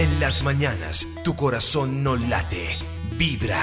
En 0.00 0.18
las 0.18 0.42
mañanas, 0.42 1.06
tu 1.24 1.36
corazón 1.36 2.02
no 2.02 2.16
late, 2.16 2.68
vibra. 3.18 3.60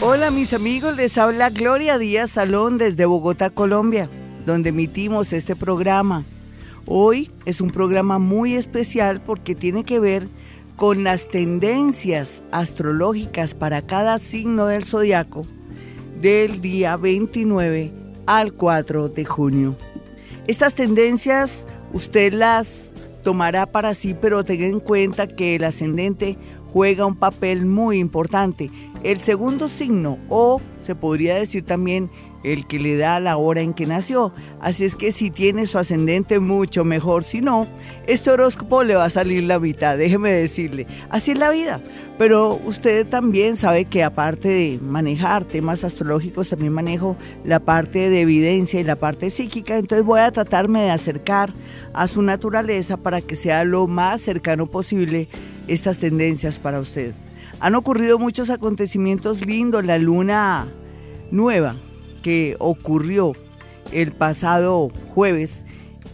Hola 0.00 0.30
mis 0.30 0.54
amigos, 0.54 0.96
les 0.96 1.18
habla 1.18 1.50
Gloria 1.50 1.98
Díaz 1.98 2.30
Salón 2.30 2.78
desde 2.78 3.04
Bogotá, 3.04 3.50
Colombia, 3.50 4.08
donde 4.46 4.70
emitimos 4.70 5.34
este 5.34 5.54
programa. 5.54 6.24
Hoy 6.86 7.30
es 7.44 7.60
un 7.60 7.72
programa 7.72 8.18
muy 8.18 8.54
especial 8.54 9.20
porque 9.20 9.54
tiene 9.54 9.84
que 9.84 10.00
ver 10.00 10.28
con 10.76 11.04
las 11.04 11.28
tendencias 11.28 12.42
astrológicas 12.52 13.52
para 13.52 13.82
cada 13.82 14.18
signo 14.18 14.64
del 14.64 14.86
zodiaco 14.86 15.44
del 16.22 16.62
día 16.62 16.96
29 16.96 17.92
al 18.24 18.54
4 18.54 19.10
de 19.10 19.26
junio. 19.26 19.76
Estas 20.46 20.74
tendencias 20.74 21.66
usted 21.92 22.32
las 22.32 22.89
tomará 23.22 23.66
para 23.66 23.94
sí, 23.94 24.14
pero 24.20 24.44
tenga 24.44 24.66
en 24.66 24.80
cuenta 24.80 25.26
que 25.26 25.56
el 25.56 25.64
ascendente 25.64 26.36
juega 26.72 27.06
un 27.06 27.16
papel 27.16 27.66
muy 27.66 27.98
importante. 27.98 28.70
El 29.02 29.20
segundo 29.20 29.68
signo, 29.68 30.18
o 30.28 30.60
se 30.82 30.94
podría 30.94 31.34
decir 31.34 31.64
también 31.64 32.10
el 32.42 32.66
que 32.66 32.78
le 32.78 32.96
da 32.96 33.20
la 33.20 33.36
hora 33.36 33.60
en 33.60 33.74
que 33.74 33.86
nació. 33.86 34.32
Así 34.60 34.84
es 34.84 34.94
que 34.94 35.12
si 35.12 35.30
tiene 35.30 35.66
su 35.66 35.78
ascendente 35.78 36.40
mucho 36.40 36.84
mejor, 36.84 37.24
si 37.24 37.40
no, 37.40 37.66
este 38.06 38.30
horóscopo 38.30 38.82
le 38.82 38.96
va 38.96 39.04
a 39.04 39.10
salir 39.10 39.44
la 39.44 39.58
mitad, 39.58 39.98
déjeme 39.98 40.32
decirle. 40.32 40.86
Así 41.10 41.32
es 41.32 41.38
la 41.38 41.50
vida. 41.50 41.80
Pero 42.18 42.60
usted 42.64 43.06
también 43.06 43.56
sabe 43.56 43.84
que 43.84 44.04
aparte 44.04 44.48
de 44.48 44.78
manejar 44.82 45.44
temas 45.44 45.84
astrológicos, 45.84 46.48
también 46.48 46.72
manejo 46.72 47.16
la 47.44 47.60
parte 47.60 48.10
de 48.10 48.20
evidencia 48.22 48.80
y 48.80 48.84
la 48.84 48.96
parte 48.96 49.30
psíquica. 49.30 49.76
Entonces 49.76 50.04
voy 50.04 50.20
a 50.20 50.32
tratarme 50.32 50.82
de 50.82 50.90
acercar 50.90 51.52
a 51.92 52.06
su 52.06 52.22
naturaleza 52.22 52.96
para 52.96 53.20
que 53.20 53.36
sea 53.36 53.64
lo 53.64 53.86
más 53.86 54.20
cercano 54.20 54.66
posible 54.66 55.28
estas 55.66 55.98
tendencias 55.98 56.58
para 56.58 56.80
usted. 56.80 57.14
Han 57.60 57.74
ocurrido 57.74 58.18
muchos 58.18 58.48
acontecimientos 58.48 59.44
lindos, 59.44 59.84
la 59.84 59.98
luna 59.98 60.66
nueva 61.30 61.76
que 62.22 62.56
ocurrió 62.58 63.32
el 63.92 64.12
pasado 64.12 64.90
jueves 65.14 65.64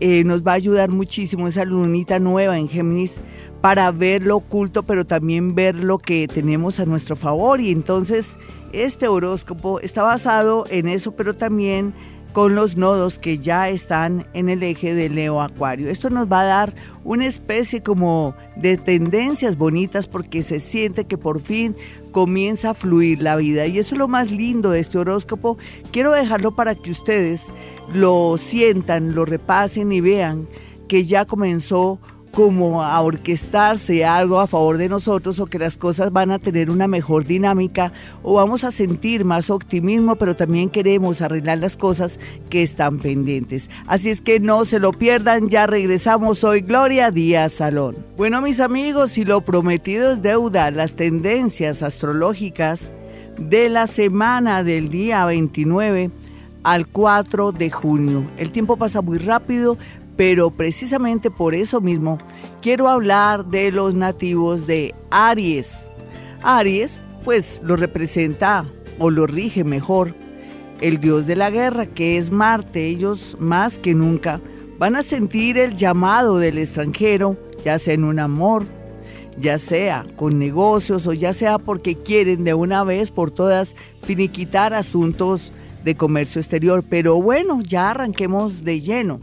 eh, 0.01 0.25
nos 0.25 0.43
va 0.43 0.53
a 0.53 0.57
ayudar 0.57 0.91
muchísimo 0.91 1.49
esa 1.49 1.65
lunita 1.65 2.19
nueva 2.19 2.59
en 2.59 2.69
Géminis 2.69 3.17
para 3.63 3.91
ver 3.91 4.23
lo 4.23 4.37
oculto, 4.37 4.83
pero 4.83 5.07
también 5.07 5.55
ver 5.55 5.75
lo 5.75 5.99
que 5.99 6.29
tenemos 6.29 6.81
a 6.81 6.85
nuestro 6.85 7.17
favor. 7.17 7.61
Y 7.61 7.71
entonces 7.71 8.37
este 8.73 9.09
horóscopo 9.09 9.81
está 9.81 10.03
basado 10.03 10.65
en 10.69 10.89
eso, 10.89 11.13
pero 11.13 11.35
también 11.35 11.95
con 12.37 12.55
los 12.55 12.77
nodos 12.77 13.19
que 13.19 13.39
ya 13.39 13.71
están 13.71 14.27
en 14.35 14.51
el 14.51 14.63
eje 14.63 14.95
de 14.95 15.09
Leo 15.09 15.41
Acuario. 15.41 15.89
Esto 15.89 16.11
nos 16.11 16.31
va 16.31 16.43
a 16.43 16.45
dar 16.45 16.75
una 17.03 17.25
especie 17.25 17.83
como 17.83 18.35
de 18.57 18.77
tendencias 18.77 19.57
bonitas 19.57 20.07
porque 20.07 20.43
se 20.43 20.61
siente 20.61 21.07
que 21.07 21.17
por 21.17 21.41
fin 21.41 21.75
comienza 22.11 22.69
a 22.69 22.75
fluir 22.75 23.23
la 23.23 23.37
vida 23.37 23.67
y 23.67 23.79
eso 23.79 23.95
es 23.95 23.99
lo 23.99 24.07
más 24.07 24.31
lindo 24.31 24.69
de 24.69 24.81
este 24.81 24.99
horóscopo. 24.99 25.57
Quiero 25.93 26.13
dejarlo 26.13 26.55
para 26.55 26.75
que 26.75 26.91
ustedes 26.91 27.45
lo 27.95 28.37
sientan, 28.37 29.15
lo 29.15 29.25
repasen 29.25 29.91
y 29.91 30.03
vean 30.03 30.47
que 30.89 31.07
ya 31.07 31.25
comenzó 31.25 32.01
como 32.37 32.83
a 32.83 33.01
orquestarse 33.01 34.05
algo 34.05 34.41
a 34.41 34.47
favor 34.47 34.77
de 34.77 34.91
nosotros 34.91 35.41
o 35.41 35.47
que 35.47 35.59
las 35.59 35.79
cosas 35.79 36.13
van 36.13 36.31
a 36.31 36.39
tener 36.39 36.69
una 36.69 36.87
mejor 36.87 37.25
dinámica 37.25 37.95
o 38.23 38.35
vamos 38.35 38.63
a 38.63 38.71
sentir 38.71 39.25
más 39.25 39.49
optimismo, 39.49 40.17
pero 40.17 40.37
también 40.37 40.69
queremos 40.69 41.23
arreglar 41.23 41.57
las 41.57 41.79
cosas 41.79 42.21
que 42.51 42.63
están 42.63 42.99
pendientes. 42.99 43.71
Así 43.87 44.11
es 44.11 44.21
que 44.21 44.39
no 44.39 44.67
se 44.67 44.81
lo 44.81 44.93
pierdan, 44.93 45.49
ya 45.49 45.67
regresamos 45.67 46.45
hoy 46.45 46.61
Gloria 46.61 47.11
Díaz 47.11 47.55
Salón. 47.55 47.97
Bueno 48.19 48.43
mis 48.43 48.61
amigos, 48.61 49.13
si 49.13 49.25
lo 49.25 49.41
prometido 49.41 50.13
es 50.13 50.21
deuda, 50.21 50.71
las 50.71 50.95
tendencias 50.95 51.83
astrológicas 51.83 52.93
de 53.39 53.71
la 53.71 53.87
semana 53.87 54.63
del 54.63 54.91
día 54.91 55.25
29 55.25 56.11
al 56.65 56.87
4 56.87 57.53
de 57.53 57.71
junio. 57.71 58.27
El 58.37 58.53
tiempo 58.53 58.77
pasa 58.77 59.01
muy 59.01 59.17
rápido, 59.17 59.79
pero 60.17 60.51
precisamente 60.51 61.31
por 61.31 61.55
eso 61.55 61.81
mismo 61.81 62.19
quiero 62.63 62.89
hablar 62.89 63.45
de 63.47 63.71
los 63.71 63.95
nativos 63.95 64.67
de 64.67 64.95
Aries. 65.11 65.89
Aries, 66.43 67.01
pues 67.25 67.61
lo 67.63 67.77
representa 67.77 68.67
o 68.99 69.11
lo 69.11 69.27
rige 69.27 69.65
mejor 69.65 70.15
el 70.81 71.01
dios 71.01 71.27
de 71.27 71.37
la 71.37 71.51
guerra, 71.51 71.87
que 71.87 72.19
es 72.19 72.31
Marte. 72.31 72.87
Ellos 72.87 73.37
más 73.41 73.79
que 73.79 73.95
nunca 73.95 74.41
van 74.79 74.97
a 74.97 75.03
sentir 75.03 75.59
el 75.59 75.75
llamado 75.75 76.39
del 76.39 76.59
extranjero, 76.59 77.37
ya 77.65 77.79
sea 77.79 77.95
en 77.95 78.05
un 78.05 78.19
amor, 78.19 78.65
ya 79.39 79.59
sea 79.59 80.05
con 80.17 80.39
negocios 80.39 81.07
o 81.07 81.13
ya 81.13 81.33
sea 81.33 81.59
porque 81.59 81.95
quieren 81.95 82.45
de 82.45 82.55
una 82.55 82.85
vez 82.85 83.11
por 83.11 83.31
todas 83.31 83.75
finiquitar 84.03 84.75
asuntos 84.75 85.53
de 85.85 85.95
comercio 85.95 86.41
exterior. 86.41 86.85
Pero 86.89 87.21
bueno, 87.21 87.61
ya 87.63 87.91
arranquemos 87.91 88.65
de 88.65 88.81
lleno. 88.81 89.21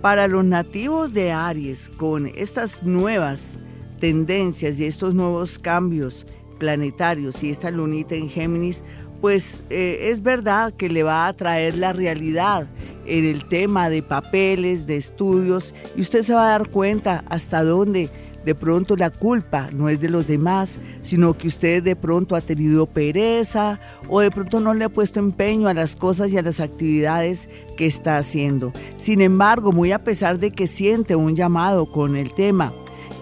Para 0.00 0.28
los 0.28 0.46
nativos 0.46 1.12
de 1.12 1.30
Aries, 1.30 1.90
con 1.90 2.26
estas 2.28 2.82
nuevas 2.82 3.58
tendencias 4.00 4.80
y 4.80 4.86
estos 4.86 5.14
nuevos 5.14 5.58
cambios 5.58 6.24
planetarios 6.58 7.42
y 7.42 7.50
esta 7.50 7.70
lunita 7.70 8.14
en 8.14 8.30
Géminis, 8.30 8.82
pues 9.20 9.62
eh, 9.68 10.08
es 10.10 10.22
verdad 10.22 10.72
que 10.72 10.88
le 10.88 11.02
va 11.02 11.26
a 11.26 11.36
traer 11.36 11.76
la 11.76 11.92
realidad 11.92 12.66
en 13.04 13.26
el 13.26 13.46
tema 13.46 13.90
de 13.90 14.02
papeles, 14.02 14.86
de 14.86 14.96
estudios, 14.96 15.74
y 15.94 16.00
usted 16.00 16.22
se 16.22 16.32
va 16.32 16.46
a 16.46 16.58
dar 16.58 16.70
cuenta 16.70 17.22
hasta 17.28 17.62
dónde 17.62 18.08
de 18.44 18.54
pronto 18.54 18.96
la 18.96 19.10
culpa 19.10 19.68
no 19.72 19.88
es 19.88 20.00
de 20.00 20.08
los 20.08 20.26
demás, 20.26 20.78
sino 21.02 21.34
que 21.34 21.48
usted 21.48 21.82
de 21.82 21.96
pronto 21.96 22.36
ha 22.36 22.40
tenido 22.40 22.86
pereza 22.86 23.80
o 24.08 24.20
de 24.20 24.30
pronto 24.30 24.60
no 24.60 24.74
le 24.74 24.86
ha 24.86 24.88
puesto 24.88 25.20
empeño 25.20 25.68
a 25.68 25.74
las 25.74 25.96
cosas 25.96 26.32
y 26.32 26.38
a 26.38 26.42
las 26.42 26.60
actividades 26.60 27.48
que 27.76 27.86
está 27.86 28.18
haciendo. 28.18 28.72
Sin 28.96 29.20
embargo, 29.20 29.72
muy 29.72 29.92
a 29.92 30.04
pesar 30.04 30.38
de 30.38 30.52
que 30.52 30.66
siente 30.66 31.16
un 31.16 31.34
llamado 31.36 31.90
con 31.90 32.16
el 32.16 32.32
tema 32.32 32.72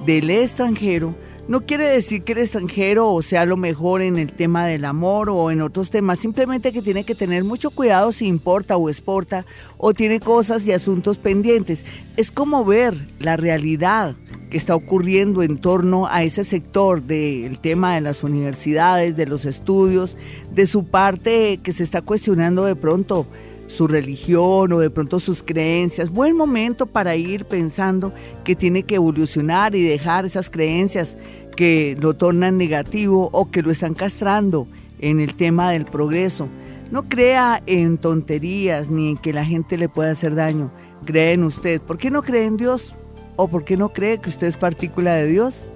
del 0.06 0.30
extranjero, 0.30 1.14
no 1.48 1.62
quiere 1.62 1.84
decir 1.84 2.24
que 2.24 2.32
el 2.32 2.38
extranjero 2.38 3.22
sea 3.22 3.46
lo 3.46 3.56
mejor 3.56 4.02
en 4.02 4.18
el 4.18 4.30
tema 4.34 4.66
del 4.66 4.84
amor 4.84 5.30
o 5.30 5.50
en 5.50 5.62
otros 5.62 5.88
temas, 5.88 6.18
simplemente 6.18 6.74
que 6.74 6.82
tiene 6.82 7.04
que 7.04 7.14
tener 7.14 7.42
mucho 7.42 7.70
cuidado 7.70 8.12
si 8.12 8.26
importa 8.26 8.76
o 8.76 8.90
exporta 8.90 9.46
o 9.78 9.94
tiene 9.94 10.20
cosas 10.20 10.66
y 10.66 10.72
asuntos 10.72 11.16
pendientes. 11.16 11.86
Es 12.18 12.30
como 12.30 12.66
ver 12.66 12.98
la 13.18 13.38
realidad 13.38 14.14
que 14.50 14.56
está 14.56 14.74
ocurriendo 14.74 15.42
en 15.42 15.58
torno 15.58 16.06
a 16.06 16.22
ese 16.22 16.44
sector 16.44 17.02
del 17.02 17.60
tema 17.60 17.94
de 17.94 18.00
las 18.00 18.22
universidades, 18.22 19.16
de 19.16 19.26
los 19.26 19.44
estudios, 19.44 20.16
de 20.52 20.66
su 20.66 20.84
parte 20.84 21.58
que 21.62 21.72
se 21.72 21.82
está 21.82 22.02
cuestionando 22.02 22.64
de 22.64 22.76
pronto 22.76 23.26
su 23.66 23.86
religión 23.86 24.72
o 24.72 24.78
de 24.78 24.90
pronto 24.90 25.20
sus 25.20 25.42
creencias. 25.42 26.10
Buen 26.10 26.36
momento 26.36 26.86
para 26.86 27.16
ir 27.16 27.44
pensando 27.44 28.12
que 28.44 28.56
tiene 28.56 28.82
que 28.82 28.96
evolucionar 28.96 29.74
y 29.74 29.82
dejar 29.82 30.24
esas 30.24 30.50
creencias 30.50 31.16
que 31.56 31.96
lo 32.00 32.14
tornan 32.14 32.56
negativo 32.56 33.28
o 33.32 33.50
que 33.50 33.62
lo 33.62 33.70
están 33.70 33.94
castrando 33.94 34.66
en 35.00 35.20
el 35.20 35.34
tema 35.34 35.70
del 35.70 35.84
progreso. 35.84 36.48
No 36.90 37.08
crea 37.08 37.62
en 37.66 37.98
tonterías 37.98 38.88
ni 38.88 39.10
en 39.10 39.16
que 39.18 39.32
la 39.34 39.44
gente 39.44 39.76
le 39.76 39.88
pueda 39.88 40.12
hacer 40.12 40.34
daño. 40.34 40.70
Cree 41.04 41.32
en 41.32 41.44
usted. 41.44 41.80
¿Por 41.80 41.98
qué 41.98 42.10
no 42.10 42.22
cree 42.22 42.46
en 42.46 42.56
Dios? 42.56 42.94
¿O 43.40 43.46
por 43.46 43.64
qué 43.64 43.76
no 43.76 43.92
cree 43.92 44.18
que 44.18 44.30
usted 44.30 44.48
es 44.48 44.56
partícula 44.56 45.14
de 45.14 45.28
Dios? 45.28 45.66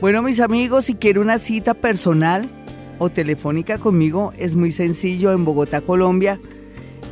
Bueno, 0.00 0.22
mis 0.22 0.40
amigos, 0.40 0.86
si 0.86 0.94
quiere 0.94 1.20
una 1.20 1.38
cita 1.38 1.74
personal 1.74 2.50
o 2.98 3.10
telefónica 3.10 3.78
conmigo, 3.78 4.32
es 4.36 4.56
muy 4.56 4.72
sencillo 4.72 5.30
en 5.30 5.44
Bogotá, 5.44 5.82
Colombia. 5.82 6.40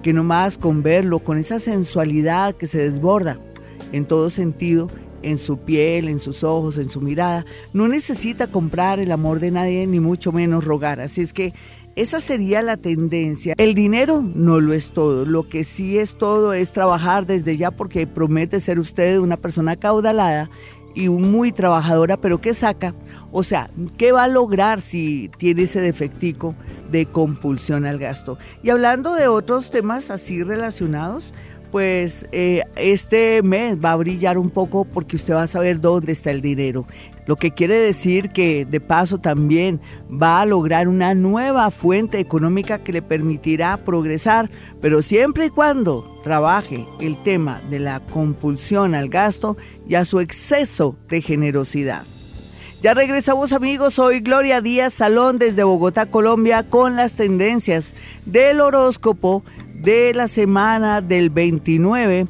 que 0.03 0.13
nomás 0.13 0.59
con 0.59 0.83
verlo, 0.83 1.21
con 1.21 1.39
esa 1.39 1.61
sensualidad 1.61 2.57
que 2.57 2.67
se 2.67 2.91
desborda 2.91 3.39
en 3.93 4.05
todo 4.05 4.29
sentido, 4.29 4.89
en 5.23 5.39
su 5.39 5.59
piel, 5.59 6.09
en 6.09 6.21
sus 6.21 6.45
ojos, 6.45 6.79
en 6.79 6.91
su 6.91 7.01
mirada. 7.01 7.45
No 7.73 7.89
necesita 7.89 8.47
comprar 8.47 9.01
el 9.01 9.13
amor 9.13 9.41
de 9.41 9.51
nadie, 9.51 9.87
ni 9.87 10.01
mucho 10.01 10.33
menos 10.33 10.65
rogar. 10.65 11.01
Así 11.01 11.21
es 11.21 11.33
que 11.33 11.53
esa 11.95 12.21
sería 12.21 12.63
la 12.63 12.77
tendencia. 12.77 13.55
El 13.59 13.75
dinero 13.75 14.25
no 14.35 14.61
lo 14.61 14.73
es 14.73 14.89
todo. 14.91 15.27
Lo 15.27 15.49
que 15.49 15.63
sí 15.63 15.99
es 15.99 16.17
todo 16.17 16.55
es 16.55 16.73
trabajar 16.73 17.27
desde 17.27 17.57
ya 17.57 17.71
porque 17.71 18.07
promete 18.07 18.61
ser 18.61 18.79
usted 18.79 19.19
una 19.19 19.37
persona 19.37 19.77
caudalada 19.77 20.51
y 20.95 21.09
muy 21.09 21.53
trabajadora, 21.53 22.17
pero 22.17 22.41
¿qué 22.41 22.55
saca? 22.55 22.95
O 23.31 23.43
sea, 23.43 23.71
¿qué 23.97 24.13
va 24.13 24.25
a 24.25 24.29
lograr 24.29 24.81
si 24.81 25.31
tiene 25.39 25.63
ese 25.63 25.81
defectico 25.81 26.55
de 26.91 27.07
compulsión 27.07 27.87
al 27.87 27.99
gasto? 27.99 28.39
Y 28.63 28.71
hablando 28.71 29.15
de 29.15 29.29
otros 29.29 29.71
temas 29.71 30.11
así 30.11 30.43
relacionados, 30.43 31.33
pues 31.73 32.27
eh, 32.33 32.63
este 32.77 33.43
mes 33.43 33.79
va 33.83 33.93
a 33.93 33.97
brillar 33.97 34.37
un 34.37 34.51
poco 34.51 34.85
porque 34.85 35.17
usted 35.17 35.35
va 35.35 35.45
a 35.45 35.47
saber 35.47 35.81
dónde 35.81 36.13
está 36.13 36.31
el 36.31 36.43
dinero. 36.43 36.87
Lo 37.25 37.37
que 37.37 37.53
quiere 37.53 37.77
decir 37.77 38.29
que 38.29 38.67
de 38.67 38.81
paso 38.81 39.19
también 39.19 39.81
va 40.11 40.43
a 40.43 40.47
lograr 40.47 40.87
una 40.87 41.15
nueva 41.15 41.71
fuente 41.71 42.19
económica 42.21 42.81
que 42.85 42.93
le 42.93 43.01
permitirá 43.01 43.79
progresar, 43.79 44.51
pero 44.83 45.01
siempre 45.01 45.47
y 45.47 45.51
cuando 45.51 46.21
trabaje 46.23 46.87
el 47.01 47.21
tema 47.23 47.63
de 47.71 47.79
la 47.79 48.01
compulsión 48.01 48.95
al 48.95 49.09
gasto 49.09 49.57
y 49.89 49.95
a 49.95 50.05
su 50.05 50.21
exceso 50.21 50.97
de 51.09 51.23
generosidad. 51.23 52.05
Ya 52.83 52.95
regresamos 52.95 53.53
amigos, 53.53 53.95
soy 53.95 54.19
Gloria 54.19 54.61
Díaz 54.61 54.93
Salón 54.93 55.39
desde 55.39 55.63
Bogotá, 55.63 56.07
Colombia, 56.07 56.65
con 56.69 56.97
las 56.97 57.13
tendencias 57.13 57.95
del 58.27 58.61
horóscopo 58.61 59.45
de 59.83 60.15
la 60.15 60.29
semana 60.29 61.01
del 61.01 61.31
29 61.31 62.29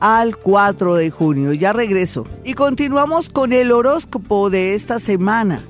al 0.00 0.36
4 0.36 0.96
de 0.96 1.10
junio. 1.10 1.52
Ya 1.52 1.72
regreso. 1.72 2.26
Y 2.44 2.54
continuamos 2.54 3.28
con 3.28 3.52
el 3.52 3.70
horóscopo 3.70 4.50
de 4.50 4.74
esta 4.74 4.98
semana, 4.98 5.60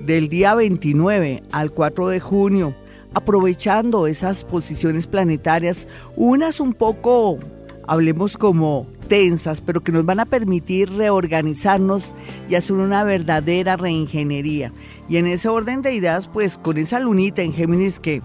del 0.00 0.28
día 0.28 0.54
29 0.54 1.42
al 1.52 1.72
4 1.72 2.08
de 2.08 2.20
junio, 2.20 2.74
aprovechando 3.12 4.06
esas 4.06 4.44
posiciones 4.44 5.06
planetarias, 5.06 5.86
unas 6.16 6.58
un 6.58 6.72
poco, 6.72 7.38
hablemos 7.86 8.38
como 8.38 8.86
tensas, 9.08 9.60
pero 9.60 9.82
que 9.82 9.92
nos 9.92 10.06
van 10.06 10.20
a 10.20 10.24
permitir 10.24 10.90
reorganizarnos 10.90 12.12
y 12.48 12.54
hacer 12.54 12.76
una 12.76 13.04
verdadera 13.04 13.76
reingeniería. 13.76 14.72
Y 15.06 15.18
en 15.18 15.26
ese 15.26 15.48
orden 15.48 15.82
de 15.82 15.94
ideas, 15.94 16.28
pues 16.28 16.56
con 16.56 16.78
esa 16.78 16.98
lunita 16.98 17.42
en 17.42 17.52
Géminis 17.52 18.00
que 18.00 18.22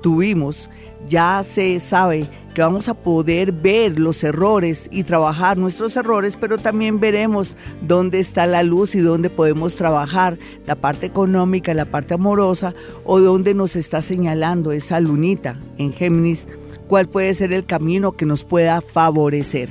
tuvimos, 0.00 0.70
ya 1.06 1.42
se 1.42 1.78
sabe 1.80 2.26
que 2.54 2.62
vamos 2.62 2.88
a 2.88 2.94
poder 2.94 3.52
ver 3.52 4.00
los 4.00 4.24
errores 4.24 4.88
y 4.90 5.04
trabajar 5.04 5.56
nuestros 5.58 5.96
errores, 5.96 6.36
pero 6.36 6.58
también 6.58 6.98
veremos 6.98 7.56
dónde 7.82 8.18
está 8.18 8.46
la 8.46 8.64
luz 8.64 8.94
y 8.94 8.98
dónde 8.98 9.30
podemos 9.30 9.76
trabajar 9.76 10.38
la 10.66 10.74
parte 10.74 11.06
económica, 11.06 11.72
la 11.72 11.84
parte 11.84 12.14
amorosa 12.14 12.74
o 13.04 13.20
dónde 13.20 13.54
nos 13.54 13.76
está 13.76 14.02
señalando 14.02 14.72
esa 14.72 14.98
lunita 14.98 15.56
en 15.76 15.92
Géminis, 15.92 16.48
cuál 16.88 17.08
puede 17.08 17.32
ser 17.34 17.52
el 17.52 17.64
camino 17.64 18.12
que 18.12 18.26
nos 18.26 18.42
pueda 18.44 18.80
favorecer. 18.80 19.68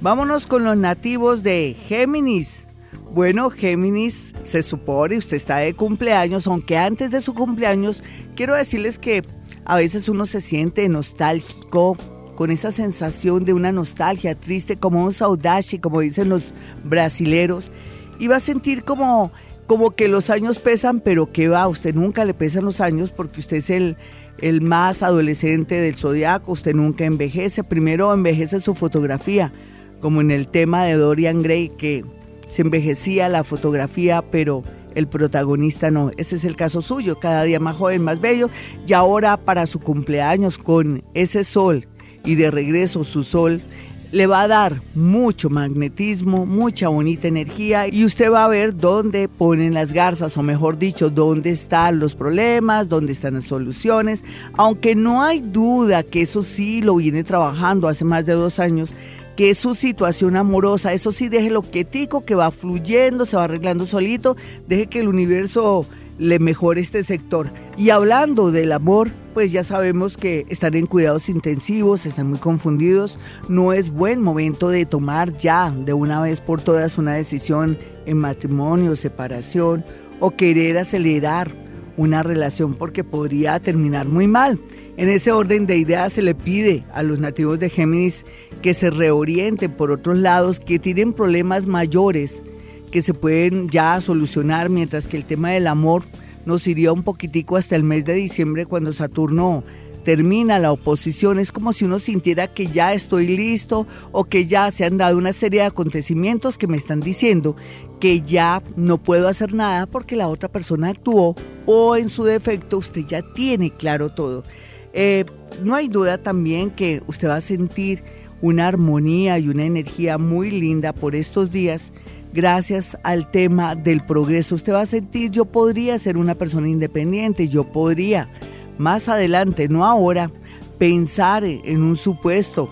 Vámonos 0.00 0.46
con 0.46 0.64
los 0.64 0.76
nativos 0.76 1.42
de 1.42 1.74
Géminis. 1.86 2.66
Bueno, 3.14 3.48
Géminis, 3.48 4.34
se 4.44 4.62
supone, 4.62 5.16
usted 5.16 5.38
está 5.38 5.56
de 5.56 5.72
cumpleaños, 5.72 6.46
aunque 6.46 6.76
antes 6.76 7.10
de 7.10 7.22
su 7.22 7.32
cumpleaños, 7.32 8.04
quiero 8.36 8.54
decirles 8.54 8.98
que 8.98 9.24
a 9.68 9.76
veces 9.76 10.08
uno 10.08 10.26
se 10.26 10.40
siente 10.40 10.88
nostálgico, 10.88 11.96
con 12.34 12.50
esa 12.50 12.70
sensación 12.70 13.44
de 13.44 13.52
una 13.52 13.70
nostalgia 13.70 14.34
triste, 14.34 14.76
como 14.76 15.04
un 15.04 15.12
saudade, 15.12 15.80
como 15.80 16.00
dicen 16.00 16.30
los 16.30 16.54
brasileros, 16.84 17.70
y 18.18 18.28
va 18.28 18.36
a 18.36 18.40
sentir 18.40 18.84
como, 18.84 19.30
como 19.66 19.90
que 19.90 20.08
los 20.08 20.30
años 20.30 20.58
pesan, 20.58 21.00
pero 21.00 21.30
que 21.32 21.48
va, 21.48 21.68
usted 21.68 21.94
nunca 21.94 22.24
le 22.24 22.32
pesan 22.32 22.64
los 22.64 22.80
años 22.80 23.10
porque 23.10 23.40
usted 23.40 23.58
es 23.58 23.70
el, 23.70 23.96
el 24.38 24.62
más 24.62 25.02
adolescente 25.02 25.74
del 25.74 25.96
zodiaco, 25.96 26.52
usted 26.52 26.74
nunca 26.74 27.04
envejece, 27.04 27.62
primero 27.62 28.14
envejece 28.14 28.60
su 28.60 28.74
fotografía, 28.74 29.52
como 30.00 30.20
en 30.22 30.30
el 30.30 30.48
tema 30.48 30.84
de 30.84 30.94
Dorian 30.94 31.42
Gray, 31.42 31.68
que 31.76 32.04
se 32.48 32.62
envejecía 32.62 33.28
la 33.28 33.44
fotografía, 33.44 34.22
pero 34.22 34.62
el 34.98 35.06
protagonista 35.06 35.90
no. 35.90 36.10
Ese 36.16 36.36
es 36.36 36.44
el 36.44 36.56
caso 36.56 36.82
suyo, 36.82 37.20
cada 37.20 37.44
día 37.44 37.60
más 37.60 37.76
joven, 37.76 38.02
más 38.02 38.20
bello. 38.20 38.50
Y 38.86 38.92
ahora 38.92 39.36
para 39.36 39.66
su 39.66 39.78
cumpleaños 39.78 40.58
con 40.58 41.04
ese 41.14 41.44
sol 41.44 41.86
y 42.24 42.34
de 42.34 42.50
regreso 42.50 43.04
su 43.04 43.22
sol, 43.22 43.62
le 44.10 44.26
va 44.26 44.42
a 44.42 44.48
dar 44.48 44.80
mucho 44.94 45.50
magnetismo, 45.50 46.46
mucha 46.46 46.88
bonita 46.88 47.28
energía 47.28 47.88
y 47.88 48.04
usted 48.04 48.32
va 48.32 48.44
a 48.44 48.48
ver 48.48 48.76
dónde 48.76 49.28
ponen 49.28 49.74
las 49.74 49.92
garzas, 49.92 50.36
o 50.36 50.42
mejor 50.42 50.78
dicho, 50.78 51.10
dónde 51.10 51.50
están 51.50 51.98
los 51.98 52.14
problemas, 52.14 52.88
dónde 52.88 53.12
están 53.12 53.34
las 53.34 53.44
soluciones, 53.44 54.24
aunque 54.54 54.96
no 54.96 55.22
hay 55.22 55.40
duda 55.40 56.02
que 56.02 56.22
eso 56.22 56.42
sí 56.42 56.80
lo 56.80 56.96
viene 56.96 57.22
trabajando 57.22 57.86
hace 57.86 58.04
más 58.04 58.24
de 58.24 58.32
dos 58.32 58.58
años 58.58 58.94
que 59.38 59.50
es 59.50 59.58
su 59.58 59.76
situación 59.76 60.34
amorosa. 60.34 60.92
Eso 60.92 61.12
sí, 61.12 61.28
deje 61.28 61.48
lo 61.48 61.62
quietico, 61.62 62.24
que 62.24 62.34
va 62.34 62.50
fluyendo, 62.50 63.24
se 63.24 63.36
va 63.36 63.44
arreglando 63.44 63.86
solito, 63.86 64.36
deje 64.66 64.88
que 64.88 64.98
el 64.98 65.06
universo 65.06 65.86
le 66.18 66.40
mejore 66.40 66.80
este 66.80 67.04
sector. 67.04 67.46
Y 67.76 67.90
hablando 67.90 68.50
del 68.50 68.72
amor, 68.72 69.12
pues 69.34 69.52
ya 69.52 69.62
sabemos 69.62 70.16
que 70.16 70.44
están 70.48 70.74
en 70.74 70.86
cuidados 70.86 71.28
intensivos, 71.28 72.04
están 72.04 72.30
muy 72.30 72.40
confundidos. 72.40 73.16
No 73.48 73.72
es 73.72 73.90
buen 73.90 74.20
momento 74.20 74.70
de 74.70 74.84
tomar 74.86 75.38
ya 75.38 75.70
de 75.70 75.92
una 75.92 76.20
vez 76.20 76.40
por 76.40 76.60
todas 76.60 76.98
una 76.98 77.14
decisión 77.14 77.78
en 78.06 78.18
matrimonio, 78.18 78.96
separación 78.96 79.84
o 80.18 80.32
querer 80.32 80.78
acelerar 80.78 81.67
una 81.98 82.22
relación 82.22 82.74
porque 82.74 83.04
podría 83.04 83.60
terminar 83.60 84.08
muy 84.08 84.26
mal. 84.26 84.58
En 84.96 85.10
ese 85.10 85.32
orden 85.32 85.66
de 85.66 85.76
ideas 85.76 86.14
se 86.14 86.22
le 86.22 86.34
pide 86.34 86.84
a 86.94 87.02
los 87.02 87.18
nativos 87.18 87.58
de 87.58 87.68
Géminis 87.68 88.24
que 88.62 88.72
se 88.72 88.88
reorienten 88.88 89.72
por 89.72 89.90
otros 89.90 90.16
lados, 90.16 90.60
que 90.60 90.78
tienen 90.78 91.12
problemas 91.12 91.66
mayores 91.66 92.42
que 92.90 93.02
se 93.02 93.12
pueden 93.12 93.68
ya 93.68 94.00
solucionar, 94.00 94.70
mientras 94.70 95.06
que 95.06 95.18
el 95.18 95.24
tema 95.24 95.50
del 95.50 95.66
amor 95.66 96.04
nos 96.46 96.66
iría 96.66 96.92
un 96.92 97.02
poquitico 97.02 97.56
hasta 97.56 97.76
el 97.76 97.82
mes 97.82 98.06
de 98.06 98.14
diciembre 98.14 98.64
cuando 98.64 98.94
Saturno 98.94 99.62
termina 100.04 100.58
la 100.58 100.72
oposición. 100.72 101.38
Es 101.38 101.52
como 101.52 101.74
si 101.74 101.84
uno 101.84 101.98
sintiera 101.98 102.46
que 102.48 102.68
ya 102.68 102.94
estoy 102.94 103.26
listo 103.26 103.86
o 104.10 104.24
que 104.24 104.46
ya 104.46 104.70
se 104.70 104.86
han 104.86 104.96
dado 104.96 105.18
una 105.18 105.34
serie 105.34 105.60
de 105.60 105.66
acontecimientos 105.66 106.56
que 106.56 106.66
me 106.66 106.78
están 106.78 107.00
diciendo 107.00 107.56
que 108.00 108.22
ya 108.22 108.62
no 108.76 108.98
puedo 108.98 109.28
hacer 109.28 109.54
nada 109.54 109.86
porque 109.86 110.16
la 110.16 110.28
otra 110.28 110.48
persona 110.48 110.88
actuó 110.88 111.34
o 111.66 111.96
en 111.96 112.08
su 112.08 112.24
defecto 112.24 112.78
usted 112.78 113.02
ya 113.06 113.22
tiene 113.32 113.70
claro 113.70 114.10
todo. 114.10 114.44
Eh, 114.92 115.24
no 115.62 115.74
hay 115.74 115.88
duda 115.88 116.18
también 116.18 116.70
que 116.70 117.02
usted 117.06 117.28
va 117.28 117.36
a 117.36 117.40
sentir 117.40 118.02
una 118.40 118.68
armonía 118.68 119.38
y 119.38 119.48
una 119.48 119.64
energía 119.64 120.18
muy 120.18 120.50
linda 120.50 120.92
por 120.92 121.14
estos 121.14 121.50
días 121.50 121.92
gracias 122.32 122.96
al 123.02 123.30
tema 123.30 123.74
del 123.74 124.04
progreso. 124.04 124.54
Usted 124.54 124.72
va 124.72 124.82
a 124.82 124.86
sentir, 124.86 125.30
yo 125.30 125.44
podría 125.44 125.98
ser 125.98 126.16
una 126.16 126.34
persona 126.34 126.68
independiente, 126.68 127.48
yo 127.48 127.64
podría 127.64 128.30
más 128.78 129.08
adelante, 129.08 129.68
no 129.68 129.84
ahora, 129.84 130.30
pensar 130.78 131.44
en 131.44 131.82
un 131.82 131.96
supuesto 131.96 132.70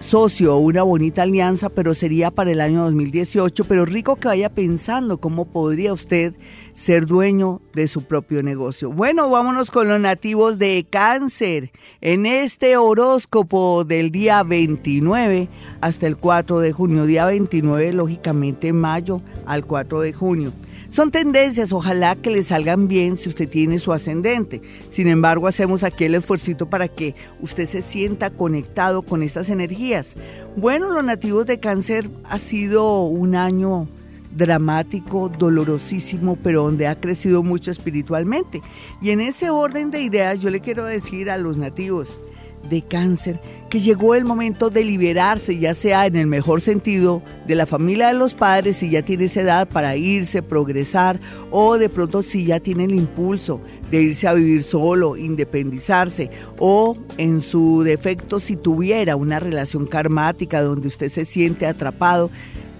socio 0.00 0.56
una 0.56 0.82
bonita 0.82 1.22
alianza, 1.22 1.68
pero 1.68 1.94
sería 1.94 2.30
para 2.30 2.52
el 2.52 2.60
año 2.60 2.84
2018, 2.84 3.64
pero 3.64 3.84
rico 3.84 4.16
que 4.16 4.28
vaya 4.28 4.48
pensando 4.50 5.18
cómo 5.18 5.46
podría 5.46 5.92
usted 5.92 6.34
ser 6.74 7.06
dueño 7.06 7.62
de 7.74 7.88
su 7.88 8.02
propio 8.02 8.42
negocio. 8.42 8.90
Bueno, 8.90 9.30
vámonos 9.30 9.70
con 9.70 9.88
los 9.88 9.98
nativos 9.98 10.58
de 10.58 10.86
cáncer. 10.88 11.72
En 12.02 12.26
este 12.26 12.76
horóscopo 12.76 13.84
del 13.84 14.10
día 14.10 14.42
29 14.42 15.48
hasta 15.80 16.06
el 16.06 16.16
4 16.18 16.60
de 16.60 16.72
junio, 16.72 17.06
día 17.06 17.24
29 17.24 17.92
lógicamente 17.94 18.72
mayo 18.72 19.22
al 19.46 19.64
4 19.64 20.00
de 20.00 20.12
junio. 20.12 20.52
Son 20.88 21.10
tendencias, 21.10 21.72
ojalá 21.72 22.16
que 22.16 22.30
le 22.30 22.42
salgan 22.42 22.88
bien 22.88 23.16
si 23.16 23.28
usted 23.28 23.48
tiene 23.48 23.78
su 23.78 23.92
ascendente. 23.92 24.62
Sin 24.90 25.08
embargo, 25.08 25.48
hacemos 25.48 25.82
aquí 25.82 26.04
el 26.04 26.14
esfuerzo 26.14 26.36
para 26.70 26.88
que 26.88 27.14
usted 27.40 27.66
se 27.66 27.82
sienta 27.82 28.30
conectado 28.30 29.02
con 29.02 29.22
estas 29.22 29.50
energías. 29.50 30.14
Bueno, 30.56 30.90
los 30.92 31.04
nativos 31.04 31.46
de 31.46 31.58
cáncer 31.58 32.08
ha 32.24 32.38
sido 32.38 33.02
un 33.02 33.34
año 33.34 33.88
dramático, 34.36 35.30
dolorosísimo, 35.30 36.36
pero 36.36 36.64
donde 36.64 36.86
ha 36.86 37.00
crecido 37.00 37.42
mucho 37.42 37.70
espiritualmente. 37.70 38.62
Y 39.00 39.10
en 39.10 39.20
ese 39.20 39.50
orden 39.50 39.90
de 39.90 40.02
ideas 40.02 40.40
yo 40.40 40.50
le 40.50 40.60
quiero 40.60 40.84
decir 40.84 41.30
a 41.30 41.38
los 41.38 41.56
nativos 41.56 42.20
de 42.68 42.82
cáncer 42.82 43.40
que 43.68 43.80
llegó 43.80 44.14
el 44.14 44.24
momento 44.24 44.70
de 44.70 44.84
liberarse, 44.84 45.58
ya 45.58 45.74
sea 45.74 46.06
en 46.06 46.16
el 46.16 46.26
mejor 46.26 46.60
sentido 46.60 47.22
de 47.46 47.56
la 47.56 47.66
familia 47.66 48.08
de 48.08 48.14
los 48.14 48.34
padres, 48.34 48.76
si 48.76 48.90
ya 48.90 49.02
tiene 49.02 49.24
esa 49.24 49.40
edad 49.40 49.68
para 49.68 49.96
irse, 49.96 50.42
progresar, 50.42 51.20
o 51.50 51.76
de 51.76 51.88
pronto 51.88 52.22
si 52.22 52.44
ya 52.44 52.60
tiene 52.60 52.84
el 52.84 52.94
impulso 52.94 53.60
de 53.90 54.02
irse 54.02 54.28
a 54.28 54.34
vivir 54.34 54.62
solo, 54.62 55.16
independizarse, 55.16 56.30
o 56.58 56.96
en 57.18 57.40
su 57.40 57.82
defecto 57.82 58.38
si 58.38 58.56
tuviera 58.56 59.16
una 59.16 59.40
relación 59.40 59.86
karmática 59.86 60.62
donde 60.62 60.88
usted 60.88 61.08
se 61.08 61.24
siente 61.24 61.66
atrapado, 61.66 62.30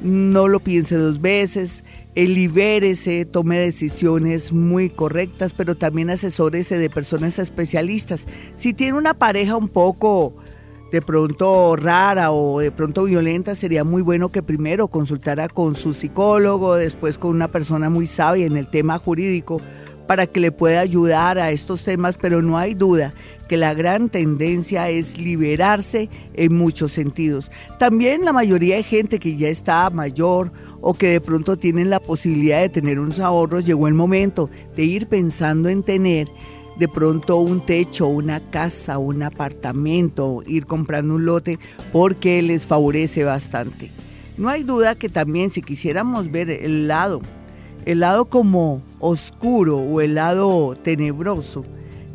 no 0.03 0.47
lo 0.47 0.61
piense 0.61 0.95
dos 0.95 1.21
veces, 1.21 1.83
libérese, 2.17 3.27
tome 3.27 3.59
decisiones 3.59 4.53
muy 4.53 4.89
correctas, 4.89 5.53
pero 5.53 5.75
también 5.75 6.09
asesórese 6.09 6.79
de 6.79 6.89
personas 6.89 7.39
especialistas. 7.39 8.27
Si 8.57 8.73
tiene 8.73 8.97
una 8.97 9.13
pareja 9.13 9.57
un 9.57 9.69
poco 9.69 10.35
de 10.91 11.03
pronto 11.03 11.77
rara 11.77 12.31
o 12.31 12.61
de 12.61 12.71
pronto 12.71 13.05
violenta, 13.05 13.55
sería 13.55 13.85
muy 13.85 14.01
bueno 14.01 14.31
que 14.31 14.43
primero 14.43 14.89
consultara 14.89 15.49
con 15.49 15.75
su 15.75 15.93
psicólogo, 15.93 16.77
después 16.77 17.19
con 17.19 17.33
una 17.33 17.49
persona 17.49 17.91
muy 17.91 18.07
sabia 18.07 18.47
en 18.47 18.57
el 18.57 18.69
tema 18.69 18.99
jurídico 18.99 19.61
para 20.07 20.27
que 20.27 20.41
le 20.41 20.53
pueda 20.53 20.81
ayudar 20.81 21.39
a 21.39 21.51
estos 21.51 21.83
temas, 21.83 22.17
pero 22.17 22.41
no 22.41 22.57
hay 22.57 22.75
duda 22.75 23.13
que 23.49 23.57
la 23.57 23.75
gran 23.75 24.09
tendencia 24.09 24.89
es 24.91 25.19
liberarse 25.19 26.09
en 26.35 26.55
muchos 26.55 26.93
sentidos. 26.93 27.51
También 27.79 28.25
la 28.25 28.33
mayoría 28.33 28.77
de 28.77 28.83
gente 28.83 29.19
que 29.19 29.37
ya 29.37 29.49
está 29.49 29.89
mayor 29.91 30.53
o 30.81 30.95
que 30.95 31.09
de 31.09 31.21
pronto 31.21 31.57
tienen 31.57 31.91
la 31.91 32.01
posibilidad 32.01 32.61
de 32.61 32.69
tener 32.69 32.99
unos 32.99 33.21
ahorros, 33.21 33.67
llegó 33.67 33.89
el 33.89 33.95
momento 33.95 34.51
de 34.75 34.85
ir 34.85 35.07
pensando 35.07 35.69
en 35.69 35.83
tener 35.83 36.29
de 36.79 36.89
pronto 36.89 37.37
un 37.37 37.65
techo, 37.65 38.07
una 38.07 38.41
casa, 38.51 38.99
un 38.99 39.23
apartamento, 39.23 40.43
ir 40.47 40.67
comprando 40.67 41.15
un 41.15 41.25
lote 41.25 41.59
porque 41.93 42.43
les 42.43 42.67
favorece 42.67 43.25
bastante. 43.25 43.91
No 44.37 44.51
hay 44.51 44.63
duda 44.63 44.95
que 44.95 45.09
también 45.09 45.51
si 45.51 45.63
quisiéramos 45.63 46.31
ver 46.31 46.51
el 46.51 46.89
lado, 46.89 47.23
el 47.87 48.01
lado 48.01 48.27
como 48.27 48.83
oscuro 48.99 49.79
o 49.79 50.01
el 50.03 50.17
lado 50.17 50.77
tenebroso, 50.83 51.65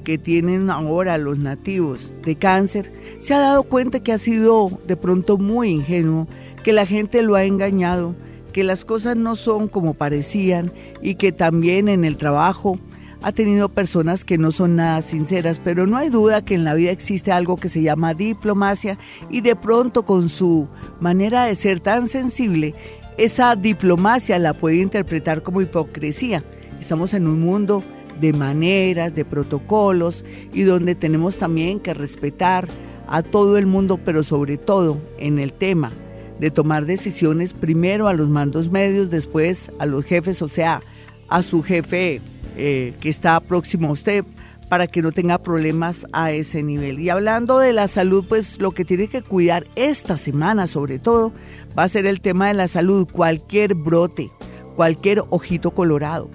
que 0.03 0.17
tienen 0.17 0.70
ahora 0.70 1.17
los 1.17 1.38
nativos 1.38 2.12
de 2.24 2.36
cáncer, 2.36 2.91
se 3.20 3.34
ha 3.34 3.39
dado 3.39 3.63
cuenta 3.63 4.01
que 4.01 4.12
ha 4.12 4.17
sido 4.17 4.79
de 4.88 4.98
pronto 4.98 5.38
muy 5.38 5.70
ingenuo, 5.70 6.27
que 6.63 6.74
la 6.74 6.86
gente 6.86 7.22
lo 7.22 7.36
ha 7.36 7.43
engañado, 7.43 8.15
que 8.53 8.63
las 8.63 8.86
cosas 8.86 9.15
no 9.15 9.36
son 9.36 9.67
como 9.67 9.93
parecían 9.93 10.72
y 11.01 11.15
que 11.15 11.31
también 11.31 11.89
en 11.89 12.05
el 12.05 12.17
trabajo 12.17 12.77
ha 13.24 13.31
tenido 13.31 13.70
personas 13.70 14.24
que 14.24 14.38
no 14.38 14.51
son 14.51 14.75
nada 14.75 15.01
sinceras, 15.01 15.62
pero 15.63 15.86
no 15.86 15.98
hay 15.98 16.10
duda 16.10 16.43
que 16.43 16.55
en 16.55 16.63
la 16.63 16.74
vida 16.74 16.91
existe 16.91 17.31
algo 17.31 17.55
que 17.55 17.70
se 17.70 17.84
llama 17.84 18.13
diplomacia 18.13 18.98
y 19.29 19.41
de 19.41 19.55
pronto 19.55 20.03
con 20.03 20.27
su 20.27 20.67
manera 21.00 21.46
de 21.46 21.55
ser 21.55 21.79
tan 21.79 22.08
sensible, 22.08 22.74
esa 23.17 23.55
diplomacia 23.55 24.39
la 24.39 24.53
puede 24.53 24.77
interpretar 24.77 25.43
como 25.43 25.62
hipocresía. 25.62 26.43
Estamos 26.79 27.13
en 27.13 27.27
un 27.27 27.41
mundo 27.41 27.84
de 28.20 28.34
maneras, 28.34 29.15
de 29.15 29.25
protocolos 29.25 30.25
y 30.53 30.63
donde 30.63 30.96
tenemos 30.96 31.38
también 31.38 31.80
que 31.80 31.94
respetar 31.94 32.68
a 33.08 33.24
todo 33.24 33.58
el 33.58 33.65
mundo, 33.65 34.00
pero 34.03 34.24
sobre 34.24 34.58
todo 34.58 34.98
en 35.18 35.39
el 35.39 35.53
tema 35.53 35.91
de 36.39 36.50
tomar 36.50 36.86
decisiones 36.86 37.53
primero 37.53 38.08
a 38.08 38.13
los 38.13 38.30
mandos 38.30 38.72
medios, 38.72 39.10
después 39.10 39.72
a 39.80 39.86
los 39.86 40.06
jefes, 40.06 40.41
o 40.41 40.48
sea, 40.48 40.82
a 41.30 41.41
su 41.44 41.62
jefe 41.62 42.22
eh, 42.58 42.94
que 43.00 43.10
está 43.10 43.39
próximo 43.39 43.89
a 43.89 43.91
usted 43.91 44.25
para 44.70 44.88
que 44.88 45.01
no 45.01 45.12
tenga 45.12 45.38
problemas 45.38 46.08
a 46.13 46.32
ese 46.32 46.63
nivel. 46.63 47.00
Y 47.00 47.10
hablando 47.10 47.60
de 47.60 47.74
la 47.74 47.88
salud, 47.88 48.25
pues 48.27 48.60
lo 48.60 48.72
que 48.72 48.86
tiene 48.86 49.08
que 49.08 49.22
cuidar 49.22 49.65
esta 49.75 50.15
semana 50.15 50.65
sobre 50.65 50.98
todo 50.98 51.34
va 51.77 51.84
a 51.84 51.89
ser 51.89 52.06
el 52.06 52.22
tema 52.22 52.48
de 52.48 52.53
la 52.53 52.68
salud, 52.68 53.08
cualquier 53.12 53.75
brote, 53.75 54.32
cualquier 54.75 55.24
ojito 55.30 55.72
colorado 55.72 56.30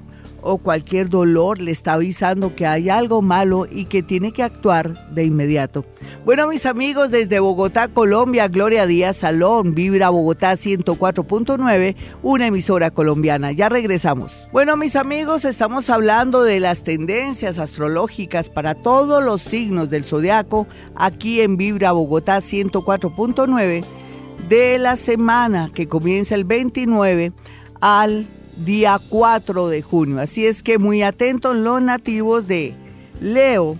o 0.46 0.58
cualquier 0.58 1.08
dolor 1.08 1.60
le 1.60 1.72
está 1.72 1.94
avisando 1.94 2.54
que 2.54 2.66
hay 2.66 2.88
algo 2.88 3.20
malo 3.20 3.66
y 3.70 3.86
que 3.86 4.02
tiene 4.02 4.32
que 4.32 4.44
actuar 4.44 5.10
de 5.10 5.24
inmediato. 5.24 5.84
Bueno, 6.24 6.46
mis 6.46 6.66
amigos, 6.66 7.10
desde 7.10 7.40
Bogotá, 7.40 7.88
Colombia, 7.88 8.46
Gloria 8.46 8.86
Díaz 8.86 9.16
Salón, 9.16 9.74
Vibra 9.74 10.08
Bogotá 10.08 10.52
104.9, 10.52 11.96
una 12.22 12.46
emisora 12.46 12.92
colombiana. 12.92 13.50
Ya 13.50 13.68
regresamos. 13.68 14.46
Bueno, 14.52 14.76
mis 14.76 14.94
amigos, 14.94 15.44
estamos 15.44 15.90
hablando 15.90 16.44
de 16.44 16.60
las 16.60 16.84
tendencias 16.84 17.58
astrológicas 17.58 18.48
para 18.48 18.74
todos 18.74 19.24
los 19.24 19.42
signos 19.42 19.90
del 19.90 20.04
zodiaco 20.04 20.68
aquí 20.94 21.40
en 21.40 21.56
Vibra 21.56 21.90
Bogotá 21.92 22.38
104.9 22.38 23.84
de 24.48 24.78
la 24.78 24.94
semana 24.96 25.70
que 25.74 25.88
comienza 25.88 26.36
el 26.36 26.44
29 26.44 27.32
al 27.80 28.28
día 28.56 29.00
4 29.08 29.68
de 29.68 29.82
junio. 29.82 30.20
Así 30.20 30.46
es 30.46 30.62
que 30.62 30.78
muy 30.78 31.02
atentos 31.02 31.56
los 31.56 31.82
nativos 31.82 32.46
de 32.46 32.74
Leo 33.20 33.76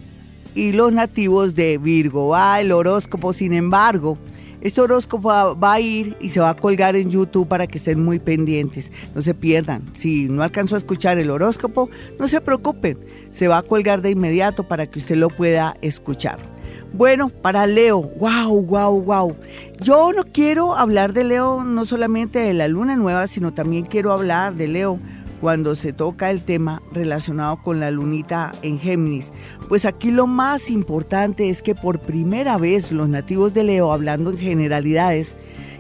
y 0.54 0.72
los 0.72 0.92
nativos 0.92 1.54
de 1.54 1.78
Virgo. 1.78 2.28
Va 2.28 2.60
el 2.60 2.72
horóscopo, 2.72 3.32
sin 3.32 3.52
embargo, 3.52 4.18
este 4.60 4.80
horóscopo 4.80 5.28
va 5.56 5.72
a 5.72 5.80
ir 5.80 6.16
y 6.20 6.30
se 6.30 6.40
va 6.40 6.50
a 6.50 6.56
colgar 6.56 6.96
en 6.96 7.10
YouTube 7.10 7.46
para 7.46 7.66
que 7.66 7.78
estén 7.78 8.02
muy 8.02 8.18
pendientes. 8.18 8.90
No 9.14 9.20
se 9.20 9.34
pierdan. 9.34 9.84
Si 9.94 10.28
no 10.28 10.42
alcanzó 10.42 10.74
a 10.74 10.78
escuchar 10.78 11.18
el 11.18 11.30
horóscopo, 11.30 11.88
no 12.18 12.26
se 12.26 12.40
preocupen. 12.40 12.98
Se 13.30 13.48
va 13.48 13.58
a 13.58 13.62
colgar 13.62 14.02
de 14.02 14.10
inmediato 14.10 14.64
para 14.64 14.86
que 14.86 14.98
usted 14.98 15.16
lo 15.16 15.28
pueda 15.28 15.76
escuchar. 15.82 16.55
Bueno, 16.96 17.28
para 17.28 17.66
Leo, 17.66 18.00
wow, 18.00 18.62
wow, 18.62 19.02
wow. 19.02 19.36
Yo 19.82 20.14
no 20.14 20.24
quiero 20.24 20.74
hablar 20.74 21.12
de 21.12 21.24
Leo 21.24 21.62
no 21.62 21.84
solamente 21.84 22.38
de 22.38 22.54
la 22.54 22.68
luna 22.68 22.96
nueva, 22.96 23.26
sino 23.26 23.52
también 23.52 23.84
quiero 23.84 24.14
hablar 24.14 24.54
de 24.54 24.66
Leo 24.66 24.98
cuando 25.42 25.74
se 25.74 25.92
toca 25.92 26.30
el 26.30 26.40
tema 26.40 26.80
relacionado 26.92 27.62
con 27.62 27.80
la 27.80 27.90
lunita 27.90 28.52
en 28.62 28.78
Géminis. 28.78 29.30
Pues 29.68 29.84
aquí 29.84 30.10
lo 30.10 30.26
más 30.26 30.70
importante 30.70 31.50
es 31.50 31.60
que 31.60 31.74
por 31.74 32.00
primera 32.00 32.56
vez 32.56 32.90
los 32.90 33.10
nativos 33.10 33.52
de 33.52 33.64
Leo, 33.64 33.92
hablando 33.92 34.30
en 34.30 34.38
generalidades, 34.38 35.36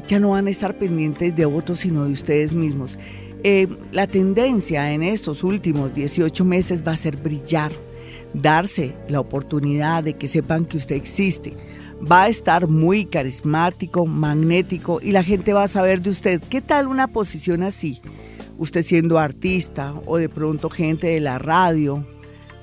ya 0.06 0.20
no 0.20 0.30
van 0.30 0.48
a 0.48 0.50
estar 0.50 0.76
pendientes 0.76 1.34
de 1.34 1.46
otros, 1.46 1.78
sino 1.78 2.04
de 2.04 2.12
ustedes 2.12 2.52
mismos. 2.52 2.98
Eh, 3.42 3.68
la 3.90 4.06
tendencia 4.06 4.92
en 4.92 5.02
estos 5.02 5.42
últimos 5.44 5.94
18 5.94 6.44
meses 6.44 6.86
va 6.86 6.92
a 6.92 6.96
ser 6.98 7.16
brillar 7.16 7.72
darse 8.36 8.94
la 9.08 9.20
oportunidad 9.20 10.04
de 10.04 10.14
que 10.14 10.28
sepan 10.28 10.66
que 10.66 10.76
usted 10.76 10.96
existe. 10.96 11.56
Va 12.10 12.24
a 12.24 12.28
estar 12.28 12.68
muy 12.68 13.06
carismático, 13.06 14.06
magnético 14.06 15.00
y 15.02 15.12
la 15.12 15.22
gente 15.22 15.52
va 15.52 15.64
a 15.64 15.68
saber 15.68 16.02
de 16.02 16.10
usted. 16.10 16.42
¿Qué 16.48 16.60
tal 16.60 16.86
una 16.86 17.08
posición 17.08 17.62
así? 17.62 18.00
Usted 18.58 18.82
siendo 18.82 19.18
artista 19.18 19.94
o 20.06 20.18
de 20.18 20.28
pronto 20.28 20.70
gente 20.70 21.06
de 21.08 21.20
la 21.20 21.38
radio, 21.38 22.06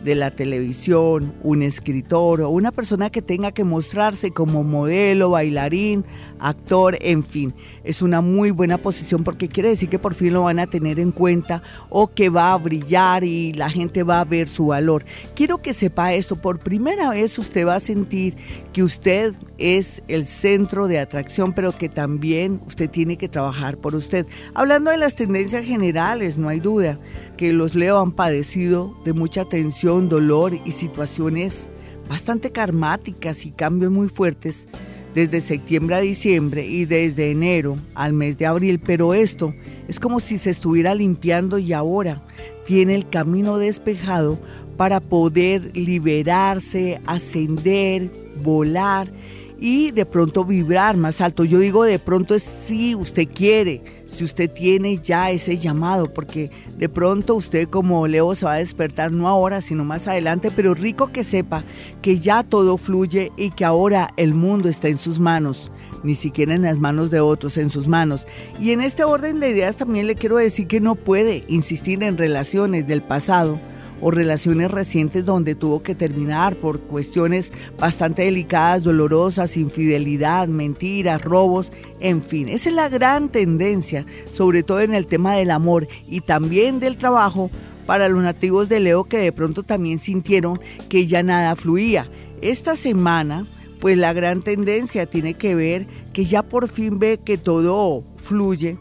de 0.04 0.16
la 0.16 0.32
televisión, 0.32 1.34
un 1.44 1.64
escritor 1.64 2.42
o 2.42 2.50
una 2.50 2.72
persona 2.72 3.10
que 3.10 3.22
tenga 3.22 3.52
que 3.52 3.64
mostrarse 3.64 4.32
como 4.32 4.64
modelo, 4.64 5.32
bailarín, 5.32 6.06
actor, 6.44 6.98
en 7.02 7.24
fin. 7.24 7.54
Es 7.84 8.02
una 8.02 8.22
muy 8.22 8.52
buena 8.52 8.78
posición 8.78 9.24
porque 9.24 9.48
quiere 9.48 9.70
decir 9.70 9.90
que 9.90 9.98
por 9.98 10.14
fin 10.14 10.34
lo 10.34 10.44
van 10.44 10.60
a 10.60 10.68
tener 10.68 11.00
en 11.00 11.12
cuenta 11.12 11.64
o 11.90 12.08
que 12.08 12.30
va 12.30 12.54
a 12.54 12.58
brillar 12.58 13.24
y 13.24 13.54
la 13.54 13.70
gente 13.70 14.04
va 14.04 14.20
a 14.20 14.26
ver 14.26 14.50
su 14.50 14.68
valor. 14.68 15.06
Quiero 15.36 15.62
que 15.62 15.74
sepa 15.74 16.14
esto, 16.14 16.36
por 16.36 16.60
primera 16.60 17.10
vez 17.10 17.40
usted 17.40 17.66
va 17.66 17.76
a 17.76 17.80
sentir 17.80 18.36
que 18.74 18.84
usted 18.84 19.34
es 19.58 20.04
el 20.08 20.28
centro 20.28 20.88
de 20.88 21.00
atracción, 21.00 21.54
pero 21.54 21.72
que 21.78 21.90
también 21.90 22.62
usted 22.68 22.90
tiene 22.90 23.18
que 23.18 23.30
trabajar 23.30 23.78
por 23.78 23.96
usted. 23.96 24.26
Hablando 24.54 24.92
de 24.92 24.98
las 24.98 25.16
tendencias 25.16 25.66
generales, 25.66 26.38
no 26.38 26.50
hay 26.50 26.60
duda 26.60 27.00
que 27.38 27.54
los 27.54 27.74
Leo 27.74 28.00
han 28.00 28.12
padecido 28.12 28.96
de 29.06 29.14
mucha 29.14 29.46
tensión, 29.46 30.10
dolor 30.10 30.60
y 30.66 30.74
situaciones 30.74 31.70
bastante 32.10 32.52
karmáticas 32.52 33.46
y 33.46 33.52
cambios 33.52 33.92
muy 33.92 34.10
fuertes 34.10 34.68
desde 35.14 35.42
septiembre 35.42 35.96
a 35.96 36.00
diciembre 36.00 36.66
y 36.66 36.86
desde 36.86 37.32
enero 37.32 37.78
al 37.96 38.14
mes 38.14 38.38
de 38.38 38.46
abril, 38.46 38.80
pero 38.80 39.14
esto 39.14 39.54
es 39.88 40.00
como 40.00 40.20
si 40.20 40.38
se 40.38 40.50
estuviera 40.50 40.96
limpiando 40.96 41.58
y 41.58 41.74
ahora 41.74 42.24
tiene 42.66 42.96
el 42.96 43.08
camino 43.10 43.58
despejado 43.58 44.40
para 44.78 45.00
poder 45.00 45.76
liberarse, 45.76 47.00
ascender, 47.06 48.10
volar 48.44 49.12
y 49.60 49.92
de 49.92 50.06
pronto 50.06 50.44
vibrar 50.44 50.98
más 50.98 51.22
alto. 51.22 51.46
Yo 51.46 51.60
digo 51.60 51.84
de 51.84 52.00
pronto 52.00 52.36
es 52.36 52.44
si 52.44 52.96
usted 52.96 53.28
quiere, 53.34 54.03
si 54.14 54.24
usted 54.24 54.50
tiene 54.50 55.00
ya 55.00 55.32
ese 55.32 55.58
llamado, 55.58 56.14
porque 56.14 56.52
de 56.78 56.88
pronto 56.90 57.36
usted 57.36 57.68
como 57.68 58.08
Leo 58.08 58.36
se 58.36 58.46
va 58.46 58.54
a 58.54 58.58
despertar 58.58 59.12
no 59.12 59.28
ahora, 59.28 59.62
sino 59.62 59.84
más 59.84 60.08
adelante, 60.08 60.52
pero 60.56 60.74
rico 60.74 61.12
que 61.12 61.24
sepa 61.24 61.64
que 62.02 62.18
ya 62.18 62.44
todo 62.44 62.78
fluye 62.78 63.32
y 63.38 63.52
que 63.52 63.66
ahora 63.66 64.10
el 64.18 64.34
mundo 64.34 64.70
está 64.70 64.88
en 64.88 64.98
sus 64.98 65.20
manos 65.20 65.72
ni 66.04 66.16
siquiera 66.16 66.54
en 66.54 66.64
las 66.64 66.78
manos 66.78 67.12
de 67.12 67.22
otros, 67.22 67.58
en 67.58 67.70
sus 67.70 67.88
manos. 67.88 68.28
Y 68.60 68.72
en 68.72 68.82
este 68.82 69.06
orden 69.06 69.40
de 69.40 69.52
ideas 69.52 69.78
también 69.78 70.06
le 70.06 70.16
quiero 70.16 70.36
decir 70.36 70.68
que 70.68 70.82
no 70.82 70.96
puede 70.96 71.46
insistir 71.48 72.04
en 72.04 72.18
relaciones 72.18 72.88
del 72.88 73.02
pasado 73.02 73.58
o 74.02 74.12
relaciones 74.12 74.70
recientes 74.72 75.26
donde 75.26 75.56
tuvo 75.56 75.84
que 75.84 75.96
terminar 75.96 76.56
por 76.56 76.80
cuestiones 76.80 77.52
bastante 77.80 78.24
delicadas, 78.24 78.84
dolorosas, 78.84 79.58
infidelidad, 79.58 80.48
mentiras, 80.48 81.22
robos, 81.22 81.72
en 82.00 82.22
fin. 82.22 82.50
Esa 82.50 82.70
es 82.70 82.76
la 82.76 82.90
gran 82.90 83.30
tendencia, 83.30 84.06
sobre 84.34 84.64
todo 84.64 84.82
en 84.82 84.94
el 84.94 85.08
tema 85.08 85.36
del 85.36 85.52
amor 85.52 85.88
y 86.08 86.22
también 86.22 86.80
del 86.80 86.98
trabajo 86.98 87.50
para 87.86 88.10
los 88.10 88.24
nativos 88.24 88.70
de 88.70 88.80
Leo 88.80 89.06
que 89.06 89.18
de 89.18 89.32
pronto 89.32 89.64
también 89.64 90.00
sintieron 90.00 90.60
que 90.90 91.06
ya 91.06 91.24
nada 91.24 91.56
fluía. 91.56 92.10
Esta 92.42 92.76
semana, 92.76 93.48
pues 93.80 93.98
la 93.98 94.14
gran 94.14 94.42
tendencia 94.42 95.06
tiene 95.06 95.34
que 95.34 95.56
ver 95.56 95.88
que 96.14 96.26
ya 96.26 96.44
por 96.44 96.68
fin 96.68 97.00
ve 97.00 97.20
que 97.24 97.38
todo 97.38 98.04
fluye, 98.18 98.78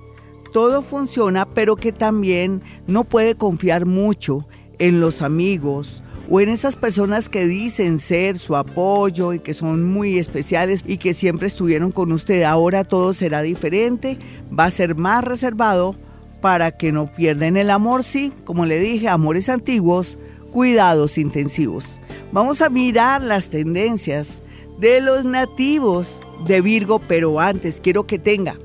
todo 0.53 0.83
funciona, 0.83 1.47
pero 1.47 1.77
que 1.77 1.93
también 1.93 2.63
no 2.87 3.05
puede 3.05 3.35
confiar 3.35 3.87
mucho 3.87 4.47
en 4.79 5.01
los 5.01 5.23
amigos 5.23 6.03
o 6.31 6.41
en 6.41 6.49
esas 6.49 6.77
personas 6.77 7.29
que 7.29 7.47
dicen 7.47 7.99
ser 7.99 8.39
su 8.39 8.57
apoyo 8.57 9.33
y 9.33 9.41
que 9.41 9.55
son 9.55 9.85
muy 9.85 10.19
especiales 10.19 10.83
y 10.87 10.99
que 10.99 11.15
siempre 11.15 11.47
estuvieron 11.47 11.93
con 11.93 12.13
usted. 12.13 12.43
Ahora 12.45 12.85
todo 12.85 13.13
será 13.13 13.43
diferente, 13.43 14.19
va 14.57 14.67
a 14.67 14.71
ser 14.71 14.95
más 14.95 15.25
reservado 15.25 15.97
para 16.41 16.73
que 16.73 16.93
no 16.93 17.13
pierdan 17.13 17.57
el 17.57 17.71
amor, 17.71 18.03
sí, 18.03 18.33
como 18.45 18.67
le 18.67 18.81
dije, 18.81 19.09
amores 19.09 19.49
antiguos, 19.49 20.19
cuidados 20.51 21.19
intensivos. 21.19 22.01
Vamos 22.33 22.63
a 22.63 22.69
mirar 22.69 23.23
las 23.23 23.49
tendencias 23.49 24.41
de 24.79 25.01
los 25.01 25.25
nativos 25.25 26.21
de 26.47 26.61
Virgo, 26.61 26.99
pero 26.99 27.41
antes 27.41 27.81
quiero 27.81 28.07
que 28.07 28.19
tenga 28.19 28.57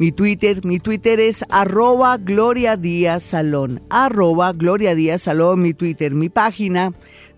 mi 0.00 0.10
Twitter, 0.12 0.64
mi 0.64 0.80
Twitter 0.80 1.20
es 1.20 1.44
arroba 1.50 2.16
Gloria 2.16 2.78
Díaz 2.78 3.22
Salón, 3.22 3.82
arroba 3.90 4.54
Gloria 4.54 4.94
Díaz 4.94 5.20
Salón, 5.20 5.60
mi 5.60 5.74
Twitter, 5.74 6.14
mi 6.14 6.30
página 6.30 6.94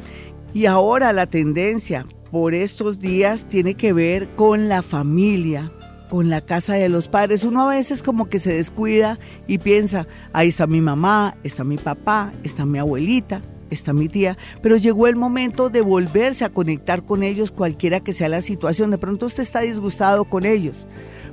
Y 0.54 0.66
ahora 0.68 1.12
la 1.14 1.26
tendencia 1.26 2.06
por 2.32 2.54
estos 2.54 3.00
días 3.00 3.46
tiene 3.48 3.76
que 3.76 3.94
ver 3.94 4.30
con 4.36 4.70
la 4.70 4.82
familia, 4.82 5.72
con 6.10 6.30
la 6.30 6.42
casa 6.42 6.76
de 6.76 6.90
los 6.90 7.08
padres. 7.08 7.44
Uno 7.44 7.62
a 7.62 7.76
veces 7.76 8.02
como 8.02 8.30
que 8.30 8.40
se 8.40 8.54
descuida 8.54 9.20
y 9.48 9.58
piensa, 9.58 10.08
ahí 10.32 10.48
está 10.48 10.68
mi 10.68 10.80
mamá, 10.80 11.36
está 11.44 11.64
mi 11.64 11.78
papá, 11.78 12.32
está 12.44 12.66
mi 12.66 12.80
abuelita, 12.80 13.42
está 13.74 13.94
mi 13.94 14.08
tía, 14.08 14.38
pero 14.62 14.78
llegó 14.78 15.08
el 15.08 15.16
momento 15.16 15.70
de 15.70 15.82
volverse 15.82 16.46
a 16.46 16.50
conectar 16.50 17.04
con 17.04 17.24
ellos 17.24 17.52
cualquiera 17.52 18.00
que 18.00 18.14
sea 18.14 18.30
la 18.30 18.42
situación. 18.42 18.92
De 18.92 18.98
pronto 18.98 19.26
usted 19.26 19.44
está 19.44 19.62
disgustado 19.62 20.26
con 20.26 20.46
ellos, 20.46 20.88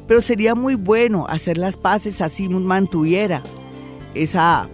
pero 0.07 0.21
sería 0.21 0.55
muy 0.55 0.75
bueno 0.75 1.27
hacer 1.29 1.59
las 1.59 1.77
paces 1.77 2.21
así 2.21 2.49
mantuviera 2.49 3.43
esa 4.15 4.69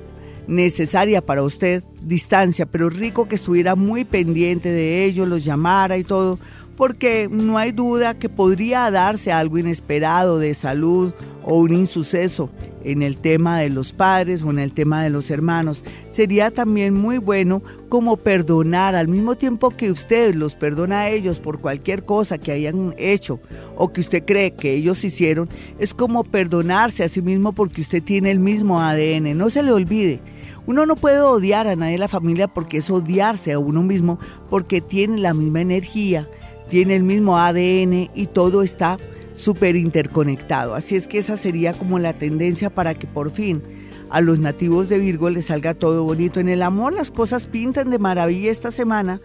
necesaria 0.47 1.25
para 1.25 1.43
usted 1.43 1.83
distancia, 2.01 2.67
pero 2.67 2.89
rico 2.89 3.27
que 3.29 3.35
estuviera 3.35 3.75
muy 3.75 4.05
pendiente 4.05 4.71
de 4.71 5.05
ellos, 5.05 5.29
los 5.29 5.45
llamara 5.45 5.99
y 5.99 6.05
todo, 6.05 6.39
porque 6.77 7.29
no 7.31 7.59
hay 7.59 7.73
duda 7.73 8.19
que 8.19 8.29
podría 8.29 8.91
darse 8.91 9.33
algo 9.33 9.59
inesperado 9.59 10.39
de 10.39 10.55
salud 10.55 11.13
o 11.43 11.59
un 11.59 11.73
insuceso 11.73 12.51
en 12.85 13.03
el 13.03 13.17
tema 13.17 13.61
de 13.61 13.71
los 13.71 13.93
padres 13.93 14.43
o 14.43 14.51
en 14.51 14.59
el 14.59 14.73
tema 14.73 15.03
de 15.03 15.11
los 15.11 15.31
hermanos. 15.31 15.83
Sería 16.13 16.51
también 16.51 16.95
muy 16.95 17.19
bueno 17.19 17.63
como 17.89 18.17
perdonar 18.17 18.95
al 18.95 19.09
mismo 19.09 19.37
tiempo 19.37 19.71
que 19.71 19.91
usted 19.91 20.35
los 20.35 20.55
perdona 20.55 21.01
a 21.01 21.11
ellos 21.11 21.41
por 21.41 21.61
cualquier 21.61 22.05
cosa 22.05 22.39
que 22.39 22.53
hayan 22.53 22.95
hecho 22.99 23.41
o 23.77 23.93
que 23.93 24.01
usted 24.01 24.25
cree 24.25 24.55
que 24.55 24.75
ellos 24.75 25.05
hicieron, 25.05 25.49
es 25.79 25.95
como 25.95 26.25
perdonarse 26.25 27.05
a 27.05 27.09
sí 27.09 27.23
mismo 27.23 27.53
porque 27.53 27.81
usted 27.81 28.03
tiene 28.03 28.31
el 28.31 28.39
mismo 28.39 28.81
ADN. 28.81 29.37
No 29.37 29.51
se 29.51 29.63
le 29.63 29.73
olvide. 29.73 30.21
Uno 30.67 30.85
no 30.85 30.97
puede 30.97 31.21
odiar 31.21 31.69
a 31.69 31.77
nadie 31.77 31.93
de 31.93 31.99
la 31.99 32.09
familia 32.09 32.49
porque 32.49 32.79
es 32.79 32.91
odiarse 32.91 33.53
a 33.53 33.59
uno 33.59 33.83
mismo 33.83 34.19
porque 34.51 34.81
tiene 34.81 35.19
la 35.19 35.33
misma 35.33 35.61
energía 35.61 36.29
tiene 36.69 36.97
el 36.97 37.03
mismo 37.03 37.39
ADN 37.39 38.11
y 38.15 38.27
todo 38.33 38.63
está 38.63 38.99
súper 39.35 39.77
interconectado. 39.77 40.75
Así 40.75 40.97
es 40.97 41.07
que 41.07 41.19
esa 41.19 41.37
sería 41.37 41.73
como 41.73 41.99
la 41.99 42.15
tendencia 42.15 42.71
para 42.71 42.95
que 42.95 43.07
por 43.07 43.31
fin 43.31 43.63
a 44.11 44.21
los 44.21 44.39
nativos 44.39 44.89
de 44.89 44.99
Virgo 44.99 45.31
les 45.31 45.47
salga 45.47 45.75
todo 45.75 46.05
bonito. 46.05 46.41
En 46.41 46.49
el 46.49 46.63
amor 46.63 46.93
las 46.93 47.11
cosas 47.11 47.45
pintan 47.45 47.91
de 47.91 47.99
maravilla 47.99 48.51
esta 48.51 48.71
semana, 48.71 49.21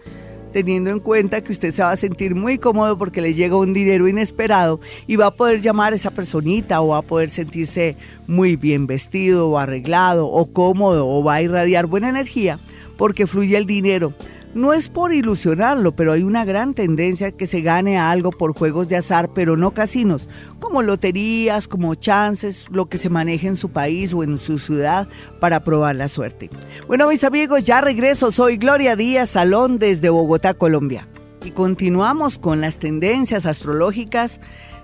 teniendo 0.52 0.90
en 0.90 1.00
cuenta 1.00 1.42
que 1.42 1.52
usted 1.52 1.72
se 1.72 1.82
va 1.82 1.90
a 1.90 1.96
sentir 1.96 2.34
muy 2.34 2.58
cómodo 2.58 2.98
porque 2.98 3.22
le 3.22 3.34
llega 3.34 3.56
un 3.56 3.72
dinero 3.72 4.06
inesperado 4.06 4.80
y 5.06 5.16
va 5.16 5.26
a 5.26 5.34
poder 5.34 5.60
llamar 5.60 5.92
a 5.92 5.96
esa 5.96 6.10
personita 6.10 6.80
o 6.82 6.88
va 6.88 6.98
a 6.98 7.02
poder 7.02 7.30
sentirse 7.30 7.96
muy 8.26 8.56
bien 8.56 8.86
vestido 8.86 9.48
o 9.48 9.58
arreglado 9.58 10.26
o 10.26 10.52
cómodo 10.52 11.08
o 11.08 11.24
va 11.24 11.34
a 11.34 11.42
irradiar 11.42 11.86
buena 11.86 12.10
energía 12.10 12.58
porque 12.98 13.26
fluye 13.26 13.56
el 13.56 13.66
dinero 13.66 14.12
no 14.54 14.72
es 14.72 14.88
por 14.88 15.12
ilusionarlo, 15.12 15.96
pero 15.96 16.12
hay 16.12 16.22
una 16.22 16.44
gran 16.44 16.74
tendencia 16.74 17.32
que 17.32 17.46
se 17.46 17.62
gane 17.62 17.98
algo 17.98 18.30
por 18.30 18.52
juegos 18.54 18.88
de 18.88 18.96
azar, 18.96 19.32
pero 19.32 19.56
no 19.56 19.72
casinos, 19.72 20.28
como 20.60 20.82
loterías, 20.82 21.68
como 21.68 21.94
chances, 21.94 22.66
lo 22.70 22.86
que 22.86 22.98
se 22.98 23.08
maneje 23.08 23.48
en 23.48 23.56
su 23.56 23.70
país 23.70 24.12
o 24.12 24.22
en 24.22 24.38
su 24.38 24.58
ciudad 24.58 25.08
para 25.40 25.64
probar 25.64 25.96
la 25.96 26.08
suerte. 26.08 26.50
Bueno, 26.86 27.08
mis 27.08 27.24
amigos, 27.24 27.64
ya 27.64 27.80
regreso. 27.80 28.32
Soy 28.32 28.56
Gloria 28.56 28.96
Díaz 28.96 29.30
Salón 29.30 29.78
desde 29.78 30.10
Bogotá, 30.10 30.54
Colombia. 30.54 31.08
Y 31.44 31.50
continuamos 31.50 32.38
con 32.38 32.60
las 32.60 32.78
tendencias 32.78 33.46
astrológicas 33.46 34.40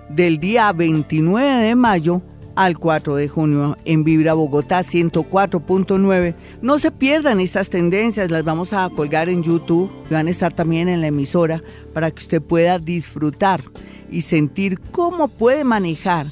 del 0.09 0.39
día 0.39 0.71
29 0.73 1.63
de 1.63 1.75
mayo 1.75 2.21
al 2.55 2.77
4 2.77 3.15
de 3.15 3.27
junio 3.27 3.77
en 3.85 4.03
Vibra 4.03 4.33
Bogotá 4.33 4.81
104.9. 4.81 6.35
No 6.61 6.79
se 6.79 6.91
pierdan 6.91 7.39
estas 7.39 7.69
tendencias, 7.69 8.31
las 8.31 8.43
vamos 8.43 8.73
a 8.73 8.89
colgar 8.89 9.29
en 9.29 9.43
YouTube, 9.43 9.91
van 10.09 10.27
a 10.27 10.31
estar 10.31 10.53
también 10.53 10.89
en 10.89 11.01
la 11.01 11.07
emisora 11.07 11.63
para 11.93 12.11
que 12.11 12.21
usted 12.21 12.41
pueda 12.41 12.79
disfrutar 12.79 13.63
y 14.11 14.21
sentir 14.21 14.79
cómo 14.91 15.27
puede 15.27 15.63
manejar 15.63 16.27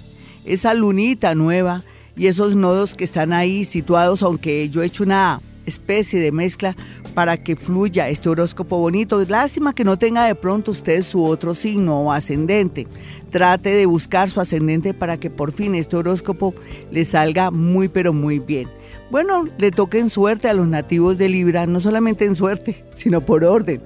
esa 0.45 0.73
lunita 0.73 1.35
nueva 1.35 1.83
y 2.15 2.27
esos 2.27 2.55
nodos 2.55 2.95
que 2.95 3.03
están 3.03 3.33
ahí 3.33 3.65
situados, 3.65 4.23
aunque 4.23 4.69
yo 4.69 4.81
he 4.81 4.87
hecho 4.87 5.03
una 5.03 5.41
especie 5.65 6.19
de 6.19 6.31
mezcla 6.31 6.75
para 7.17 7.35
que 7.37 7.55
fluya 7.55 8.09
este 8.09 8.29
horóscopo 8.29 8.77
bonito. 8.77 9.25
Lástima 9.27 9.73
que 9.73 9.83
no 9.83 9.97
tenga 9.97 10.25
de 10.25 10.35
pronto 10.35 10.69
usted 10.69 11.01
su 11.01 11.25
otro 11.25 11.55
signo 11.55 12.01
o 12.01 12.11
ascendente. 12.11 12.85
Trate 13.31 13.71
de 13.71 13.87
buscar 13.87 14.29
su 14.29 14.39
ascendente 14.39 14.93
para 14.93 15.19
que 15.19 15.31
por 15.31 15.51
fin 15.51 15.73
este 15.73 15.95
horóscopo 15.95 16.53
le 16.91 17.05
salga 17.05 17.49
muy 17.49 17.87
pero 17.87 18.13
muy 18.13 18.37
bien. 18.37 18.69
Bueno, 19.09 19.45
le 19.57 19.71
toquen 19.71 20.11
suerte 20.11 20.47
a 20.47 20.53
los 20.53 20.67
nativos 20.67 21.17
de 21.17 21.27
Libra, 21.27 21.65
no 21.65 21.79
solamente 21.79 22.23
en 22.23 22.35
suerte, 22.35 22.85
sino 22.95 23.21
por 23.21 23.43
orden, 23.43 23.81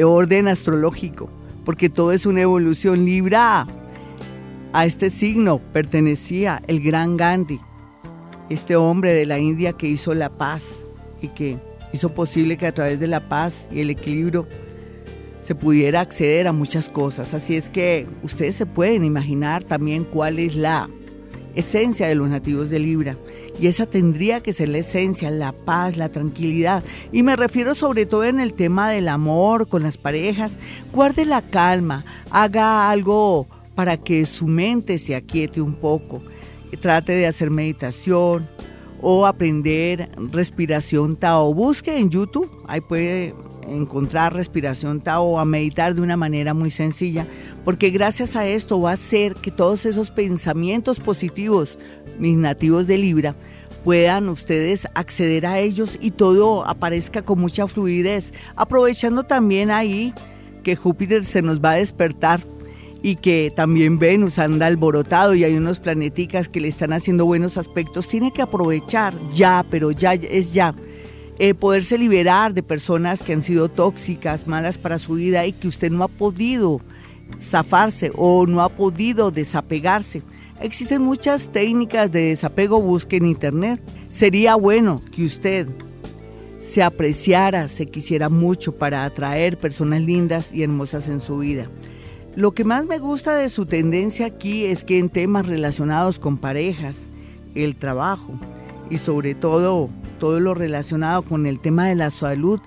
orden 0.00 0.46
astrológico, 0.46 1.28
porque 1.64 1.88
todo 1.88 2.12
es 2.12 2.26
una 2.26 2.42
evolución. 2.42 3.04
Libra 3.04 3.66
a 4.72 4.86
este 4.86 5.10
signo 5.10 5.60
pertenecía 5.72 6.62
el 6.68 6.80
gran 6.80 7.16
Gandhi, 7.16 7.58
este 8.50 8.76
hombre 8.76 9.14
de 9.14 9.26
la 9.26 9.40
India 9.40 9.72
que 9.72 9.88
hizo 9.88 10.14
la 10.14 10.28
paz 10.28 10.84
y 11.20 11.26
que 11.26 11.58
hizo 11.92 12.12
posible 12.14 12.56
que 12.56 12.66
a 12.66 12.74
través 12.74 13.00
de 13.00 13.06
la 13.06 13.28
paz 13.28 13.66
y 13.72 13.80
el 13.80 13.90
equilibrio 13.90 14.46
se 15.42 15.54
pudiera 15.54 16.00
acceder 16.00 16.46
a 16.46 16.52
muchas 16.52 16.88
cosas. 16.88 17.32
Así 17.32 17.56
es 17.56 17.70
que 17.70 18.06
ustedes 18.22 18.54
se 18.54 18.66
pueden 18.66 19.04
imaginar 19.04 19.64
también 19.64 20.04
cuál 20.04 20.38
es 20.38 20.54
la 20.54 20.90
esencia 21.54 22.06
de 22.06 22.14
los 22.14 22.28
nativos 22.28 22.70
de 22.70 22.78
Libra. 22.78 23.16
Y 23.60 23.66
esa 23.66 23.86
tendría 23.86 24.40
que 24.40 24.52
ser 24.52 24.68
la 24.68 24.78
esencia, 24.78 25.30
la 25.30 25.52
paz, 25.52 25.96
la 25.96 26.10
tranquilidad. 26.10 26.84
Y 27.12 27.22
me 27.22 27.34
refiero 27.34 27.74
sobre 27.74 28.06
todo 28.06 28.24
en 28.24 28.40
el 28.40 28.52
tema 28.52 28.90
del 28.90 29.08
amor 29.08 29.68
con 29.68 29.82
las 29.82 29.96
parejas. 29.96 30.54
Guarde 30.92 31.24
la 31.24 31.42
calma, 31.42 32.04
haga 32.30 32.90
algo 32.90 33.48
para 33.74 33.96
que 33.96 34.26
su 34.26 34.46
mente 34.46 34.98
se 34.98 35.16
aquiete 35.16 35.60
un 35.60 35.74
poco. 35.74 36.22
Trate 36.80 37.12
de 37.12 37.26
hacer 37.26 37.50
meditación, 37.50 38.46
o 39.00 39.26
aprender 39.26 40.10
respiración 40.32 41.16
Tao. 41.16 41.52
Busque 41.54 41.98
en 41.98 42.10
YouTube, 42.10 42.50
ahí 42.66 42.80
puede 42.80 43.34
encontrar 43.66 44.34
respiración 44.34 45.00
Tao 45.00 45.38
a 45.38 45.44
meditar 45.44 45.94
de 45.94 46.00
una 46.00 46.16
manera 46.16 46.54
muy 46.54 46.70
sencilla, 46.70 47.26
porque 47.64 47.90
gracias 47.90 48.36
a 48.36 48.46
esto 48.46 48.80
va 48.80 48.90
a 48.90 48.94
hacer 48.94 49.34
que 49.34 49.50
todos 49.50 49.86
esos 49.86 50.10
pensamientos 50.10 51.00
positivos, 51.00 51.78
mis 52.18 52.36
nativos 52.36 52.86
de 52.86 52.98
Libra, 52.98 53.34
puedan 53.84 54.28
ustedes 54.28 54.86
acceder 54.94 55.46
a 55.46 55.58
ellos 55.60 55.98
y 56.00 56.10
todo 56.10 56.66
aparezca 56.66 57.22
con 57.22 57.38
mucha 57.38 57.66
fluidez, 57.66 58.32
aprovechando 58.56 59.24
también 59.24 59.70
ahí 59.70 60.12
que 60.62 60.76
Júpiter 60.76 61.24
se 61.24 61.42
nos 61.42 61.60
va 61.60 61.72
a 61.72 61.76
despertar 61.76 62.40
y 63.02 63.16
que 63.16 63.52
también 63.54 63.98
Venus 63.98 64.38
anda 64.38 64.66
alborotado 64.66 65.34
y 65.34 65.44
hay 65.44 65.54
unos 65.54 65.78
planeticas 65.78 66.48
que 66.48 66.60
le 66.60 66.68
están 66.68 66.92
haciendo 66.92 67.24
buenos 67.26 67.56
aspectos, 67.56 68.08
tiene 68.08 68.32
que 68.32 68.42
aprovechar 68.42 69.14
ya, 69.30 69.64
pero 69.70 69.90
ya 69.90 70.14
es 70.14 70.52
ya. 70.52 70.74
Eh, 71.40 71.54
poderse 71.54 71.96
liberar 71.96 72.52
de 72.52 72.64
personas 72.64 73.22
que 73.22 73.32
han 73.32 73.42
sido 73.42 73.68
tóxicas, 73.68 74.48
malas 74.48 74.76
para 74.76 74.98
su 74.98 75.14
vida 75.14 75.46
y 75.46 75.52
que 75.52 75.68
usted 75.68 75.92
no 75.92 76.02
ha 76.02 76.08
podido 76.08 76.80
zafarse 77.40 78.10
o 78.16 78.46
no 78.46 78.60
ha 78.62 78.68
podido 78.68 79.30
desapegarse. 79.30 80.22
Existen 80.60 81.02
muchas 81.02 81.52
técnicas 81.52 82.10
de 82.10 82.22
desapego, 82.22 82.82
busque 82.82 83.18
en 83.18 83.26
internet. 83.26 83.80
Sería 84.08 84.56
bueno 84.56 85.00
que 85.14 85.24
usted 85.24 85.68
se 86.60 86.82
apreciara, 86.82 87.68
se 87.68 87.86
quisiera 87.86 88.28
mucho 88.28 88.74
para 88.74 89.04
atraer 89.04 89.58
personas 89.58 90.02
lindas 90.02 90.50
y 90.52 90.64
hermosas 90.64 91.06
en 91.06 91.20
su 91.20 91.38
vida. 91.38 91.70
Lo 92.38 92.52
que 92.52 92.62
más 92.62 92.86
me 92.86 93.00
gusta 93.00 93.34
de 93.34 93.48
su 93.48 93.66
tendencia 93.66 94.26
aquí 94.26 94.66
es 94.66 94.84
que 94.84 95.00
en 95.00 95.08
temas 95.08 95.44
relacionados 95.44 96.20
con 96.20 96.38
parejas, 96.38 97.08
el 97.56 97.74
trabajo 97.74 98.38
y 98.88 98.98
sobre 98.98 99.34
todo 99.34 99.90
todo 100.20 100.38
lo 100.38 100.54
relacionado 100.54 101.22
con 101.22 101.46
el 101.46 101.58
tema 101.58 101.88
de 101.88 101.96
la 101.96 102.10
salud, 102.10 102.60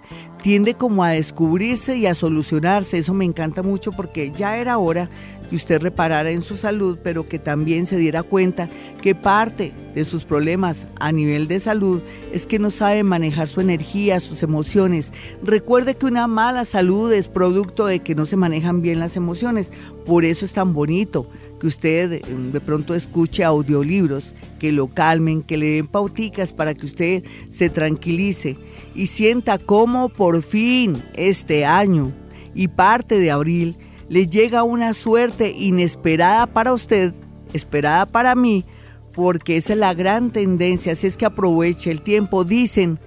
tiende 0.44 0.74
como 0.74 1.06
a 1.06 1.12
descubrirse 1.12 1.96
y 1.96 2.06
a 2.06 2.16
solucionarse. 2.16 2.98
Eso 2.98 3.14
me 3.14 3.24
encanta 3.24 3.64
mucho 3.64 3.94
porque 3.94 4.34
ya 4.36 4.58
era 4.58 4.78
hora 4.78 5.10
que 5.52 5.58
usted 5.58 5.82
reparara 5.82 6.32
en 6.32 6.44
su 6.44 6.56
salud, 6.56 6.98
pero 7.04 7.28
que 7.28 7.38
también 7.38 7.86
se 7.86 7.98
diera 7.98 8.24
cuenta 8.24 8.70
que 9.02 9.14
parte 9.14 9.74
de 9.94 10.06
sus 10.06 10.24
problemas 10.24 10.88
a 10.96 11.12
nivel 11.12 11.50
de 11.50 11.60
salud 11.60 12.00
es 12.32 12.46
que 12.46 12.58
no 12.58 12.70
sabe 12.70 13.04
manejar 13.04 13.50
su 13.50 13.60
energía, 13.60 14.22
sus 14.22 14.44
emociones. 14.44 15.12
Recuerde 15.44 15.96
que 15.96 16.06
una 16.06 16.26
mala 16.28 16.64
salud 16.64 17.12
es 17.12 17.28
producto 17.28 17.86
de 17.86 18.00
que 18.00 18.16
no 18.16 18.26
se 18.26 18.38
manejan 18.38 18.82
bien 18.82 19.02
las 19.02 19.18
emociones. 19.18 19.74
Por 20.06 20.24
eso 20.24 20.46
es 20.46 20.54
tan 20.54 20.74
bonito 20.74 21.28
que 21.60 21.68
usted 21.68 22.14
eh, 22.14 22.22
de 22.26 22.62
pronto 22.62 22.96
escuche 22.96 23.44
audiolibros 23.44 24.34
que 24.58 24.72
lo 24.72 24.88
calmen, 24.88 25.44
que 25.44 25.58
le 25.58 25.72
den 25.72 25.88
pauticas 25.88 26.54
para 26.54 26.76
que 26.76 26.86
usted 26.86 27.26
se 27.50 27.70
tranquilice 27.70 28.56
y 28.96 29.08
sienta 29.08 29.58
cómo 29.58 30.08
por 30.08 30.44
fin 30.44 31.04
este 31.14 31.66
año 31.66 32.14
y 32.56 32.70
parte 32.70 33.20
de 33.20 33.32
abril 33.32 33.78
le 34.12 34.28
llega 34.28 34.64
una 34.64 34.94
suerte 34.94 35.54
inesperada 35.58 36.46
para 36.46 36.74
usted, 36.74 37.14
esperada 37.54 38.06
para 38.06 38.36
mí, 38.36 38.66
porque 39.14 39.56
esa 39.56 39.72
es 39.72 39.80
la 39.80 39.94
gran 39.94 40.32
tendencia, 40.32 40.92
así 40.92 41.08
es 41.08 41.16
que 41.16 41.26
aproveche 41.26 41.92
el 41.92 42.02
tiempo. 42.02 42.44
Dicen 42.44 43.00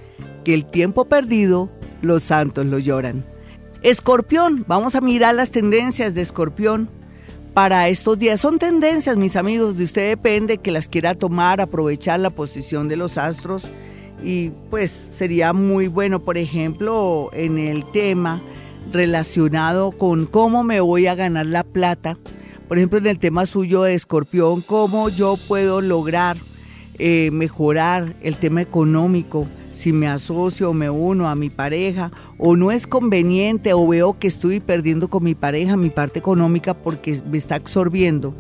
que 0.44 0.54
el 0.54 0.64
tiempo 0.64 1.04
perdido, 1.04 1.68
los 2.00 2.22
santos 2.22 2.64
lo 2.64 2.78
lloran. 2.78 3.22
Escorpión, 3.82 4.64
vamos 4.66 4.94
a 4.94 5.02
mirar 5.02 5.34
las 5.34 5.50
tendencias 5.50 6.14
de 6.14 6.22
Escorpión 6.22 6.88
para 7.52 7.86
estos 7.88 8.18
días. 8.18 8.40
Son 8.40 8.58
tendencias, 8.58 9.18
mis 9.18 9.36
amigos, 9.36 9.76
de 9.76 9.84
usted 9.84 10.08
depende 10.08 10.56
que 10.56 10.70
las 10.70 10.88
quiera 10.88 11.14
tomar, 11.14 11.60
aprovechar 11.60 12.18
la 12.18 12.30
posición 12.30 12.88
de 12.88 12.96
los 12.96 13.18
astros 13.18 13.64
y 14.24 14.52
pues 14.70 14.90
sería 15.14 15.52
muy 15.52 15.86
bueno, 15.86 16.20
por 16.20 16.38
ejemplo, 16.38 17.28
en 17.34 17.58
el 17.58 17.84
tema 17.90 18.42
relacionado 18.92 19.92
con 19.92 20.26
cómo 20.26 20.62
me 20.64 20.80
voy 20.80 21.06
a 21.06 21.14
ganar 21.14 21.46
la 21.46 21.64
plata. 21.64 22.16
Por 22.68 22.78
ejemplo, 22.78 22.98
en 22.98 23.06
el 23.06 23.18
tema 23.18 23.46
suyo 23.46 23.82
de 23.82 23.94
escorpión, 23.94 24.62
cómo 24.62 25.08
yo 25.08 25.36
puedo 25.48 25.80
lograr 25.80 26.36
eh, 26.98 27.30
mejorar 27.32 28.14
el 28.22 28.36
tema 28.36 28.62
económico, 28.62 29.46
si 29.72 29.92
me 29.92 30.06
asocio 30.06 30.70
o 30.70 30.72
me 30.72 30.88
uno 30.88 31.28
a 31.28 31.34
mi 31.34 31.50
pareja, 31.50 32.12
o 32.38 32.56
no 32.56 32.70
es 32.70 32.86
conveniente, 32.86 33.72
o 33.72 33.86
veo 33.86 34.18
que 34.18 34.28
estoy 34.28 34.60
perdiendo 34.60 35.08
con 35.08 35.24
mi 35.24 35.34
pareja 35.34 35.76
mi 35.76 35.90
parte 35.90 36.20
económica 36.20 36.72
porque 36.72 37.20
me 37.28 37.36
está 37.36 37.56
absorbiendo, 37.56 38.34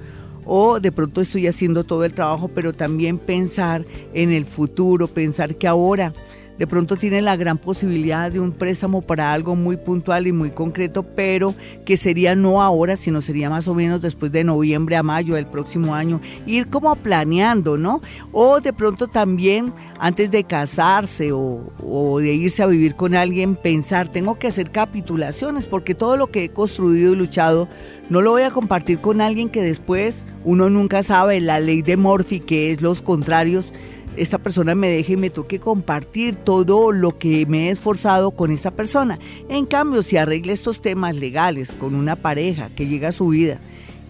o 0.44 0.78
de 0.78 0.92
pronto 0.92 1.20
estoy 1.20 1.48
haciendo 1.48 1.82
todo 1.82 2.04
el 2.04 2.14
trabajo, 2.14 2.48
pero 2.48 2.72
también 2.72 3.18
pensar 3.18 3.84
en 4.12 4.32
el 4.32 4.46
futuro, 4.46 5.08
pensar 5.08 5.56
que 5.56 5.66
ahora 5.66 6.12
de 6.58 6.66
pronto 6.66 6.96
tiene 6.96 7.22
la 7.22 7.36
gran 7.36 7.58
posibilidad 7.58 8.30
de 8.30 8.40
un 8.40 8.52
préstamo 8.52 9.02
para 9.02 9.32
algo 9.32 9.56
muy 9.56 9.76
puntual 9.76 10.26
y 10.26 10.32
muy 10.32 10.50
concreto, 10.50 11.02
pero 11.02 11.54
que 11.84 11.96
sería 11.96 12.34
no 12.34 12.62
ahora, 12.62 12.96
sino 12.96 13.22
sería 13.22 13.50
más 13.50 13.66
o 13.68 13.74
menos 13.74 14.00
después 14.00 14.30
de 14.30 14.44
noviembre 14.44 14.96
a 14.96 15.02
mayo 15.02 15.34
del 15.34 15.46
próximo 15.46 15.94
año, 15.94 16.20
ir 16.46 16.68
como 16.68 16.94
planeando, 16.96 17.76
¿no? 17.76 18.00
O 18.32 18.60
de 18.60 18.72
pronto 18.72 19.08
también 19.08 19.72
antes 19.98 20.30
de 20.30 20.44
casarse 20.44 21.32
o, 21.32 21.72
o 21.82 22.18
de 22.20 22.34
irse 22.34 22.62
a 22.62 22.66
vivir 22.66 22.94
con 22.94 23.14
alguien, 23.14 23.56
pensar, 23.56 24.10
tengo 24.10 24.38
que 24.38 24.48
hacer 24.48 24.70
capitulaciones, 24.70 25.64
porque 25.64 25.94
todo 25.94 26.16
lo 26.16 26.28
que 26.28 26.44
he 26.44 26.48
construido 26.50 27.12
y 27.12 27.16
luchado 27.16 27.68
no 28.10 28.20
lo 28.20 28.32
voy 28.32 28.42
a 28.42 28.50
compartir 28.50 29.00
con 29.00 29.20
alguien 29.20 29.48
que 29.48 29.62
después 29.62 30.24
uno 30.44 30.68
nunca 30.68 31.02
sabe 31.02 31.40
la 31.40 31.58
ley 31.58 31.82
de 31.82 31.96
Morphy, 31.96 32.40
que 32.40 32.70
es 32.70 32.82
los 32.82 33.00
contrarios 33.00 33.72
esta 34.16 34.38
persona 34.38 34.74
me 34.74 34.88
deje 34.88 35.14
y 35.14 35.16
me 35.16 35.30
toque 35.30 35.58
compartir 35.58 36.36
todo 36.36 36.92
lo 36.92 37.18
que 37.18 37.46
me 37.46 37.68
he 37.68 37.70
esforzado 37.70 38.30
con 38.30 38.50
esta 38.50 38.70
persona. 38.70 39.18
En 39.48 39.66
cambio, 39.66 40.02
si 40.02 40.16
arregla 40.16 40.52
estos 40.52 40.80
temas 40.80 41.14
legales 41.14 41.72
con 41.72 41.94
una 41.94 42.16
pareja 42.16 42.70
que 42.74 42.86
llega 42.86 43.08
a 43.08 43.12
su 43.12 43.28
vida 43.28 43.58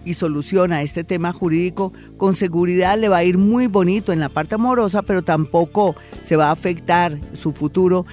y 0.05 0.13
soluciona 0.13 0.83
este 0.83 1.03
tema 1.03 1.33
jurídico, 1.33 1.91
con 2.17 2.35
seguridad 2.35 2.97
le 2.97 3.09
va 3.09 3.17
a 3.17 3.23
ir 3.23 3.37
muy 3.37 3.67
bonito 3.67 4.13
en 4.13 4.19
la 4.19 4.29
parte 4.29 4.55
amorosa, 4.55 5.01
pero 5.01 5.23
tampoco 5.23 5.95
se 6.23 6.35
va 6.35 6.49
a 6.49 6.51
afectar 6.51 7.19
su 7.33 7.51
futuro 7.51 8.05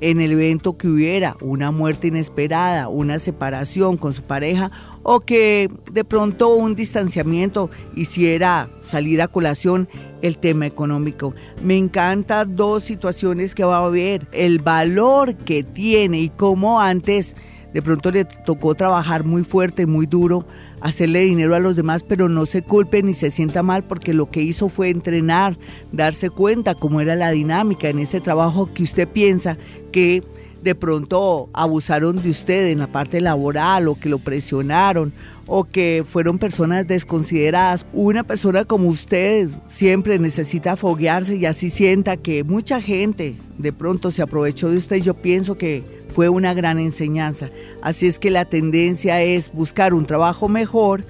en 0.00 0.20
el 0.20 0.32
evento 0.32 0.76
que 0.76 0.88
hubiera 0.88 1.36
una 1.40 1.70
muerte 1.70 2.08
inesperada, 2.08 2.88
una 2.88 3.18
separación 3.18 3.96
con 3.96 4.14
su 4.14 4.22
pareja 4.22 4.70
o 5.02 5.20
que 5.20 5.70
de 5.92 6.04
pronto 6.04 6.54
un 6.54 6.74
distanciamiento 6.74 7.70
hiciera 7.94 8.70
salir 8.80 9.20
a 9.22 9.28
colación 9.28 9.88
el 10.22 10.38
tema 10.38 10.66
económico. 10.66 11.34
Me 11.62 11.76
encantan 11.76 12.56
dos 12.56 12.84
situaciones 12.84 13.54
que 13.54 13.64
va 13.64 13.78
a 13.78 13.86
haber, 13.86 14.26
el 14.32 14.58
valor 14.58 15.36
que 15.36 15.62
tiene 15.62 16.20
y 16.20 16.28
cómo 16.28 16.80
antes 16.80 17.36
de 17.72 17.82
pronto 17.82 18.10
le 18.10 18.24
tocó 18.24 18.74
trabajar 18.74 19.24
muy 19.24 19.44
fuerte, 19.44 19.86
muy 19.86 20.06
duro 20.06 20.46
hacerle 20.80 21.20
dinero 21.20 21.54
a 21.54 21.58
los 21.58 21.76
demás, 21.76 22.02
pero 22.02 22.28
no 22.28 22.46
se 22.46 22.62
culpe 22.62 23.02
ni 23.02 23.14
se 23.14 23.30
sienta 23.30 23.62
mal 23.62 23.84
porque 23.84 24.14
lo 24.14 24.30
que 24.30 24.42
hizo 24.42 24.68
fue 24.68 24.90
entrenar, 24.90 25.58
darse 25.92 26.30
cuenta 26.30 26.74
cómo 26.74 27.00
era 27.00 27.14
la 27.14 27.30
dinámica 27.30 27.88
en 27.88 27.98
ese 27.98 28.20
trabajo 28.20 28.70
que 28.72 28.82
usted 28.82 29.08
piensa 29.08 29.56
que 29.92 30.22
de 30.62 30.74
pronto 30.74 31.48
abusaron 31.52 32.22
de 32.22 32.30
usted 32.30 32.68
en 32.68 32.80
la 32.80 32.88
parte 32.88 33.20
laboral 33.20 33.88
o 33.88 33.94
que 33.94 34.08
lo 34.08 34.18
presionaron 34.18 35.12
o 35.48 35.64
que 35.64 36.04
fueron 36.06 36.38
personas 36.38 36.86
desconsideradas. 36.86 37.86
Una 37.92 38.22
persona 38.22 38.64
como 38.64 38.88
usted 38.88 39.48
siempre 39.66 40.18
necesita 40.18 40.76
foguearse 40.76 41.36
y 41.36 41.46
así 41.46 41.70
sienta 41.70 42.16
que 42.16 42.44
mucha 42.44 42.80
gente 42.80 43.34
de 43.56 43.72
pronto 43.72 44.10
se 44.10 44.22
aprovechó 44.22 44.70
de 44.70 44.76
usted. 44.76 44.98
Yo 44.98 45.14
pienso 45.14 45.56
que 45.56 45.82
fue 46.14 46.28
una 46.28 46.54
gran 46.54 46.78
enseñanza. 46.78 47.50
Así 47.82 48.06
es 48.06 48.18
que 48.18 48.30
la 48.30 48.44
tendencia 48.44 49.22
es 49.22 49.50
buscar 49.52 49.94
un 49.94 50.06
trabajo 50.06 50.48
mejor 50.48 51.04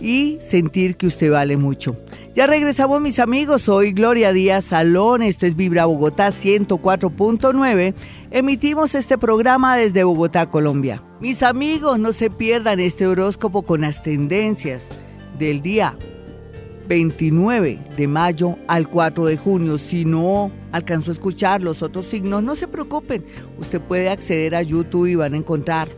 y 0.00 0.38
sentir 0.40 0.96
que 0.96 1.06
usted 1.06 1.30
vale 1.30 1.56
mucho. 1.56 1.96
Ya 2.34 2.46
regresamos 2.46 3.00
mis 3.00 3.18
amigos, 3.18 3.62
soy 3.62 3.92
Gloria 3.92 4.32
Díaz 4.32 4.66
Salón, 4.66 5.22
esto 5.22 5.46
es 5.46 5.56
Vibra 5.56 5.86
Bogotá 5.86 6.28
104.9. 6.28 7.94
Emitimos 8.30 8.94
este 8.94 9.18
programa 9.18 9.76
desde 9.76 10.04
Bogotá, 10.04 10.50
Colombia. 10.50 11.02
Mis 11.20 11.42
amigos, 11.42 11.98
no 11.98 12.12
se 12.12 12.30
pierdan 12.30 12.80
este 12.80 13.06
horóscopo 13.06 13.62
con 13.62 13.80
las 13.80 14.02
tendencias 14.02 14.88
del 15.38 15.62
día 15.62 15.96
29 16.88 17.78
de 17.96 18.08
mayo 18.08 18.56
al 18.66 18.88
4 18.88 19.26
de 19.26 19.36
junio. 19.36 19.78
Si 19.78 20.04
no 20.04 20.50
alcanzó 20.72 21.10
a 21.10 21.14
escuchar 21.14 21.60
los 21.60 21.82
otros 21.82 22.06
signos, 22.06 22.42
no 22.42 22.54
se 22.54 22.66
preocupen. 22.66 23.24
Usted 23.58 23.80
puede 23.80 24.08
acceder 24.08 24.54
a 24.54 24.62
YouTube 24.62 25.06
y 25.06 25.14
van 25.14 25.34
a 25.34 25.38
encontrar 25.38 25.88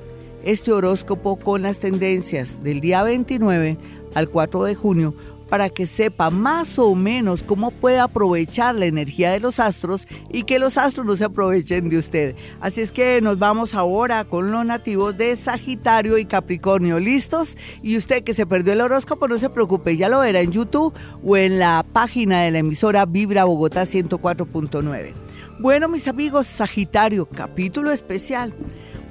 este 0.45 0.73
horóscopo 0.73 1.37
con 1.37 1.63
las 1.63 1.79
tendencias 1.79 2.63
del 2.63 2.81
día 2.81 3.03
29 3.03 3.79
al 4.15 4.29
4 4.29 4.65
de 4.65 4.75
junio 4.75 5.15
para 5.51 5.69
que 5.69 5.85
sepa 5.85 6.31
más 6.31 6.79
o 6.79 6.95
menos 6.95 7.43
cómo 7.43 7.73
puede 7.73 7.99
aprovechar 7.99 8.77
la 8.77 8.87
energía 8.87 9.33
de 9.33 9.41
los 9.41 9.59
astros 9.59 10.07
y 10.31 10.45
que 10.45 10.61
los 10.61 10.79
astros 10.79 11.05
no 11.05 11.17
se 11.17 11.25
aprovechen 11.25 11.89
de 11.89 11.99
usted. 11.99 12.37
Así 12.61 12.81
es 12.81 12.93
que 12.93 13.21
nos 13.21 13.39
vamos 13.39 13.75
ahora 13.75 14.25
con 14.25 14.53
los 14.53 14.65
nativos 14.65 15.19
de 15.19 15.35
Sagitario 15.35 16.17
y 16.17 16.25
Capricornio. 16.25 17.01
¿Listos? 17.01 17.57
Y 17.83 17.97
usted 17.97 18.23
que 18.23 18.33
se 18.33 18.47
perdió 18.47 18.73
el 18.73 18.81
horóscopo, 18.81 19.27
no 19.27 19.37
se 19.37 19.51
preocupe, 19.51 19.97
ya 19.97 20.09
lo 20.09 20.21
verá 20.21 20.41
en 20.41 20.53
YouTube 20.53 20.95
o 21.25 21.37
en 21.37 21.59
la 21.59 21.85
página 21.93 22.43
de 22.43 22.53
la 22.53 22.59
emisora 22.59 23.05
Vibra 23.05 23.45
Bogotá 23.45 23.83
104.9. 23.83 25.13
Bueno, 25.59 25.89
mis 25.89 26.07
amigos, 26.07 26.47
Sagitario, 26.47 27.27
capítulo 27.27 27.91
especial. 27.91 28.55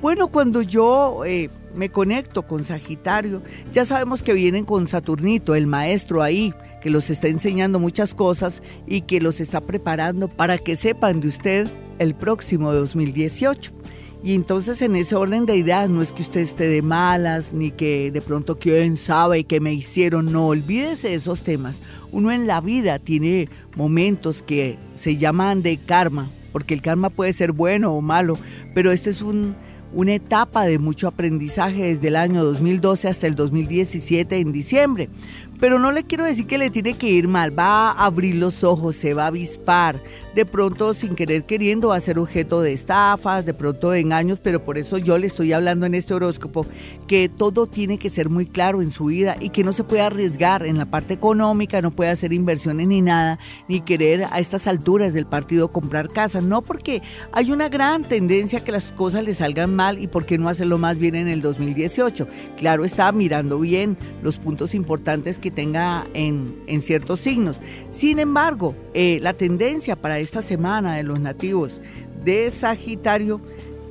Bueno, 0.01 0.29
cuando 0.29 0.61
yo 0.61 1.25
eh, 1.25 1.49
me 1.75 1.89
conecto 1.89 2.43
con 2.43 2.63
Sagitario, 2.63 3.41
ya 3.73 3.83
sabemos 3.83 4.23
que 4.23 4.33
vienen 4.33 4.63
con 4.63 4.87
Saturnito, 4.87 5.55
el 5.55 5.67
maestro 5.67 6.23
ahí, 6.23 6.53
que 6.81 6.89
los 6.89 7.09
está 7.09 7.27
enseñando 7.27 7.79
muchas 7.79 8.13
cosas 8.13 8.63
y 8.87 9.01
que 9.01 9.19
los 9.19 9.41
está 9.41 9.59
preparando 9.59 10.29
para 10.29 10.57
que 10.57 10.77
sepan 10.77 11.19
de 11.19 11.27
usted 11.27 11.67
el 11.99 12.15
próximo 12.15 12.71
2018. 12.71 13.73
Y 14.23 14.35
entonces 14.35 14.81
en 14.81 14.95
ese 14.95 15.15
orden 15.15 15.45
de 15.45 15.57
ideas 15.57 15.89
no 15.89 16.01
es 16.01 16.13
que 16.13 16.21
usted 16.21 16.41
esté 16.41 16.69
de 16.69 16.81
malas, 16.81 17.51
ni 17.51 17.71
que 17.71 18.09
de 18.09 18.21
pronto 18.21 18.57
quién 18.57 18.95
sabe 18.95 19.43
qué 19.43 19.59
me 19.59 19.73
hicieron, 19.73 20.31
no, 20.31 20.47
olvídese 20.47 21.09
de 21.09 21.15
esos 21.15 21.41
temas. 21.41 21.81
Uno 22.13 22.31
en 22.31 22.47
la 22.47 22.61
vida 22.61 22.99
tiene 22.99 23.49
momentos 23.75 24.41
que 24.43 24.77
se 24.93 25.17
llaman 25.17 25.61
de 25.61 25.75
karma, 25.75 26.29
porque 26.53 26.73
el 26.73 26.81
karma 26.81 27.09
puede 27.09 27.33
ser 27.33 27.51
bueno 27.51 27.93
o 27.93 27.99
malo, 27.99 28.37
pero 28.73 28.93
este 28.93 29.09
es 29.09 29.21
un 29.21 29.55
una 29.93 30.13
etapa 30.13 30.65
de 30.65 30.79
mucho 30.79 31.07
aprendizaje 31.07 31.83
desde 31.83 32.09
el 32.09 32.15
año 32.15 32.43
2012 32.43 33.07
hasta 33.07 33.27
el 33.27 33.35
2017 33.35 34.37
en 34.37 34.51
diciembre. 34.51 35.09
Pero 35.59 35.77
no 35.77 35.91
le 35.91 36.05
quiero 36.05 36.23
decir 36.23 36.47
que 36.47 36.57
le 36.57 36.69
tiene 36.69 36.93
que 36.93 37.09
ir 37.09 37.27
mal, 37.27 37.57
va 37.57 37.91
a 37.91 38.05
abrir 38.05 38.35
los 38.35 38.63
ojos, 38.63 38.95
se 38.95 39.13
va 39.13 39.25
a 39.25 39.27
avispar, 39.27 40.01
de 40.33 40.45
pronto 40.45 40.93
sin 40.93 41.15
querer 41.15 41.45
queriendo 41.45 41.89
va 41.89 41.97
a 41.97 41.99
ser 41.99 42.17
objeto 42.17 42.61
de 42.61 42.71
estafas, 42.71 43.45
de 43.45 43.53
pronto 43.53 43.91
de 43.91 43.99
engaños, 43.99 44.39
pero 44.39 44.63
por 44.63 44.77
eso 44.77 44.97
yo 44.97 45.17
le 45.17 45.27
estoy 45.27 45.51
hablando 45.51 45.85
en 45.85 45.95
este 45.95 46.13
horóscopo 46.13 46.65
que 47.07 47.27
todo 47.27 47.67
tiene 47.67 47.97
que 47.97 48.07
ser 48.07 48.29
muy 48.29 48.45
claro 48.45 48.81
en 48.81 48.89
su 48.89 49.05
vida 49.05 49.35
y 49.39 49.49
que 49.49 49.65
no 49.65 49.73
se 49.73 49.83
puede 49.83 50.01
arriesgar 50.01 50.65
en 50.65 50.77
la 50.77 50.85
parte 50.85 51.13
económica, 51.13 51.81
no 51.81 51.91
puede 51.91 52.11
hacer 52.11 52.31
inversiones 52.31 52.87
ni 52.87 53.01
nada, 53.01 53.37
ni 53.67 53.81
querer 53.81 54.25
a 54.31 54.39
estas 54.39 54.65
alturas 54.65 55.13
del 55.13 55.25
partido 55.25 55.73
comprar 55.73 56.09
casa, 56.09 56.39
no 56.39 56.61
porque 56.61 57.01
hay 57.33 57.51
una 57.51 57.67
gran 57.67 58.05
tendencia 58.05 58.59
a 58.59 58.63
que 58.63 58.71
las 58.71 58.93
cosas 58.93 59.25
le 59.25 59.33
salgan 59.33 59.75
mal 59.75 59.99
y 60.01 60.07
por 60.07 60.25
qué 60.25 60.37
no 60.37 60.47
hacerlo 60.47 60.77
más 60.77 60.97
bien 60.97 61.15
en 61.15 61.27
el 61.27 61.41
2018. 61.41 62.27
Claro, 62.57 62.85
está 62.85 63.11
mirando 63.11 63.59
bien 63.59 63.97
los 64.21 64.37
puntos 64.37 64.73
importantes 64.73 65.37
que 65.37 65.48
tenga 65.51 66.07
en, 66.13 66.81
ciertos 66.81 67.19
signos. 67.21 67.59
Sin 67.89 68.19
embargo, 68.19 68.75
eh, 68.93 69.19
la 69.21 69.33
tendencia 69.33 69.95
para 69.95 70.19
esta 70.19 70.41
semana 70.41 70.95
de 70.95 71.03
los 71.03 71.19
nativos 71.19 71.81
de 72.23 72.49
Sagitario 72.51 73.41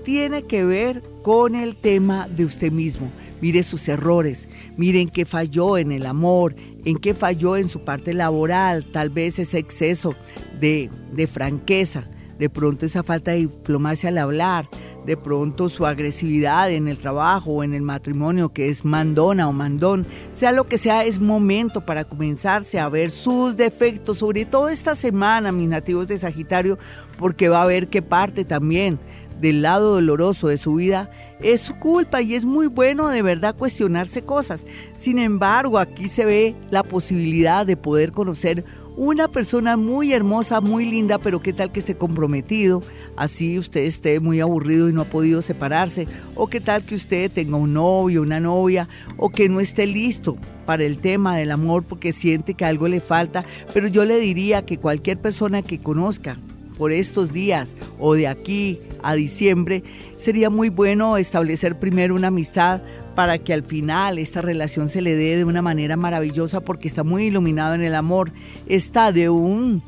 tiene 0.05 0.42
que 0.42 0.64
ver 0.64 1.03
con 1.23 1.55
el 1.55 1.77
tema 1.77 2.29
de 2.29 2.44
usted 2.44 2.73
mismo. 2.73 3.11
Mire 3.40 3.62
sus 3.62 3.87
errores, 3.88 4.49
miren 4.77 5.09
qué 5.09 5.25
falló 5.25 5.79
en 5.79 5.92
el 5.92 6.07
amor, 6.07 6.57
en 6.85 6.97
qué 6.97 7.14
falló 7.14 7.57
en 7.57 7.68
su 7.68 7.85
parte 7.85 8.12
laboral, 8.14 8.85
tal 8.92 9.11
vez 9.11 9.38
ese 9.38 9.59
exceso 9.59 10.14
de, 10.59 10.90
de 11.12 11.27
franqueza, 11.27 12.09
de 12.38 12.51
pronto 12.51 12.87
esa 12.87 13.03
falta 13.03 13.33
de 13.33 13.38
diplomacia 13.38 14.09
al 14.09 14.18
hablar, 14.18 14.68
de 15.09 15.16
pronto 15.16 15.71
su 15.71 15.87
agresividad 15.87 16.71
en 16.71 16.87
el 16.87 16.99
trabajo 16.99 17.51
o 17.51 17.64
en 17.64 17.73
el 17.73 17.81
matrimonio, 17.81 18.51
que 18.51 18.68
es 18.68 18.85
mandona 18.85 19.49
o 19.49 19.55
mandón, 19.55 20.05
sea 20.33 20.53
lo 20.53 20.68
que 20.68 20.77
sea, 20.77 21.07
es 21.07 21.18
momento 21.18 21.81
para 21.81 22.05
comenzarse 22.05 22.79
a 22.79 22.90
ver 22.90 23.11
sus 23.11 23.57
defectos, 23.57 24.18
sobre 24.18 24.44
todo 24.44 24.68
esta 24.68 24.94
semana, 24.94 25.51
mis 25.51 25.66
nativos 25.66 26.09
de 26.09 26.18
Sagitario, 26.18 26.79
porque 27.16 27.49
va 27.49 27.62
a 27.62 27.66
ver 27.66 27.88
qué 27.88 28.03
parte 28.03 28.44
también 28.44 28.99
del 29.40 29.62
lado 29.62 29.94
doloroso 29.94 30.49
de 30.49 30.59
su 30.59 30.75
vida 30.75 31.11
es 31.40 31.62
su 31.62 31.79
culpa 31.79 32.21
y 32.21 32.35
es 32.35 32.44
muy 32.44 32.66
bueno 32.66 33.09
de 33.09 33.23
verdad 33.23 33.55
cuestionarse 33.57 34.23
cosas. 34.23 34.66
Sin 34.94 35.18
embargo, 35.18 35.79
aquí 35.79 36.09
se 36.09 36.27
ve 36.27 36.55
la 36.71 36.83
posibilidad 36.83 37.64
de 37.64 37.79
poder 37.79 38.12
conocer 38.12 38.64
una 38.99 39.29
persona 39.29 39.77
muy 39.77 40.13
hermosa, 40.13 40.61
muy 40.61 40.85
linda, 40.85 41.19
pero 41.19 41.41
qué 41.41 41.53
tal 41.53 41.71
que 41.71 41.79
esté 41.79 41.95
comprometido, 41.95 42.83
así 43.17 43.57
usted 43.57 43.85
esté 43.85 44.19
muy 44.19 44.41
aburrido 44.41 44.89
y 44.89 44.93
no 44.93 45.03
ha 45.03 45.05
podido 45.05 45.41
separarse, 45.41 46.09
o 46.35 46.49
qué 46.49 46.61
tal 46.61 46.83
que 46.83 46.97
usted 46.97 47.31
tenga 47.31 47.57
un 47.57 47.75
novio, 47.75 48.23
una 48.23 48.41
novia, 48.41 48.89
o 49.17 49.31
que 49.31 49.49
no 49.49 49.61
esté 49.61 49.87
listo 49.87 50.37
para 50.67 50.83
el 50.83 50.99
tema 50.99 51.37
del 51.37 51.53
amor 51.53 51.85
porque 51.85 52.11
siente 52.11 52.55
que 52.55 52.65
algo 52.65 52.89
le 52.89 53.01
falta, 53.01 53.45
pero 53.73 53.87
yo 53.87 54.05
le 54.05 54.19
diría 54.19 54.67
que 54.67 54.79
cualquier 54.79 55.19
persona 55.19 55.63
que 55.63 55.79
conozca 55.79 56.37
por 56.77 56.91
estos 56.91 57.33
días 57.33 57.75
o 58.01 58.15
de 58.15 58.27
aquí 58.27 58.81
a 59.05 59.15
diciembre, 59.15 59.85
sería 60.17 60.51
muy 60.51 60.71
bueno 60.71 61.17
establecer 61.17 61.79
primero 61.79 62.17
una 62.17 62.29
amistad 62.29 62.83
para 63.19 63.39
que 63.39 63.53
al 63.53 63.65
final 63.65 64.17
esta 64.17 64.43
relación 64.43 64.89
se 64.89 65.03
le 65.03 65.17
dé 65.17 65.37
de 65.37 65.45
una 65.45 65.61
manera 65.61 65.97
maravillosa 65.97 66.61
porque 66.61 66.87
está 66.87 67.03
muy 67.03 67.25
iluminado 67.25 67.75
en 67.75 67.83
el 67.83 67.97
amor, 67.97 68.31
está 68.69 69.11
de 69.11 69.29
un 69.29 69.83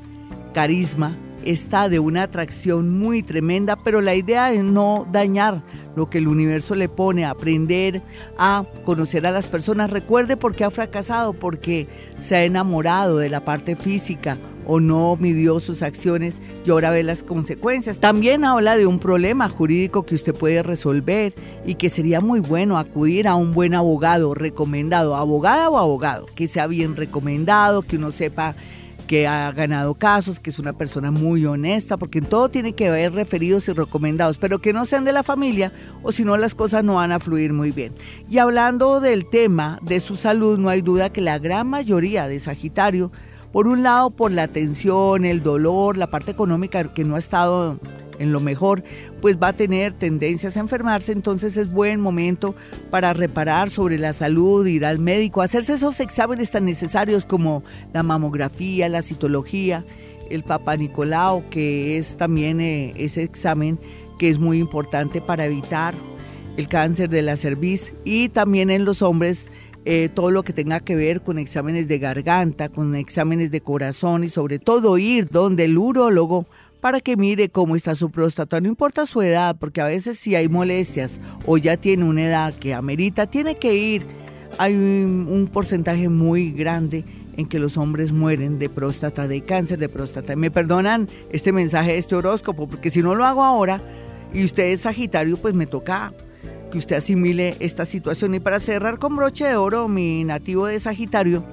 carisma, 0.53 1.17
está 1.45 1.89
de 1.89 2.01
una 2.01 2.25
atracción 2.25 2.99
muy 2.99 3.23
tremenda, 3.23 3.77
pero 3.77 4.01
la 4.01 4.17
idea 4.17 4.53
es 4.53 4.65
no 4.65 5.07
dañar 5.13 5.63
lo 5.95 6.11
que 6.11 6.19
el 6.19 6.27
universo 6.27 6.75
le 6.75 6.89
pone, 6.89 7.25
aprender 7.25 8.03
a 8.37 8.65
conocer 8.85 9.25
a 9.25 9.31
las 9.31 9.47
personas. 9.47 9.91
Recuerde 9.91 10.37
por 10.37 10.57
qué 10.57 10.65
ha 10.65 10.71
fracasado, 10.73 11.33
porque 11.33 11.87
se 12.19 12.35
ha 12.35 12.43
enamorado 12.43 13.19
de 13.19 13.29
la 13.29 13.45
parte 13.45 13.77
física 13.77 14.39
o 14.67 14.81
no 14.81 15.17
midió 15.17 15.61
sus 15.61 15.83
acciones 15.83 16.41
y 16.65 16.71
ahora 16.71 16.91
ve 16.91 17.03
las 17.03 17.23
consecuencias. 17.23 17.99
También 17.99 18.45
habla 18.45 18.77
de 18.77 18.87
un 18.87 18.99
problema 18.99 19.49
jurídico 19.49 20.05
que 20.05 20.15
usted 20.15 20.35
puede 20.35 20.63
resolver 20.63 21.35
y 21.65 21.75
que 21.75 21.91
sería 21.91 22.21
muy 22.21 22.41
bueno 22.41 22.79
acudir 22.79 23.29
a 23.29 23.35
un 23.35 23.53
buen 23.53 23.75
abogado 23.75 24.35
recomendado, 24.35 25.17
abogada 25.17 25.71
o 25.71 25.79
abogado, 25.79 26.27
que 26.35 26.47
sea 26.47 26.67
bien 26.67 26.97
recomendado, 26.97 27.83
que 27.83 27.97
uno 27.97 28.11
sepa 28.11 28.55
que 29.11 29.27
ha 29.27 29.51
ganado 29.51 29.95
casos, 29.95 30.39
que 30.39 30.51
es 30.51 30.61
una 30.61 30.73
persona 30.73 31.11
muy 31.11 31.45
honesta, 31.45 31.97
porque 31.97 32.19
en 32.19 32.27
todo 32.27 32.49
tiene 32.49 32.75
que 32.75 32.87
haber 32.87 33.13
referidos 33.13 33.67
y 33.67 33.73
recomendados, 33.73 34.39
pero 34.39 34.61
que 34.61 34.73
no 34.73 34.85
sean 34.85 35.05
de 35.05 35.13
la 35.13 35.25
familia 35.25 35.73
o 36.05 36.13
si 36.13 36.25
no 36.25 36.37
las 36.37 36.55
cosas 36.55 36.85
no 36.85 36.95
van 36.95 37.11
a 37.11 37.19
fluir 37.19 37.53
muy 37.53 37.73
bien. 37.73 37.93
Y 38.29 38.39
hablando 38.39 39.01
del 39.01 39.29
tema 39.29 39.81
de 39.83 39.99
su 39.99 40.15
salud, 40.15 40.61
no 40.61 40.69
hay 40.69 40.81
duda 40.81 41.11
que 41.11 41.23
la 41.23 41.41
gran 41.41 41.67
mayoría 41.67 42.29
de 42.29 42.39
Sagitario 42.39 43.11
por 43.53 43.67
un 43.67 43.83
lado, 43.83 44.11
por 44.11 44.31
la 44.31 44.49
tensión, 44.49 45.25
el 45.25 45.43
dolor, 45.43 45.97
la 45.97 46.09
parte 46.09 46.31
económica 46.31 46.93
que 46.93 47.05
no 47.05 47.17
ha 47.17 47.19
estado 47.19 47.79
en 48.19 48.33
lo 48.33 48.41
mejor, 48.41 48.85
pues 49.23 49.39
va 49.43 49.49
a 49.49 49.53
tener 49.55 49.95
tendencias 49.95 50.57
a 50.57 50.61
enfermarse, 50.61 51.11
entonces 51.11 51.57
es 51.57 51.73
buen 51.73 52.01
momento 52.01 52.55
para 52.91 53.15
reparar 53.15 53.71
sobre 53.71 53.99
la 53.99 54.13
salud, 54.13 54.67
ir 54.67 54.85
al 54.85 54.99
médico, 54.99 55.41
hacerse 55.41 55.73
esos 55.73 56.01
exámenes 56.01 56.51
tan 56.51 56.67
necesarios 56.67 57.25
como 57.25 57.65
la 57.95 58.03
mamografía, 58.03 58.91
la 58.91 59.01
citología, 59.01 59.87
el 60.29 60.45
Papa 60.45 60.77
Nicolau, 60.77 61.49
que 61.49 61.97
es 61.97 62.17
también 62.19 62.61
eh, 62.61 62.93
ese 62.97 63.23
examen 63.23 63.81
que 64.19 64.29
es 64.29 64.39
muy 64.39 64.59
importante 64.59 65.23
para 65.23 65.47
evitar 65.47 65.95
el 66.59 66.69
cáncer 66.69 67.09
de 67.09 67.23
la 67.23 67.37
cerviz 67.37 67.95
y 68.05 68.29
también 68.29 68.69
en 68.69 68.85
los 68.85 69.01
hombres 69.01 69.49
eh, 69.85 70.11
todo 70.13 70.31
lo 70.31 70.43
que 70.43 70.53
tenga 70.53 70.81
que 70.81 70.95
ver 70.95 71.23
con 71.23 71.39
exámenes 71.39 71.89
de 71.89 71.99
garganta, 71.99 72.69
con 72.69 72.95
exámenes 72.95 73.51
de 73.51 73.61
corazón 73.63 74.25
y 74.25 74.29
sobre 74.29 74.59
todo 74.59 74.99
ir 74.99 75.29
donde 75.29 75.65
el 75.65 75.79
urólogo 75.79 76.47
para 76.81 77.01
que 77.01 77.17
mire 77.17 77.49
cómo 77.49 77.77
está 77.77 77.95
su 77.95 78.11
próstata. 78.11 78.61
No 78.61 78.69
importa 78.69 79.07
su 79.07 79.23
edad, 79.23 79.57
porque 79.59 79.81
a 79.81 79.87
veces 79.87 80.19
si 80.19 80.35
hay 80.35 80.49
molestias 80.49 81.21
o 81.47 81.59
ya 81.59 81.77
tiene 81.77 82.05
una 82.05 82.25
edad 82.25 82.55
que 82.55 82.75
amerita, 82.75 83.27
tiene 83.27 83.57
que 83.57 83.75
ir. 83.75 84.07
Hay 84.59 84.75
un, 84.75 85.49
porcentaje 85.53 86.09
muy 86.09 86.51
grande 86.51 87.05
en 87.37 87.47
que 87.47 87.59
los 87.59 87.77
hombres 87.77 88.13
mueren 88.13 88.59
de 88.59 88.69
próstata, 88.69 89.29
de 89.29 89.43
cáncer 89.43 89.79
de 89.79 89.89
próstata. 89.89 90.37
Me 90.37 90.51
perdonan 90.51 91.09
este 91.31 91.53
mensaje, 91.53 91.97
este 91.97 92.17
horóscopo, 92.17 92.69
porque 92.69 92.91
si 92.91 93.03
no 93.03 93.15
lo 93.15 93.25
hago 93.25 93.45
ahora 93.45 93.81
y 94.35 94.45
usted 94.45 94.65
es 94.65 94.83
Sagitario, 94.83 95.37
pues 95.37 95.55
me 95.55 95.67
toca 95.67 96.13
que 96.71 96.79
usted 96.79 96.97
asimile 96.97 97.57
esta 97.61 97.85
situación. 97.85 98.35
Y 98.35 98.41
para 98.41 98.61
cerrar 98.61 98.99
con 98.99 99.17
broche 99.17 99.45
de 99.45 99.57
oro, 99.57 99.89
mi 99.89 100.25
nativo 100.25 100.67
de 100.67 100.81
Sagitario, 100.81 101.45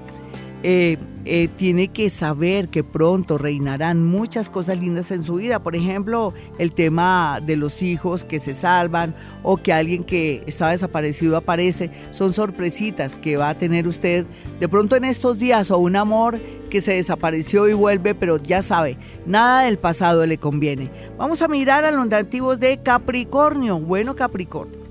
eh, 0.64 0.98
eh, 1.26 1.50
tiene 1.56 1.90
que 1.90 2.10
saber 2.10 2.70
que 2.70 2.84
pronto 2.84 3.38
reinarán 3.38 4.04
muchas 4.04 4.50
cosas 4.50 4.80
lindas 4.80 5.12
en 5.12 5.24
su 5.24 5.36
vida. 5.36 5.60
Por 5.60 5.76
ejemplo, 5.76 6.34
el 6.58 6.72
tema 6.72 7.40
de 7.46 7.58
los 7.58 7.84
hijos 7.84 8.26
que 8.26 8.40
se 8.40 8.56
salvan 8.56 9.14
o 9.44 9.58
que 9.58 9.74
alguien 9.74 10.04
que 10.04 10.44
estaba 10.48 10.72
desaparecido 10.72 11.38
aparece. 11.38 11.92
Son 12.12 12.34
sorpresitas 12.34 13.20
que 13.20 13.38
va 13.38 13.50
a 13.50 13.58
tener 13.58 13.88
usted 13.88 14.26
de 14.60 14.70
pronto 14.70 14.96
en 14.96 15.04
estos 15.04 15.38
días 15.38 15.70
o 15.70 15.78
un 15.78 15.96
amor 15.96 16.40
que 16.72 16.82
se 16.82 16.94
desapareció 16.94 17.68
y 17.68 17.74
vuelve, 17.74 18.16
pero 18.16 18.38
ya 18.38 18.62
sabe, 18.62 18.98
nada 19.26 19.64
del 19.64 19.78
pasado 19.78 20.26
le 20.26 20.38
conviene. 20.38 20.90
Vamos 21.18 21.42
a 21.42 21.48
mirar 21.48 21.86
a 21.86 21.92
los 21.92 22.08
nativos 22.08 22.60
de 22.60 22.82
Capricornio. 22.82 23.80
Bueno, 23.80 24.16
Capricornio. 24.16 24.87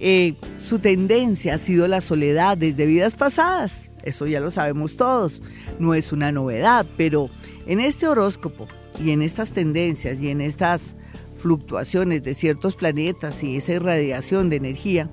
Eh, 0.00 0.34
su 0.58 0.78
tendencia 0.78 1.54
ha 1.54 1.58
sido 1.58 1.86
la 1.86 2.00
soledad 2.00 2.56
desde 2.56 2.86
vidas 2.86 3.14
pasadas. 3.14 3.86
Eso 4.02 4.26
ya 4.26 4.40
lo 4.40 4.50
sabemos 4.50 4.96
todos, 4.96 5.42
no 5.78 5.92
es 5.92 6.10
una 6.10 6.32
novedad, 6.32 6.86
pero 6.96 7.28
en 7.66 7.80
este 7.80 8.08
horóscopo 8.08 8.66
y 8.98 9.10
en 9.10 9.20
estas 9.20 9.50
tendencias 9.50 10.22
y 10.22 10.30
en 10.30 10.40
estas 10.40 10.94
fluctuaciones 11.36 12.22
de 12.22 12.32
ciertos 12.32 12.76
planetas 12.76 13.42
y 13.42 13.56
esa 13.56 13.74
irradiación 13.74 14.48
de 14.48 14.56
energía, 14.56 15.10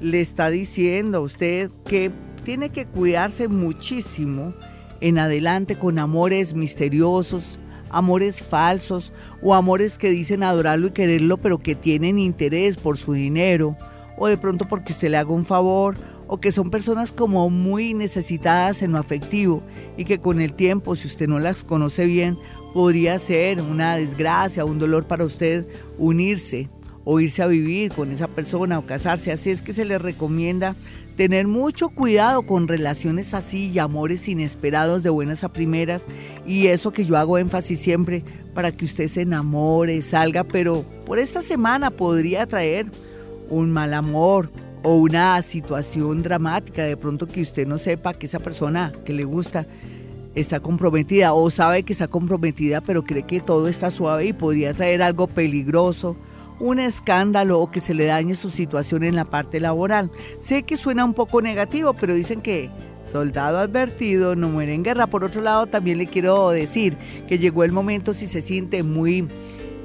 le 0.00 0.20
está 0.20 0.50
diciendo 0.50 1.18
a 1.18 1.20
usted 1.20 1.70
que 1.86 2.10
tiene 2.44 2.70
que 2.70 2.86
cuidarse 2.86 3.48
muchísimo 3.48 4.52
en 5.00 5.18
adelante 5.18 5.76
con 5.76 5.98
amores 5.98 6.54
misteriosos, 6.54 7.58
amores 7.90 8.40
falsos 8.40 9.12
o 9.42 9.54
amores 9.54 9.96
que 9.96 10.10
dicen 10.10 10.42
adorarlo 10.42 10.88
y 10.88 10.90
quererlo 10.90 11.36
pero 11.36 11.58
que 11.58 11.74
tienen 11.74 12.18
interés 12.18 12.76
por 12.76 12.96
su 12.96 13.12
dinero 13.12 13.76
o 14.16 14.26
de 14.26 14.36
pronto 14.36 14.66
porque 14.68 14.92
usted 14.92 15.10
le 15.10 15.16
haga 15.16 15.30
un 15.30 15.44
favor 15.44 15.96
o 16.26 16.38
que 16.38 16.52
son 16.52 16.70
personas 16.70 17.12
como 17.12 17.50
muy 17.50 17.94
necesitadas 17.94 18.82
en 18.82 18.92
lo 18.92 18.98
afectivo 18.98 19.62
y 19.96 20.04
que 20.04 20.18
con 20.18 20.40
el 20.40 20.54
tiempo, 20.54 20.96
si 20.96 21.06
usted 21.06 21.28
no 21.28 21.38
las 21.38 21.64
conoce 21.64 22.06
bien, 22.06 22.38
podría 22.72 23.18
ser 23.18 23.60
una 23.60 23.96
desgracia, 23.96 24.64
un 24.64 24.78
dolor 24.78 25.06
para 25.06 25.24
usted 25.24 25.66
unirse 25.98 26.68
o 27.04 27.20
irse 27.20 27.42
a 27.42 27.46
vivir 27.46 27.92
con 27.92 28.10
esa 28.10 28.28
persona 28.28 28.78
o 28.78 28.86
casarse. 28.86 29.30
Así 29.30 29.50
es 29.50 29.62
que 29.62 29.72
se 29.72 29.84
le 29.84 29.98
recomienda 29.98 30.74
tener 31.16 31.46
mucho 31.46 31.90
cuidado 31.90 32.42
con 32.42 32.66
relaciones 32.66 33.34
así 33.34 33.70
y 33.70 33.78
amores 33.78 34.26
inesperados 34.26 35.02
de 35.02 35.10
buenas 35.10 35.44
a 35.44 35.52
primeras. 35.52 36.06
Y 36.46 36.68
eso 36.68 36.92
que 36.92 37.04
yo 37.04 37.16
hago 37.16 37.38
énfasis 37.38 37.78
siempre 37.78 38.24
para 38.54 38.72
que 38.72 38.84
usted 38.84 39.08
se 39.08 39.22
enamore, 39.22 40.00
salga, 40.02 40.44
pero 40.44 40.84
por 41.04 41.18
esta 41.18 41.42
semana 41.42 41.90
podría 41.90 42.46
traer 42.46 42.86
un 43.50 43.70
mal 43.70 43.94
amor 43.94 44.50
o 44.82 44.96
una 44.96 45.40
situación 45.42 46.22
dramática, 46.22 46.84
de 46.84 46.96
pronto 46.96 47.26
que 47.26 47.40
usted 47.40 47.66
no 47.66 47.78
sepa 47.78 48.14
que 48.14 48.26
esa 48.26 48.38
persona 48.38 48.92
que 49.04 49.12
le 49.12 49.24
gusta 49.24 49.66
está 50.34 50.60
comprometida 50.60 51.32
o 51.32 51.48
sabe 51.50 51.84
que 51.84 51.92
está 51.92 52.08
comprometida 52.08 52.80
pero 52.80 53.04
cree 53.04 53.22
que 53.22 53.40
todo 53.40 53.68
está 53.68 53.90
suave 53.90 54.26
y 54.26 54.32
podría 54.32 54.74
traer 54.74 55.00
algo 55.02 55.26
peligroso, 55.26 56.16
un 56.60 56.80
escándalo 56.80 57.60
o 57.60 57.70
que 57.70 57.80
se 57.80 57.94
le 57.94 58.06
dañe 58.06 58.34
su 58.34 58.50
situación 58.50 59.04
en 59.04 59.16
la 59.16 59.24
parte 59.24 59.60
laboral. 59.60 60.10
Sé 60.40 60.62
que 60.62 60.76
suena 60.76 61.04
un 61.04 61.14
poco 61.14 61.40
negativo, 61.40 61.94
pero 61.94 62.14
dicen 62.14 62.42
que 62.42 62.70
soldado 63.10 63.58
advertido 63.58 64.36
no 64.36 64.48
muere 64.48 64.74
en 64.74 64.82
guerra. 64.82 65.06
Por 65.06 65.24
otro 65.24 65.40
lado, 65.40 65.66
también 65.66 65.98
le 65.98 66.06
quiero 66.06 66.50
decir 66.50 66.96
que 67.28 67.38
llegó 67.38 67.64
el 67.64 67.72
momento 67.72 68.12
si 68.12 68.26
se 68.26 68.40
siente 68.40 68.82
muy 68.82 69.28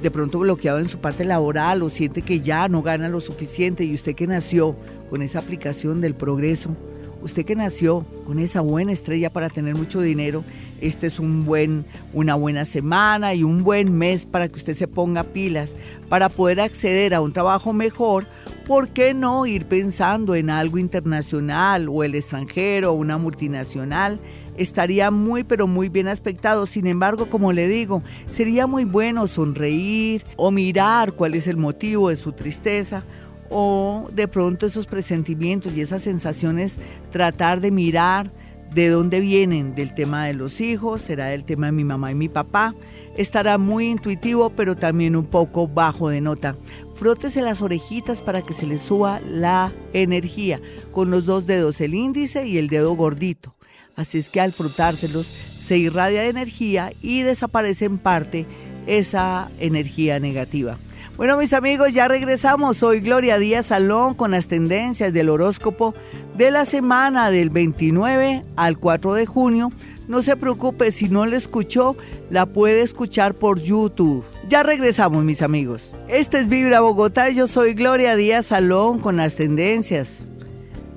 de 0.01 0.11
pronto 0.11 0.39
bloqueado 0.39 0.79
en 0.79 0.87
su 0.87 0.99
parte 0.99 1.25
laboral 1.25 1.83
o 1.83 1.89
siente 1.89 2.21
que 2.21 2.39
ya 2.39 2.67
no 2.67 2.81
gana 2.81 3.09
lo 3.09 3.19
suficiente 3.19 3.83
y 3.83 3.93
usted 3.93 4.15
que 4.15 4.27
nació 4.27 4.75
con 5.09 5.21
esa 5.21 5.39
aplicación 5.39 6.01
del 6.01 6.15
progreso, 6.15 6.75
usted 7.21 7.45
que 7.45 7.55
nació 7.55 8.05
con 8.25 8.39
esa 8.39 8.61
buena 8.61 8.91
estrella 8.91 9.29
para 9.29 9.49
tener 9.49 9.75
mucho 9.75 10.01
dinero, 10.01 10.43
este 10.81 11.07
es 11.07 11.19
un 11.19 11.45
buen, 11.45 11.85
una 12.13 12.35
buena 12.35 12.63
semana 12.63 13.33
y 13.33 13.43
un 13.43 13.63
buen 13.63 13.97
mes 13.97 14.25
para 14.25 14.47
que 14.47 14.57
usted 14.57 14.73
se 14.73 14.87
ponga 14.87 15.23
pilas 15.23 15.75
para 16.07 16.29
poder 16.29 16.61
acceder 16.61 17.13
a 17.13 17.21
un 17.21 17.33
trabajo 17.33 17.73
mejor. 17.73 18.25
¿Por 18.65 18.89
qué 18.89 19.13
no 19.13 19.45
ir 19.45 19.65
pensando 19.65 20.35
en 20.35 20.49
algo 20.49 20.77
internacional 20.77 21.89
o 21.89 22.03
el 22.03 22.15
extranjero 22.15 22.91
o 22.91 22.93
una 22.93 23.17
multinacional? 23.17 24.19
Estaría 24.59 25.09
muy 25.09 25.43
pero 25.43 25.65
muy 25.65 25.89
bien 25.89 26.07
aspectado. 26.07 26.65
Sin 26.65 26.85
embargo, 26.85 27.29
como 27.29 27.51
le 27.51 27.67
digo, 27.67 28.03
sería 28.29 28.67
muy 28.67 28.85
bueno 28.85 29.25
sonreír 29.27 30.23
o 30.35 30.51
mirar 30.51 31.13
cuál 31.13 31.33
es 31.33 31.47
el 31.47 31.57
motivo 31.57 32.09
de 32.09 32.15
su 32.15 32.33
tristeza 32.33 33.03
o 33.49 34.07
de 34.13 34.27
pronto 34.27 34.67
esos 34.67 34.85
presentimientos 34.85 35.75
y 35.75 35.81
esas 35.81 36.03
sensaciones, 36.03 36.77
tratar 37.11 37.61
de 37.61 37.71
mirar 37.71 38.31
de 38.73 38.89
dónde 38.89 39.19
vienen, 39.19 39.73
del 39.73 39.95
tema 39.95 40.25
de 40.27 40.33
los 40.33 40.61
hijos, 40.61 41.01
será 41.01 41.27
del 41.27 41.43
tema 41.43 41.67
de 41.67 41.71
mi 41.71 41.83
mamá 41.83 42.11
y 42.11 42.15
mi 42.15 42.29
papá. 42.29 42.75
Estará 43.17 43.57
muy 43.57 43.87
intuitivo, 43.87 44.51
pero 44.51 44.75
también 44.75 45.15
un 45.15 45.25
poco 45.25 45.67
bajo 45.67 46.09
de 46.09 46.21
nota. 46.21 46.55
Frótese 46.93 47.41
las 47.41 47.61
orejitas 47.61 48.21
para 48.21 48.43
que 48.43 48.53
se 48.53 48.67
le 48.67 48.77
suba 48.77 49.19
la 49.21 49.71
energía 49.93 50.61
con 50.91 51.09
los 51.09 51.25
dos 51.25 51.45
dedos, 51.45 51.81
el 51.81 51.95
índice 51.95 52.45
y 52.45 52.57
el 52.57 52.67
dedo 52.67 52.95
gordito. 52.95 53.55
Así 53.99 54.17
es 54.17 54.29
que 54.29 54.39
al 54.39 54.53
frutárselos 54.53 55.29
se 55.59 55.77
irradia 55.77 56.23
energía 56.23 56.93
y 57.01 57.23
desaparece 57.23 57.83
en 57.83 57.97
parte 57.97 58.45
esa 58.87 59.51
energía 59.59 60.21
negativa. 60.21 60.77
Bueno, 61.17 61.35
mis 61.35 61.51
amigos, 61.51 61.93
ya 61.93 62.07
regresamos. 62.07 62.77
Soy 62.77 63.01
Gloria 63.01 63.37
Díaz 63.37 63.65
Salón 63.65 64.13
con 64.13 64.31
las 64.31 64.47
tendencias 64.47 65.11
del 65.11 65.27
horóscopo 65.27 65.93
de 66.37 66.49
la 66.49 66.63
semana 66.63 67.29
del 67.29 67.49
29 67.49 68.45
al 68.55 68.77
4 68.77 69.15
de 69.15 69.25
junio. 69.25 69.73
No 70.07 70.21
se 70.21 70.37
preocupe, 70.37 70.91
si 70.91 71.09
no 71.09 71.25
la 71.25 71.35
escuchó, 71.35 71.97
la 72.29 72.45
puede 72.45 72.83
escuchar 72.83 73.33
por 73.33 73.61
YouTube. 73.61 74.23
Ya 74.47 74.63
regresamos, 74.63 75.25
mis 75.25 75.41
amigos. 75.41 75.91
Este 76.07 76.39
es 76.39 76.47
Vibra 76.47 76.79
Bogotá. 76.79 77.31
Yo 77.31 77.49
soy 77.49 77.73
Gloria 77.73 78.15
Díaz 78.15 78.45
Salón 78.45 78.99
con 78.99 79.17
las 79.17 79.35
tendencias 79.35 80.23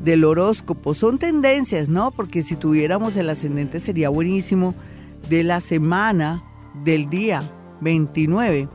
del 0.03 0.25
horóscopo. 0.25 0.95
Son 0.95 1.19
tendencias, 1.19 1.89
¿no? 1.89 2.11
Porque 2.11 2.43
si 2.43 2.57
tuviéramos 2.57 3.17
el 3.17 3.31
ascendente 3.31 3.81
sería 3.81 4.09
buenísimo 4.09 4.75
de 5.29 5.45
la 5.45 5.61
semana 5.61 6.43
del 6.85 7.09
día 7.09 7.43
29 7.81 8.69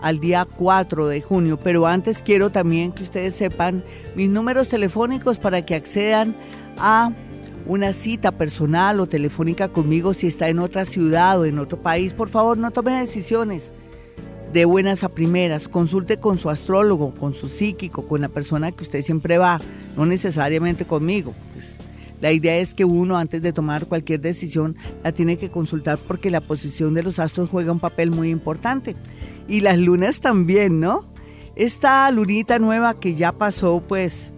al 0.00 0.18
día 0.18 0.44
4 0.44 1.06
de 1.08 1.20
junio. 1.20 1.58
Pero 1.62 1.86
antes 1.86 2.22
quiero 2.22 2.50
también 2.50 2.92
que 2.92 3.04
ustedes 3.04 3.34
sepan 3.34 3.84
mis 4.16 4.28
números 4.28 4.68
telefónicos 4.68 5.38
para 5.38 5.64
que 5.64 5.74
accedan 5.74 6.36
a 6.78 7.12
una 7.66 7.92
cita 7.92 8.32
personal 8.32 8.98
o 8.98 9.06
telefónica 9.06 9.68
conmigo 9.68 10.14
si 10.14 10.26
está 10.26 10.48
en 10.48 10.58
otra 10.58 10.84
ciudad 10.84 11.40
o 11.40 11.44
en 11.44 11.58
otro 11.58 11.80
país. 11.80 12.12
Por 12.12 12.28
favor, 12.28 12.58
no 12.58 12.70
tome 12.70 12.92
decisiones 12.92 13.72
de 14.52 14.64
buenas 14.64 15.02
a 15.04 15.08
primeras. 15.08 15.68
Consulte 15.68 16.18
con 16.18 16.38
su 16.38 16.50
astrólogo, 16.50 17.14
con 17.14 17.34
su 17.34 17.48
psíquico, 17.48 18.06
con 18.06 18.20
la 18.20 18.28
persona 18.28 18.72
que 18.72 18.82
usted 18.82 19.02
siempre 19.02 19.38
va, 19.38 19.60
no 19.96 20.06
necesariamente 20.06 20.84
conmigo. 20.84 21.34
Pues, 21.54 21.78
la 22.20 22.32
idea 22.32 22.56
es 22.58 22.74
que 22.74 22.84
uno 22.84 23.16
antes 23.16 23.42
de 23.42 23.52
tomar 23.52 23.86
cualquier 23.86 24.20
decisión 24.20 24.76
la 25.02 25.12
tiene 25.12 25.38
que 25.38 25.50
consultar 25.50 25.98
porque 25.98 26.30
la 26.30 26.40
posición 26.40 26.94
de 26.94 27.02
los 27.02 27.18
astros 27.18 27.50
juega 27.50 27.72
un 27.72 27.80
papel 27.80 28.10
muy 28.10 28.30
importante. 28.30 28.94
Y 29.48 29.60
las 29.60 29.78
lunas 29.78 30.20
también, 30.20 30.78
¿no? 30.78 31.04
Esta 31.56 32.10
lunita 32.10 32.58
nueva 32.58 32.94
que 32.94 33.14
ya 33.14 33.32
pasó, 33.32 33.82
pues 33.86 34.32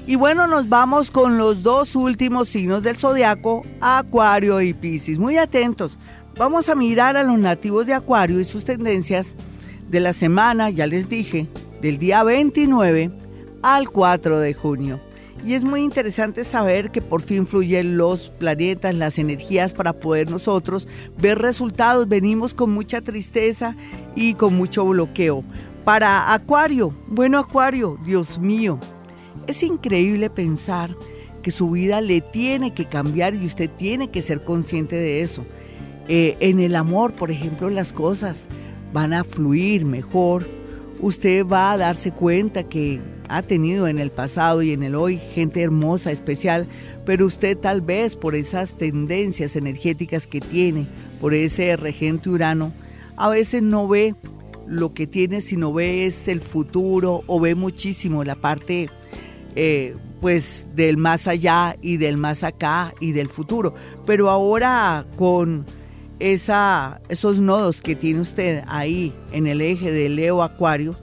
Y 0.06 0.16
bueno, 0.16 0.46
nos 0.48 0.68
vamos 0.68 1.10
con 1.10 1.38
los 1.38 1.62
dos 1.62 1.94
últimos 1.94 2.48
signos 2.48 2.82
del 2.82 2.96
zodiaco, 2.96 3.64
Acuario 3.80 4.62
y 4.62 4.72
Piscis. 4.72 5.18
Muy 5.18 5.36
atentos. 5.36 5.98
Vamos 6.36 6.70
a 6.70 6.74
mirar 6.74 7.18
a 7.18 7.22
los 7.22 7.38
nativos 7.38 7.86
de 7.86 7.92
Acuario 7.92 8.40
y 8.40 8.44
sus 8.44 8.64
tendencias 8.64 9.36
de 9.90 10.00
la 10.00 10.12
semana, 10.12 10.70
ya 10.70 10.86
les 10.86 11.08
dije, 11.08 11.48
del 11.82 11.98
día 11.98 12.22
29 12.22 13.10
al 13.62 13.90
4 13.90 14.38
de 14.38 14.54
junio. 14.54 15.00
Y 15.44 15.54
es 15.54 15.64
muy 15.64 15.80
interesante 15.80 16.44
saber 16.44 16.90
que 16.90 17.00
por 17.00 17.22
fin 17.22 17.46
fluyen 17.46 17.96
los 17.96 18.28
planetas, 18.28 18.94
las 18.94 19.18
energías 19.18 19.72
para 19.72 19.94
poder 19.94 20.30
nosotros 20.30 20.86
ver 21.18 21.38
resultados. 21.38 22.08
Venimos 22.08 22.54
con 22.54 22.70
mucha 22.70 23.00
tristeza 23.00 23.74
y 24.14 24.34
con 24.34 24.54
mucho 24.54 24.84
bloqueo. 24.84 25.42
Para 25.84 26.32
Acuario, 26.32 26.94
bueno 27.06 27.38
Acuario, 27.38 27.98
Dios 28.04 28.38
mío, 28.38 28.78
es 29.46 29.62
increíble 29.62 30.28
pensar 30.28 30.94
que 31.42 31.50
su 31.50 31.70
vida 31.70 32.02
le 32.02 32.20
tiene 32.20 32.74
que 32.74 32.84
cambiar 32.84 33.34
y 33.34 33.46
usted 33.46 33.70
tiene 33.70 34.10
que 34.10 34.20
ser 34.20 34.44
consciente 34.44 34.94
de 34.94 35.22
eso. 35.22 35.44
Eh, 36.06 36.36
en 36.40 36.60
el 36.60 36.76
amor, 36.76 37.14
por 37.14 37.30
ejemplo, 37.30 37.70
las 37.70 37.94
cosas 37.94 38.46
van 38.92 39.12
a 39.12 39.24
fluir 39.24 39.84
mejor. 39.84 40.46
Usted 41.00 41.46
va 41.46 41.72
a 41.72 41.78
darse 41.78 42.12
cuenta 42.12 42.64
que 42.64 43.00
ha 43.28 43.42
tenido 43.42 43.86
en 43.88 43.98
el 43.98 44.10
pasado 44.10 44.62
y 44.62 44.72
en 44.72 44.82
el 44.82 44.94
hoy 44.94 45.18
gente 45.34 45.62
hermosa, 45.62 46.10
especial, 46.10 46.66
pero 47.06 47.26
usted 47.26 47.56
tal 47.56 47.80
vez 47.80 48.16
por 48.16 48.34
esas 48.34 48.76
tendencias 48.76 49.56
energéticas 49.56 50.26
que 50.26 50.40
tiene, 50.40 50.86
por 51.20 51.32
ese 51.32 51.76
regente 51.76 52.28
Urano, 52.28 52.72
a 53.16 53.28
veces 53.28 53.62
no 53.62 53.86
ve 53.86 54.14
lo 54.66 54.92
que 54.94 55.06
tiene, 55.06 55.40
sino 55.40 55.72
ve 55.72 56.06
es 56.06 56.28
el 56.28 56.40
futuro 56.40 57.22
o 57.26 57.40
ve 57.40 57.54
muchísimo 57.54 58.24
la 58.24 58.34
parte 58.34 58.88
eh, 59.56 59.96
pues 60.20 60.68
del 60.74 60.96
más 60.96 61.26
allá 61.26 61.76
y 61.80 61.96
del 61.96 62.16
más 62.16 62.44
acá 62.44 62.94
y 63.00 63.12
del 63.12 63.28
futuro. 63.28 63.74
Pero 64.06 64.28
ahora 64.30 65.06
con 65.16 65.64
esa, 66.20 67.00
esos 67.08 67.40
nodos 67.40 67.80
que 67.80 67.96
tiene 67.96 68.20
usted 68.20 68.62
ahí 68.68 69.12
en 69.32 69.46
el 69.46 69.60
eje 69.60 69.90
de 69.90 70.08
Leo 70.08 70.42
Acuario, 70.42 70.94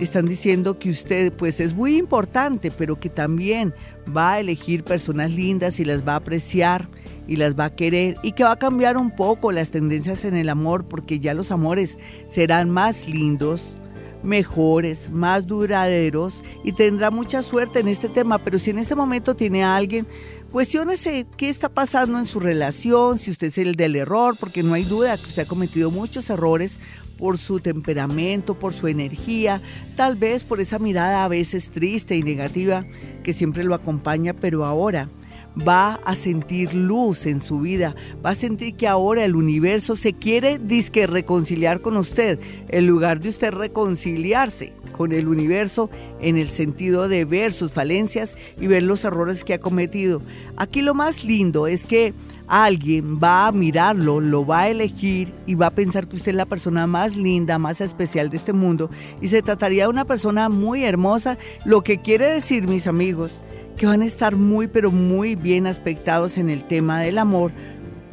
están 0.00 0.26
diciendo 0.26 0.78
que 0.78 0.88
usted 0.88 1.32
pues 1.32 1.60
es 1.60 1.74
muy 1.74 1.98
importante, 1.98 2.70
pero 2.70 2.98
que 2.98 3.10
también 3.10 3.74
va 4.16 4.32
a 4.32 4.40
elegir 4.40 4.84
personas 4.84 5.30
lindas 5.30 5.78
y 5.80 5.84
las 5.84 6.06
va 6.06 6.14
a 6.14 6.16
apreciar 6.16 6.88
y 7.28 7.36
las 7.36 7.58
va 7.58 7.66
a 7.66 7.74
querer 7.74 8.16
y 8.22 8.32
que 8.32 8.44
va 8.44 8.52
a 8.52 8.58
cambiar 8.58 8.96
un 8.96 9.14
poco 9.14 9.52
las 9.52 9.70
tendencias 9.70 10.24
en 10.24 10.34
el 10.34 10.48
amor 10.48 10.86
porque 10.88 11.20
ya 11.20 11.34
los 11.34 11.50
amores 11.50 11.98
serán 12.26 12.70
más 12.70 13.06
lindos, 13.06 13.74
mejores, 14.22 15.10
más 15.10 15.46
duraderos 15.46 16.42
y 16.64 16.72
tendrá 16.72 17.10
mucha 17.10 17.42
suerte 17.42 17.80
en 17.80 17.88
este 17.88 18.08
tema, 18.08 18.38
pero 18.38 18.58
si 18.58 18.70
en 18.70 18.78
este 18.78 18.94
momento 18.94 19.36
tiene 19.36 19.62
alguien 19.62 20.06
Cuestiónese 20.52 21.24
qué 21.38 21.48
está 21.48 21.70
pasando 21.70 22.18
en 22.18 22.26
su 22.26 22.38
relación, 22.38 23.18
si 23.18 23.30
usted 23.30 23.46
es 23.46 23.56
el 23.56 23.74
del 23.74 23.96
error, 23.96 24.36
porque 24.38 24.62
no 24.62 24.74
hay 24.74 24.84
duda 24.84 25.16
que 25.16 25.22
usted 25.22 25.44
ha 25.44 25.48
cometido 25.48 25.90
muchos 25.90 26.28
errores 26.28 26.78
por 27.16 27.38
su 27.38 27.60
temperamento, 27.60 28.52
por 28.52 28.74
su 28.74 28.86
energía, 28.86 29.62
tal 29.96 30.14
vez 30.14 30.44
por 30.44 30.60
esa 30.60 30.78
mirada 30.78 31.24
a 31.24 31.28
veces 31.28 31.70
triste 31.70 32.16
y 32.16 32.22
negativa 32.22 32.84
que 33.22 33.32
siempre 33.32 33.64
lo 33.64 33.74
acompaña, 33.74 34.34
pero 34.34 34.66
ahora 34.66 35.08
va 35.56 35.94
a 36.04 36.14
sentir 36.14 36.74
luz 36.74 37.24
en 37.24 37.40
su 37.40 37.60
vida, 37.60 37.94
va 38.24 38.30
a 38.30 38.34
sentir 38.34 38.74
que 38.74 38.88
ahora 38.88 39.24
el 39.24 39.36
universo 39.36 39.96
se 39.96 40.12
quiere 40.12 40.58
disque 40.58 41.06
reconciliar 41.06 41.80
con 41.80 41.96
usted, 41.96 42.38
en 42.68 42.86
lugar 42.86 43.20
de 43.20 43.30
usted 43.30 43.52
reconciliarse 43.52 44.74
con 44.92 45.12
el 45.12 45.28
universo 45.28 45.90
en 46.22 46.38
el 46.38 46.50
sentido 46.50 47.08
de 47.08 47.24
ver 47.24 47.52
sus 47.52 47.72
falencias 47.72 48.36
y 48.58 48.66
ver 48.66 48.82
los 48.82 49.04
errores 49.04 49.44
que 49.44 49.54
ha 49.54 49.60
cometido. 49.60 50.22
Aquí 50.56 50.80
lo 50.80 50.94
más 50.94 51.24
lindo 51.24 51.66
es 51.66 51.84
que 51.84 52.14
alguien 52.46 53.18
va 53.22 53.46
a 53.46 53.52
mirarlo, 53.52 54.20
lo 54.20 54.46
va 54.46 54.60
a 54.60 54.68
elegir 54.68 55.32
y 55.46 55.54
va 55.54 55.66
a 55.66 55.74
pensar 55.74 56.06
que 56.06 56.16
usted 56.16 56.32
es 56.32 56.36
la 56.36 56.46
persona 56.46 56.86
más 56.86 57.16
linda, 57.16 57.58
más 57.58 57.80
especial 57.80 58.30
de 58.30 58.36
este 58.36 58.52
mundo 58.52 58.90
y 59.20 59.28
se 59.28 59.42
trataría 59.42 59.84
de 59.84 59.90
una 59.90 60.04
persona 60.04 60.48
muy 60.48 60.84
hermosa, 60.84 61.38
lo 61.64 61.82
que 61.82 62.00
quiere 62.00 62.26
decir, 62.26 62.68
mis 62.68 62.86
amigos, 62.86 63.40
que 63.76 63.86
van 63.86 64.02
a 64.02 64.06
estar 64.06 64.36
muy, 64.36 64.68
pero 64.68 64.90
muy 64.90 65.34
bien 65.34 65.66
aspectados 65.66 66.38
en 66.38 66.50
el 66.50 66.64
tema 66.64 67.00
del 67.00 67.18
amor, 67.18 67.52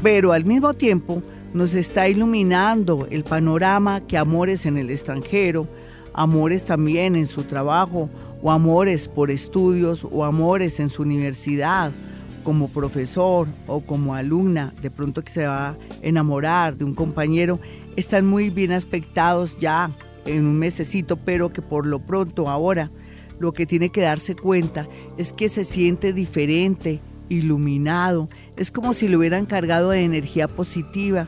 pero 0.01 0.31
al 0.31 0.45
mismo 0.45 0.73
tiempo 0.73 1.21
nos 1.53 1.73
está 1.73 2.07
iluminando 2.07 3.07
el 3.09 3.23
panorama 3.23 4.01
que 4.01 4.17
amores 4.17 4.65
en 4.65 4.77
el 4.77 4.89
extranjero, 4.89 5.67
amores 6.13 6.65
también 6.65 7.15
en 7.15 7.27
su 7.27 7.43
trabajo, 7.43 8.09
o 8.41 8.51
amores 8.51 9.07
por 9.07 9.31
estudios, 9.31 10.07
o 10.09 10.23
amores 10.23 10.79
en 10.79 10.89
su 10.89 11.01
universidad, 11.01 11.91
como 12.43 12.69
profesor 12.69 13.47
o 13.67 13.81
como 13.81 14.15
alumna, 14.15 14.73
de 14.81 14.89
pronto 14.89 15.21
que 15.21 15.31
se 15.31 15.45
va 15.45 15.69
a 15.69 15.77
enamorar 16.01 16.77
de 16.77 16.85
un 16.85 16.95
compañero, 16.95 17.59
están 17.95 18.25
muy 18.25 18.49
bien 18.49 18.71
aspectados 18.71 19.59
ya 19.59 19.91
en 20.25 20.45
un 20.45 20.57
mesecito, 20.57 21.17
pero 21.17 21.51
que 21.51 21.61
por 21.61 21.85
lo 21.85 21.99
pronto 21.99 22.49
ahora 22.49 22.91
lo 23.39 23.51
que 23.51 23.65
tiene 23.65 23.89
que 23.89 24.01
darse 24.01 24.35
cuenta 24.35 24.87
es 25.17 25.33
que 25.33 25.49
se 25.49 25.63
siente 25.63 26.13
diferente, 26.13 27.01
iluminado, 27.29 28.29
es 28.57 28.71
como 28.71 28.93
si 28.93 29.07
lo 29.07 29.19
hubieran 29.19 29.45
cargado 29.45 29.91
de 29.91 30.03
energía 30.03 30.47
positiva, 30.47 31.27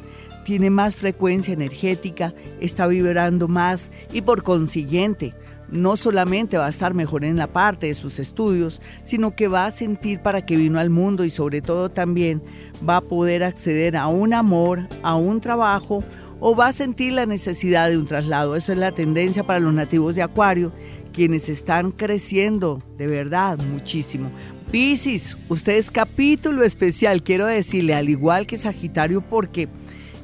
tiene 0.52 0.70
más 0.70 0.95
frecuencia 0.95 1.54
energética, 1.54 2.34
está 2.60 2.86
vibrando 2.86 3.47
más 3.47 3.89
y 4.12 4.20
por 4.20 4.43
consiguiente 4.43 5.34
no 5.70 5.95
solamente 5.95 6.58
va 6.58 6.66
a 6.66 6.70
estar 6.70 6.93
mejor 6.93 7.24
en 7.24 7.38
la 7.38 7.47
parte 7.47 7.88
de 7.88 7.93
sus 7.93 8.20
estudios, 8.20 8.82
sino 9.04 9.34
que 9.34 9.47
va 9.47 9.66
a 9.66 9.72
sentir 9.72 10.20
para 10.20 10.45
qué 10.45 10.58
vino 10.58 10.78
al 10.78 10.89
mundo 10.89 11.24
y 11.24 11.30
sobre 11.30 11.62
todo 11.62 11.88
también 11.88 12.43
va 12.86 12.97
a 12.97 13.02
poder 13.02 13.45
acceder 13.45 13.95
a 13.95 14.08
un 14.08 14.34
amor, 14.34 14.89
a 15.04 15.16
un 15.16 15.39
trabajo 15.39 16.04
o 16.41 16.54
va 16.54 16.68
a 16.68 16.74
sentir 16.74 17.14
la 17.14 17.26
necesidad 17.26 17.88
de 17.89 17.97
un 17.97 18.06
traslado. 18.06 18.58
Eso 18.58 18.74
es 18.74 18.78
la 18.78 18.91
tendencia 18.91 19.45
para 19.45 19.62
los 19.62 19.74
nativos 19.74 20.16
de 20.16 20.24
Acuario 20.24 20.74
quienes 21.14 21.47
están 21.47 21.91
creciendo 21.91 22.84
de 22.97 23.08
verdad 23.08 23.58
muchísimo. 23.58 24.30
Piscis, 24.72 25.38
usted 25.49 25.78
es 25.78 25.91
capítulo 25.91 26.64
especial, 26.64 27.24
quiero 27.24 27.45
decirle, 27.45 27.93
al 27.93 28.10
igual 28.10 28.47
que 28.47 28.58
Sagitario, 28.58 29.22
porque 29.22 29.68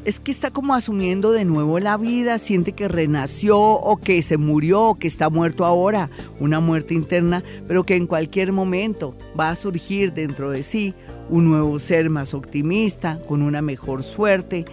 es 0.07 0.21
que 0.21 0.31
está 0.31 0.51
como 0.51 0.73
asumiendo 0.73 1.33
de 1.33 1.43
nuevo 1.43 1.79
la 1.79 1.97
vida, 1.97 2.37
siente 2.37 2.71
que 2.71 2.87
renació 2.87 3.59
o 3.59 3.97
que 3.97 4.21
se 4.21 4.37
murió 4.37 4.83
o 4.83 4.95
que 4.95 5.05
está 5.05 5.29
muerto 5.29 5.65
ahora, 5.65 6.09
una 6.39 6.61
muerte 6.61 6.93
interna, 6.93 7.43
pero 7.67 7.83
que 7.83 7.97
en 7.97 8.07
cualquier 8.07 8.53
momento 8.53 9.17
va 9.37 9.49
a 9.49 9.55
surgir 9.55 10.13
dentro 10.13 10.49
de 10.49 10.63
sí 10.63 10.93
un 11.29 11.43
nuevo 11.43 11.77
ser 11.77 12.09
más 12.09 12.33
optimista, 12.33 13.19
con 13.27 13.41
una 13.41 13.61
mejor 13.61 14.01
suerte, 14.01 14.63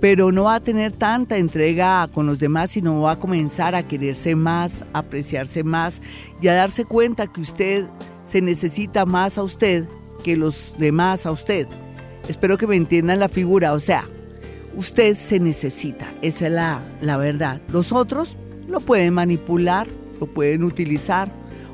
pero 0.00 0.30
no 0.30 0.44
va 0.44 0.54
a 0.54 0.60
tener 0.60 0.92
tanta 0.92 1.38
entrega 1.38 2.08
con 2.14 2.26
los 2.26 2.38
demás, 2.38 2.70
sino 2.70 3.00
va 3.00 3.12
a 3.12 3.18
comenzar 3.18 3.74
a 3.74 3.88
quererse 3.88 4.36
más, 4.36 4.84
a 4.92 5.00
apreciarse 5.00 5.64
más 5.64 6.00
y 6.40 6.46
a 6.46 6.54
darse 6.54 6.84
cuenta 6.84 7.26
que 7.26 7.40
usted 7.40 7.86
se 8.28 8.40
necesita 8.40 9.06
más 9.06 9.38
a 9.38 9.42
usted 9.42 9.86
que 10.22 10.36
los 10.36 10.72
demás 10.78 11.26
a 11.26 11.32
usted. 11.32 11.66
Espero 12.28 12.56
que 12.58 12.68
me 12.68 12.76
entiendan 12.76 13.18
la 13.18 13.28
figura, 13.28 13.72
o 13.72 13.80
sea, 13.80 14.06
usted 14.76 15.16
se 15.16 15.38
necesita, 15.40 16.06
esa 16.22 16.46
es 16.46 16.52
la, 16.52 16.82
la 17.00 17.16
verdad. 17.16 17.60
Los 17.72 17.92
otros 17.92 18.36
lo 18.68 18.80
pueden 18.80 19.14
manipular, 19.14 19.88
lo 20.20 20.26
pueden 20.26 20.64
utilizar 20.64 21.30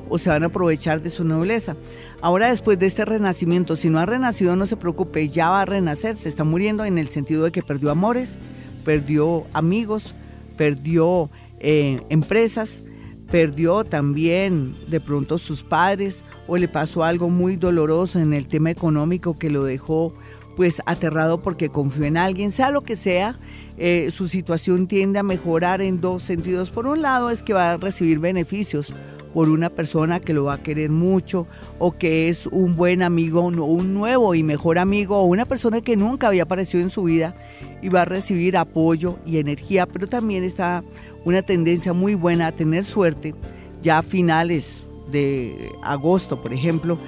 o 0.09 0.18
se 0.18 0.30
van 0.30 0.42
a 0.42 0.46
aprovechar 0.46 1.03
de 1.03 1.11
su 1.11 1.24
nobleza. 1.24 1.76
Ahora 2.20 2.49
después 2.49 2.78
de 2.78 2.86
este 2.86 3.05
renacimiento, 3.05 3.76
si 3.76 3.90
no 3.90 3.99
ha 3.99 4.07
renacido, 4.07 4.57
no 4.57 4.66
se 4.66 4.76
preocupe, 4.76 5.28
ya 5.28 5.51
va 5.51 5.62
a 5.62 5.66
renacer, 5.66 6.16
se 6.16 6.28
está 6.28 6.44
muriendo 6.44 6.84
en 6.84 6.99
el 6.99 7.09
sentido 7.09 7.44
de 7.44 7.53
que 7.53 7.62
perdió 7.62 7.90
amores, 7.90 8.36
perdió 8.84 9.44
amigos, 9.53 10.14
perdió 10.57 11.30
eh, 11.61 12.03
empresas, 12.09 12.82
perdió 13.30 13.84
también 13.84 14.74
de 14.88 15.01
pronto 15.01 15.38
sus 15.38 15.62
padres 15.62 16.24
o 16.46 16.57
le 16.57 16.66
pasó 16.66 17.05
algo 17.05 17.28
muy 17.28 17.57
doloroso 17.57 18.18
en 18.18 18.32
el 18.32 18.49
tema 18.49 18.70
económico 18.70 19.38
que 19.38 19.51
lo 19.51 19.64
dejó 19.64 20.14
pues 20.59 20.82
aterrado 20.86 21.40
porque 21.40 21.68
confió 21.68 22.04
en 22.04 22.16
alguien, 22.16 22.50
sea 22.50 22.72
lo 22.72 22.80
que 22.80 22.96
sea, 22.96 23.38
eh, 23.76 24.11
su 24.12 24.26
situación 24.26 24.88
tiende 24.88 25.20
a 25.20 25.22
mejorar 25.22 25.80
en 25.80 26.00
dos 26.00 26.24
sentidos. 26.24 26.70
Por 26.70 26.88
un 26.88 27.00
lado 27.00 27.30
es 27.30 27.44
que 27.44 27.52
va 27.52 27.70
a 27.70 27.76
recibir 27.76 28.18
beneficios 28.18 28.92
por 29.32 29.50
una 29.50 29.70
persona 29.70 30.18
que 30.18 30.34
lo 30.34 30.46
va 30.46 30.54
a 30.54 30.62
querer 30.64 30.90
mucho 30.90 31.46
o 31.78 31.92
que 31.92 32.28
es 32.28 32.48
un 32.48 32.74
buen 32.74 33.04
amigo, 33.04 33.40
un 33.42 33.94
nuevo 33.94 34.34
y 34.34 34.42
mejor 34.42 34.80
amigo 34.80 35.18
o 35.18 35.26
una 35.26 35.44
persona 35.44 35.80
que 35.80 35.96
nunca 35.96 36.26
había 36.26 36.42
aparecido 36.42 36.82
en 36.82 36.90
su 36.90 37.04
vida 37.04 37.36
y 37.80 37.88
va 37.88 38.02
a 38.02 38.06
recibir 38.06 38.56
apoyo 38.56 39.20
y 39.24 39.38
energía, 39.38 39.86
pero 39.86 40.09
también 40.09 40.42
está 40.42 40.82
una 41.24 41.42
tendencia 41.42 41.92
muy 41.92 42.16
buena 42.16 42.48
a 42.48 42.52
tener 42.52 42.84
suerte 42.84 43.32
ya 43.80 43.98
a 43.98 44.02
finales 44.02 44.88
de 45.12 45.70
agosto, 45.84 46.42
por 46.42 46.52
ejemplo, 46.52 46.98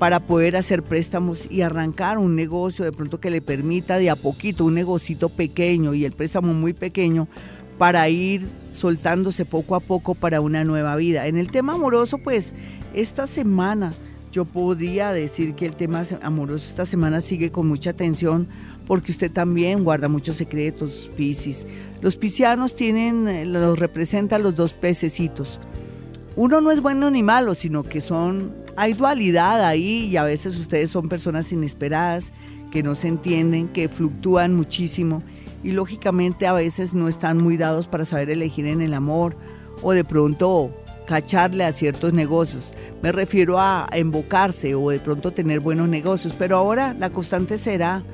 para 0.00 0.20
poder 0.20 0.56
hacer 0.56 0.82
préstamos 0.82 1.46
y 1.50 1.60
arrancar 1.60 2.16
un 2.16 2.34
negocio 2.34 2.86
de 2.86 2.90
pronto 2.90 3.20
que 3.20 3.30
le 3.30 3.42
permita 3.42 3.98
de 3.98 4.08
a 4.08 4.16
poquito, 4.16 4.64
un 4.64 4.72
negocito 4.72 5.28
pequeño 5.28 5.92
y 5.92 6.06
el 6.06 6.12
préstamo 6.12 6.54
muy 6.54 6.72
pequeño 6.72 7.28
para 7.76 8.08
ir 8.08 8.48
soltándose 8.72 9.44
poco 9.44 9.74
a 9.74 9.80
poco 9.80 10.14
para 10.14 10.40
una 10.40 10.64
nueva 10.64 10.96
vida. 10.96 11.26
En 11.26 11.36
el 11.36 11.50
tema 11.50 11.74
amoroso, 11.74 12.16
pues 12.16 12.54
esta 12.94 13.26
semana 13.26 13.92
yo 14.32 14.46
podría 14.46 15.12
decir 15.12 15.54
que 15.54 15.66
el 15.66 15.74
tema 15.74 16.02
amoroso 16.22 16.70
esta 16.70 16.86
semana 16.86 17.20
sigue 17.20 17.52
con 17.52 17.68
mucha 17.68 17.92
tensión 17.92 18.48
porque 18.86 19.12
usted 19.12 19.30
también 19.30 19.84
guarda 19.84 20.08
muchos 20.08 20.38
secretos, 20.38 21.10
Piscis. 21.14 21.66
Los 22.00 22.16
piscianos 22.16 22.74
tienen, 22.74 23.52
los 23.52 23.78
representan 23.78 24.42
los 24.44 24.54
dos 24.54 24.72
pececitos. 24.72 25.60
Uno 26.36 26.62
no 26.62 26.70
es 26.70 26.80
bueno 26.80 27.10
ni 27.10 27.22
malo, 27.22 27.54
sino 27.54 27.82
que 27.82 28.00
son, 28.00 28.54
hay 28.76 28.92
dualidad 28.92 29.64
ahí 29.64 30.06
y 30.06 30.16
a 30.16 30.24
veces 30.24 30.58
ustedes 30.58 30.90
son 30.90 31.08
personas 31.08 31.52
inesperadas, 31.52 32.32
que 32.70 32.82
no 32.82 32.94
se 32.94 33.08
entienden, 33.08 33.68
que 33.68 33.88
fluctúan 33.88 34.54
muchísimo 34.54 35.22
y 35.62 35.72
lógicamente 35.72 36.46
a 36.46 36.52
veces 36.52 36.94
no 36.94 37.08
están 37.08 37.38
muy 37.38 37.56
dados 37.56 37.86
para 37.86 38.04
saber 38.04 38.30
elegir 38.30 38.66
en 38.66 38.80
el 38.80 38.94
amor 38.94 39.36
o 39.82 39.92
de 39.92 40.04
pronto 40.04 40.70
cacharle 41.06 41.64
a 41.64 41.72
ciertos 41.72 42.12
negocios. 42.12 42.72
Me 43.02 43.12
refiero 43.12 43.58
a, 43.58 43.88
invocarse 43.98 44.74
o 44.74 44.90
de 44.90 45.00
pronto 45.00 45.32
tener 45.32 45.60
buenos 45.60 45.88
negocios, 45.88 46.34
pero 46.38 46.56
ahora 46.56 46.94
la 46.94 47.10
constante 47.10 47.58
será 47.58 48.04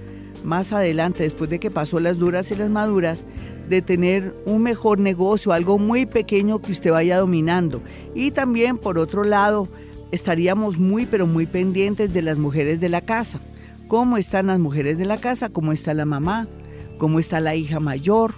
más 0.45 0.73
adelante, 0.73 1.25
después 1.25 1.51
de 1.51 1.59
que 1.59 1.71
pasó 1.71 2.01
las 2.01 2.19
duras 2.19 2.51
y 2.51 2.57
las 2.57 2.71
maduras, 2.71 3.27
de 3.69 3.83
tener 3.83 4.35
un 4.47 4.63
mejor 4.63 5.01
negocio, 5.01 5.53
algo 5.53 5.79
muy 5.79 6.07
pequeño 6.07 6.61
que 6.61 6.73
usted 6.73 6.93
vaya 6.93 7.19
dominando. 7.19 7.83
Y 8.15 8.31
también, 8.31 8.79
por 8.79 8.97
otro 8.97 9.25
lado, 9.25 9.69
estaríamos 10.13 10.79
muy, 10.79 11.07
pero 11.07 11.27
muy 11.27 11.47
pendientes 11.47 12.13
de 12.13 12.23
las 12.23 12.39
mujeres 12.39 12.81
de 12.81 12.89
la 12.89 13.01
casa. 13.01 13.41
¿Cómo 13.89 14.17
están 14.17 14.49
las 14.49 14.59
mujeres 14.59 14.99
de 14.99 15.05
la 15.05 15.19
casa? 15.19 15.49
¿Cómo 15.49 15.73
está 15.73 15.95
la 15.95 16.05
mamá? 16.05 16.49
¿Cómo 16.99 17.19
está 17.19 17.41
la 17.41 17.55
hija 17.55 17.81
mayor? 17.81 18.35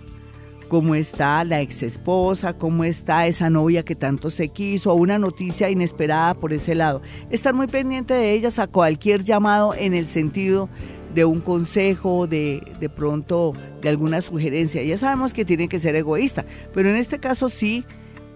cómo 0.69 0.95
está 0.95 1.43
la 1.45 1.61
ex 1.61 1.83
esposa, 1.83 2.53
cómo 2.53 2.85
está 2.85 3.27
esa 3.27 3.51
novia 3.51 3.85
que 3.85 3.97
tanto 3.97 4.31
se 4.31 4.49
quiso, 4.49 4.95
una 4.95 5.19
noticia 5.19 5.71
inesperada 5.71 6.35
por 6.35 6.53
ese 6.53 6.75
lado. 6.75 7.03
Estar 7.31 7.55
muy 7.55 7.67
pendiente 7.67 8.15
de 8.15 8.33
ellas 8.33 8.59
a 8.59 8.67
cualquier 8.67 9.25
llamado 9.25 9.75
en 9.75 9.95
el 9.95 10.07
sentido 10.07 10.69
de 11.15 11.25
un 11.25 11.41
consejo, 11.41 12.27
de, 12.27 12.63
de 12.79 12.89
pronto 12.89 13.55
de 13.81 13.89
alguna 13.89 14.21
sugerencia. 14.21 14.83
Ya 14.83 14.99
sabemos 14.99 15.33
que 15.33 15.45
tiene 15.45 15.69
que 15.69 15.79
ser 15.79 15.97
egoísta, 15.97 16.45
pero 16.75 16.91
en 16.91 16.97
este 16.97 17.19
caso 17.19 17.49
sí, 17.49 17.85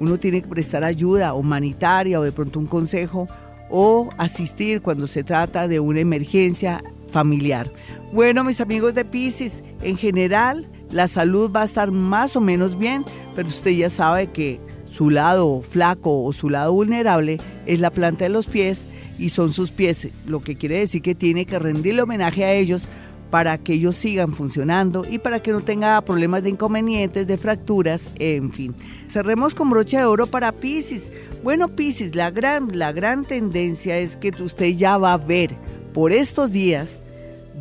uno 0.00 0.18
tiene 0.18 0.42
que 0.42 0.48
prestar 0.48 0.84
ayuda 0.84 1.34
humanitaria 1.34 2.18
o 2.18 2.22
de 2.22 2.32
pronto 2.32 2.58
un 2.58 2.66
consejo 2.66 3.28
o 3.70 4.10
asistir 4.18 4.82
cuando 4.82 5.06
se 5.06 5.24
trata 5.24 5.66
de 5.66 5.80
una 5.80 6.00
emergencia 6.00 6.82
familiar. 7.08 7.70
Bueno, 8.12 8.44
mis 8.44 8.60
amigos 8.60 8.94
de 8.94 9.04
Pisces, 9.04 9.62
en 9.82 9.96
general, 9.96 10.68
la 10.90 11.08
salud 11.08 11.50
va 11.50 11.62
a 11.62 11.64
estar 11.64 11.90
más 11.90 12.36
o 12.36 12.40
menos 12.40 12.78
bien, 12.78 13.04
pero 13.34 13.48
usted 13.48 13.70
ya 13.70 13.88
sabe 13.88 14.26
que 14.26 14.60
su 14.90 15.08
lado 15.08 15.62
flaco 15.62 16.22
o 16.22 16.32
su 16.34 16.50
lado 16.50 16.74
vulnerable 16.74 17.38
es 17.64 17.80
la 17.80 17.90
planta 17.90 18.24
de 18.24 18.30
los 18.30 18.46
pies 18.46 18.86
y 19.18 19.30
son 19.30 19.52
sus 19.52 19.70
pies, 19.70 20.08
lo 20.26 20.40
que 20.40 20.56
quiere 20.56 20.78
decir 20.78 21.00
que 21.00 21.14
tiene 21.14 21.46
que 21.46 21.58
rendirle 21.58 22.02
homenaje 22.02 22.44
a 22.44 22.52
ellos 22.52 22.86
para 23.32 23.56
que 23.56 23.72
ellos 23.72 23.96
sigan 23.96 24.34
funcionando 24.34 25.06
y 25.10 25.18
para 25.18 25.40
que 25.40 25.52
no 25.52 25.62
tenga 25.62 25.98
problemas 26.02 26.42
de 26.42 26.50
inconvenientes, 26.50 27.26
de 27.26 27.38
fracturas, 27.38 28.10
en 28.18 28.52
fin. 28.52 28.74
Cerremos 29.08 29.54
con 29.54 29.70
broche 29.70 29.96
de 29.96 30.04
oro 30.04 30.26
para 30.26 30.52
Pisces. 30.52 31.10
Bueno, 31.42 31.68
Pisces, 31.68 32.14
la 32.14 32.30
gran, 32.30 32.78
la 32.78 32.92
gran 32.92 33.24
tendencia 33.24 33.96
es 33.96 34.18
que 34.18 34.34
usted 34.38 34.74
ya 34.74 34.98
va 34.98 35.14
a 35.14 35.16
ver 35.16 35.56
por 35.94 36.12
estos 36.12 36.52
días 36.52 37.00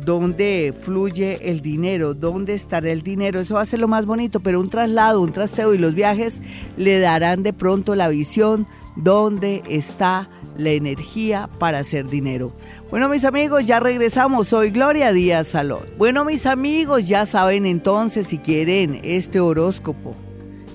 dónde 0.04 0.74
fluye 0.78 1.50
el 1.50 1.60
dinero, 1.60 2.14
dónde 2.14 2.54
estará 2.54 2.90
el 2.90 3.02
dinero. 3.02 3.40
Eso 3.40 3.54
va 3.54 3.62
a 3.62 3.66
ser 3.66 3.80
lo 3.80 3.88
más 3.88 4.06
bonito, 4.06 4.40
pero 4.40 4.60
un 4.60 4.70
traslado, 4.70 5.20
un 5.20 5.32
trasteo 5.32 5.74
y 5.74 5.78
los 5.78 5.94
viajes 5.94 6.40
le 6.76 6.98
darán 7.00 7.42
de 7.42 7.52
pronto 7.52 7.94
la 7.94 8.08
visión 8.08 8.66
dónde 8.96 9.62
está 9.68 10.28
la 10.56 10.70
energía 10.70 11.48
para 11.58 11.78
hacer 11.78 12.08
dinero. 12.08 12.52
Bueno, 12.90 13.08
mis 13.08 13.24
amigos, 13.24 13.66
ya 13.66 13.80
regresamos. 13.80 14.48
Soy 14.48 14.70
Gloria 14.70 15.12
Díaz 15.12 15.48
Salón. 15.48 15.84
Bueno, 15.96 16.24
mis 16.24 16.46
amigos, 16.46 17.08
ya 17.08 17.24
saben 17.24 17.64
entonces 17.64 18.26
si 18.26 18.38
quieren 18.38 19.00
este 19.02 19.40
horóscopo 19.40 20.14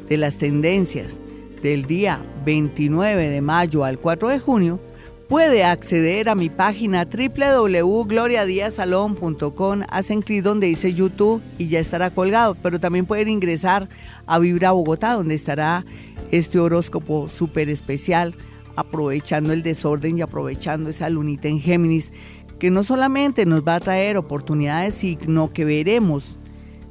de 0.09 0.17
las 0.17 0.37
tendencias 0.37 1.19
del 1.61 1.85
día 1.85 2.19
29 2.45 3.29
de 3.29 3.41
mayo 3.41 3.83
al 3.83 3.99
4 3.99 4.29
de 4.29 4.39
junio 4.39 4.79
puede 5.27 5.63
acceder 5.63 6.29
a 6.29 6.35
mi 6.35 6.49
página 6.49 7.05
www.gloriadiazalón.com, 7.05 9.81
hacen 9.89 10.21
clic 10.21 10.43
donde 10.43 10.67
dice 10.67 10.93
YouTube 10.93 11.41
y 11.57 11.67
ya 11.67 11.79
estará 11.79 12.11
colgado, 12.11 12.55
pero 12.61 12.79
también 12.79 13.05
pueden 13.05 13.27
ingresar 13.29 13.89
a 14.25 14.39
Vibra 14.39 14.71
Bogotá, 14.71 15.13
donde 15.13 15.35
estará 15.35 15.85
este 16.31 16.59
horóscopo 16.59 17.27
súper 17.27 17.69
especial, 17.69 18.33
aprovechando 18.75 19.53
el 19.53 19.61
desorden 19.63 20.17
y 20.17 20.21
aprovechando 20.21 20.89
esa 20.89 21.09
lunita 21.09 21.49
en 21.49 21.59
Géminis, 21.59 22.13
que 22.59 22.71
no 22.71 22.83
solamente 22.83 23.45
nos 23.45 23.67
va 23.67 23.75
a 23.75 23.81
traer 23.81 24.17
oportunidades, 24.17 24.95
sino 24.95 25.51
que 25.51 25.65
veremos 25.65 26.37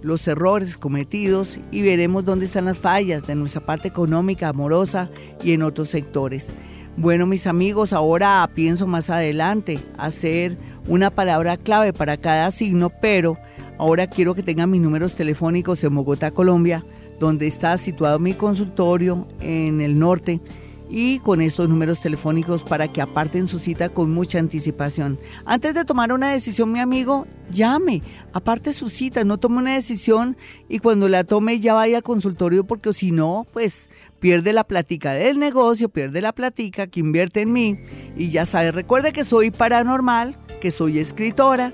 los 0.03 0.29
errores 0.29 0.77
cometidos 0.77 1.59
y 1.73 1.81
veremos 1.83 2.25
dónde 2.25 2.45
están 2.45 2.67
las 2.67 2.79
fallas 2.79 3.27
de 3.27 3.35
nuestra 3.35 3.65
parte 3.65 3.89
económica, 3.89 4.49
amorosa 4.49 5.11
y 5.43 5.53
en 5.53 5.63
otros 5.63 5.89
sectores. 5.89 6.51
Bueno, 6.99 7.27
mis 7.27 7.47
amigos, 7.47 7.93
ahora 7.93 8.49
pienso 8.55 8.87
más 8.87 9.11
adelante 9.11 9.79
hacer 9.99 10.57
una 10.89 11.11
palabra 11.11 11.59
clave 11.59 11.93
para 11.93 12.17
cada 12.17 12.51
signo, 12.51 12.89
pero 12.89 13.37
ahora 13.77 14.07
quiero 14.07 14.35
que 14.35 14.43
tengan 14.43 14.71
mis 14.71 14.81
números 14.81 15.15
telefónicos 15.15 15.85
en 15.85 15.95
Bogotá, 15.95 16.31
Colombia, 16.31 16.87
donde 17.21 17.49
está 17.49 17.77
situado 17.77 18.19
mi 18.19 18.33
consultorio 18.33 19.29
en 19.41 19.83
el 19.83 19.99
norte 19.99 20.41
y 20.89 21.19
con 21.19 21.43
estos 21.43 21.69
números 21.69 22.01
telefónicos 22.01 22.65
para 22.65 22.89
que 22.89 23.03
aparten 23.03 23.47
su 23.47 23.59
cita 23.59 23.89
con 23.89 24.11
mucha 24.13 24.39
anticipación. 24.39 25.19
Antes 25.45 25.75
de 25.75 25.85
tomar 25.85 26.13
una 26.13 26.31
decisión, 26.31 26.73
mi 26.73 26.79
amigo, 26.79 27.27
llame, 27.51 28.03
aparte 28.33 28.73
su 28.73 28.89
cita, 28.89 29.25
no 29.25 29.39
tome 29.39 29.59
una 29.59 29.75
decisión 29.75 30.37
y 30.69 30.79
cuando 30.79 31.09
la 31.09 31.25
tome 31.25 31.61
ya 31.61 31.75
vaya 31.75 31.99
al 31.99 32.03
consultorio 32.03 32.65
porque 32.65 32.93
si 32.93 33.11
no, 33.11 33.47
pues 33.53 33.91
pierde 34.19 34.53
la 34.53 34.65
plática 34.65 35.13
del 35.13 35.39
negocio, 35.39 35.89
pierde 35.89 36.21
la 36.21 36.33
plática 36.33 36.87
que 36.87 37.01
invierte 37.01 37.43
en 37.43 37.53
mí 37.53 37.79
y 38.17 38.31
ya 38.31 38.47
sabe, 38.47 38.73
recuerde 38.73 39.13
que 39.13 39.25
soy 39.25 39.51
paranormal, 39.51 40.37
que 40.61 40.71
soy 40.71 40.99
escritora 40.99 41.73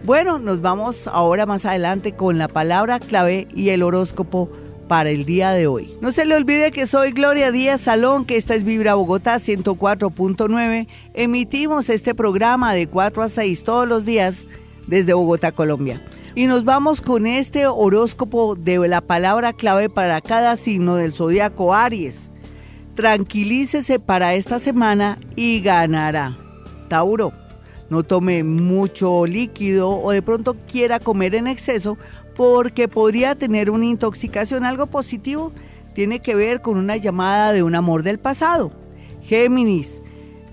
Bueno, 0.06 0.40
nos 0.40 0.62
vamos 0.62 1.08
ahora 1.08 1.46
más 1.46 1.66
adelante 1.66 2.14
con 2.14 2.38
la 2.38 2.48
palabra 2.48 3.02
clave 3.02 3.50
y 3.54 3.68
el 3.70 3.84
horóscopo 3.84 4.50
para 4.88 5.10
el 5.10 5.26
día 5.26 5.52
de 5.52 5.68
hoy. 5.68 5.94
No 6.00 6.14
se 6.14 6.26
le 6.26 6.36
olvide 6.36 6.72
que 6.72 6.88
soy 6.88 7.12
Gloria 7.12 7.52
Díaz 7.52 7.82
Salón, 7.82 8.24
que 8.24 8.38
esta 8.38 8.56
es 8.56 8.64
Vibra 8.64 8.96
Bogotá 8.96 9.36
104.9. 9.36 10.88
Emitimos 11.14 11.90
este 11.90 12.16
programa 12.16 12.74
de 12.74 12.88
4 12.88 13.24
a 13.24 13.28
6 13.28 13.66
todos 13.66 13.86
los 13.86 14.06
días 14.06 14.48
desde 14.88 15.14
Bogotá, 15.14 15.52
Colombia. 15.52 16.02
Y 16.38 16.46
nos 16.46 16.66
vamos 16.66 17.02
con 17.02 17.26
este 17.26 17.66
horóscopo 17.66 18.54
de 18.54 18.88
la 18.88 19.02
palabra 19.02 19.54
clave 19.54 19.90
para 19.90 20.22
cada 20.22 20.56
signo 20.56 20.96
del 20.96 21.16
zodiaco 21.16 21.74
Aries. 21.74 22.30
Tranquilícese 22.94 24.00
para 24.00 24.36
esta 24.36 24.60
semana 24.60 25.18
y 25.36 25.62
ganará. 25.62 26.38
Tauro, 26.90 27.34
no 27.90 28.04
tome 28.04 28.44
mucho 28.44 29.26
líquido 29.26 29.90
o 29.90 30.12
de 30.12 30.22
pronto 30.22 30.56
quiera 30.72 31.00
comer 31.00 31.34
en 31.34 31.48
exceso 31.48 31.98
porque 32.36 32.88
podría 32.88 33.34
tener 33.34 33.72
una 33.72 33.86
intoxicación. 33.86 34.64
Algo 34.64 34.86
positivo 34.86 35.52
tiene 35.96 36.20
que 36.20 36.36
ver 36.36 36.62
con 36.62 36.78
una 36.78 36.98
llamada 36.98 37.52
de 37.52 37.64
un 37.64 37.74
amor 37.74 38.04
del 38.04 38.20
pasado. 38.20 38.72
Géminis, 39.24 40.04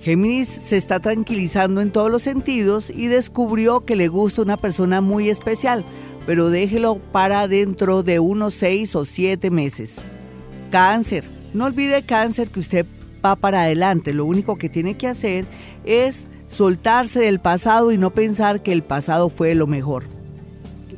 Géminis 0.04 0.48
se 0.48 0.76
está 0.76 1.00
tranquilizando 1.00 1.80
en 1.80 1.90
todos 1.90 2.10
los 2.10 2.20
sentidos 2.20 2.90
y 2.90 3.06
descubrió 3.06 3.86
que 3.86 3.96
le 3.96 4.08
gusta 4.08 4.42
una 4.42 4.58
persona 4.58 5.00
muy 5.00 5.30
especial, 5.30 5.82
pero 6.26 6.50
déjelo 6.50 6.98
para 7.10 7.48
dentro 7.48 8.02
de 8.02 8.18
unos 8.18 8.52
seis 8.52 8.94
o 8.96 9.06
siete 9.06 9.50
meses. 9.50 9.96
Cáncer, 10.70 11.24
no 11.54 11.64
olvide 11.64 12.02
cáncer 12.02 12.50
que 12.50 12.60
usted 12.60 12.84
va 13.24 13.34
para 13.34 13.62
adelante, 13.62 14.12
lo 14.12 14.26
único 14.26 14.58
que 14.58 14.68
tiene 14.68 14.98
que 14.98 15.08
hacer 15.08 15.46
es 15.86 16.28
soltarse 16.50 17.20
del 17.20 17.40
pasado 17.40 17.90
y 17.90 17.96
no 17.96 18.10
pensar 18.12 18.62
que 18.62 18.74
el 18.74 18.82
pasado 18.82 19.30
fue 19.30 19.54
lo 19.54 19.66
mejor. 19.66 20.04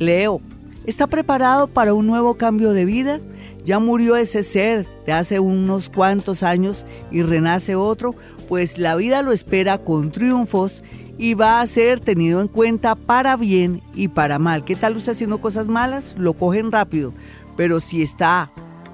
Leo, 0.00 0.40
¿está 0.84 1.06
preparado 1.06 1.68
para 1.68 1.94
un 1.94 2.08
nuevo 2.08 2.34
cambio 2.34 2.72
de 2.72 2.84
vida? 2.84 3.20
ya 3.66 3.80
murió 3.80 4.14
ese 4.14 4.44
ser 4.44 4.86
de 5.06 5.12
hace 5.12 5.40
unos 5.40 5.90
cuantos 5.90 6.44
años 6.44 6.86
y 7.10 7.22
renace 7.22 7.74
otro, 7.74 8.14
pues 8.48 8.78
la 8.78 8.96
vida 8.96 9.22
lo 9.22 9.32
espera 9.32 9.78
con 9.78 10.10
triunfos 10.10 10.82
y 11.18 11.34
va 11.34 11.60
a 11.60 11.66
ser 11.66 12.00
tenido 12.00 12.40
en 12.40 12.48
cuenta 12.48 12.94
para 12.94 13.36
bien 13.36 13.80
y 13.94 14.08
para 14.08 14.38
mal. 14.38 14.64
¿Qué 14.64 14.76
tal 14.76 14.96
usted 14.96 15.12
haciendo 15.12 15.40
cosas 15.40 15.68
malas? 15.68 16.14
Lo 16.18 16.34
cogen 16.34 16.72
rápido, 16.72 17.12
pero 17.56 17.80
si 17.80 18.02
está 18.02 18.50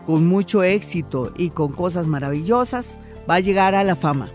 con 0.07 0.26
mucho 0.26 0.62
éxito 0.62 1.32
y 1.36 1.50
con 1.50 1.72
cosas 1.72 2.07
maravillosas, 2.07 2.96
va 3.28 3.36
a 3.36 3.40
llegar 3.40 3.74
a 3.74 3.84
la 3.84 3.96
fama. 3.96 4.30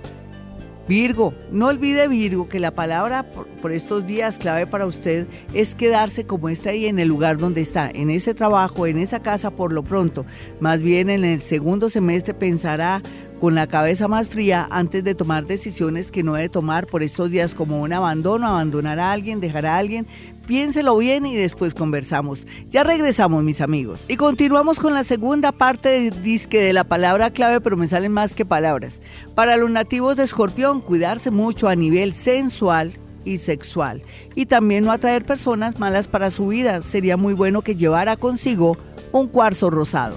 Virgo, 0.87 1.33
no 1.51 1.67
olvide 1.67 2.07
Virgo 2.07 2.47
que 2.47 2.61
la 2.61 2.71
palabra 2.71 3.25
por, 3.61 3.73
estos 3.73 4.07
días 4.07 4.37
clave 4.37 4.65
para 4.65 4.85
usted 4.85 5.27
es 5.53 5.75
quedarse 5.75 6.25
como 6.25 6.47
está 6.47 6.69
ahí 6.69 6.85
en 6.85 6.99
el 6.99 7.09
lugar 7.09 7.37
donde 7.37 7.59
está, 7.59 7.91
en 7.93 8.09
ese 8.09 8.33
trabajo, 8.33 8.87
en 8.87 8.97
esa 8.97 9.21
casa 9.21 9.51
por 9.51 9.73
lo 9.73 9.83
pronto. 9.83 10.25
Más 10.61 10.81
bien 10.81 11.09
en 11.09 11.25
el 11.25 11.41
segundo 11.41 11.89
semestre 11.89 12.33
pensará 12.33 13.01
con 13.39 13.55
la 13.55 13.67
cabeza 13.67 14.07
más 14.07 14.27
fría 14.27 14.67
antes 14.71 15.03
de 15.03 15.15
tomar 15.15 15.45
decisiones 15.45 16.11
que 16.11 16.23
no 16.23 16.33
debe 16.33 16.49
tomar 16.49 16.87
por 16.87 17.03
estos 17.03 17.29
días 17.29 17.53
como 17.53 17.81
un 17.81 17.93
abandono, 17.93 18.47
abandonar 18.47 18.99
a 18.99 19.11
alguien, 19.11 19.39
dejar 19.39 19.65
a 19.65 19.77
alguien. 19.77 20.07
Piénselo 20.47 20.97
bien 20.97 21.25
y 21.25 21.35
después 21.35 21.73
conversamos. 21.73 22.47
Ya 22.69 22.83
regresamos, 22.83 23.43
mis 23.43 23.61
amigos. 23.61 24.05
Y 24.07 24.15
continuamos 24.15 24.79
con 24.79 24.93
la 24.93 25.03
segunda 25.03 25.51
parte 25.51 25.89
de 25.89 26.11
disque 26.11 26.61
de 26.61 26.73
la 26.73 26.85
palabra 26.85 27.31
clave, 27.31 27.59
pero 27.59 27.77
me 27.77 27.87
salen 27.87 28.13
más 28.13 28.33
que 28.33 28.45
palabras. 28.45 29.01
Para 29.35 29.57
los 29.57 29.69
nativos 29.69 30.15
de 30.15 30.23
Escorpión, 30.23 30.81
cuidarse 30.81 31.31
mucho 31.31 31.67
a 31.67 31.75
nivel 31.75 32.13
sensual 32.13 32.93
y 33.25 33.39
sexual. 33.39 34.01
Y 34.35 34.45
también 34.45 34.85
no 34.85 34.91
atraer 34.91 35.25
personas 35.25 35.79
malas 35.79 36.07
para 36.07 36.29
su 36.29 36.47
vida. 36.47 36.81
Sería 36.81 37.17
muy 37.17 37.33
bueno 37.33 37.61
que 37.61 37.75
llevara 37.75 38.15
consigo 38.15 38.77
un 39.11 39.27
cuarzo 39.27 39.69
rosado. 39.69 40.15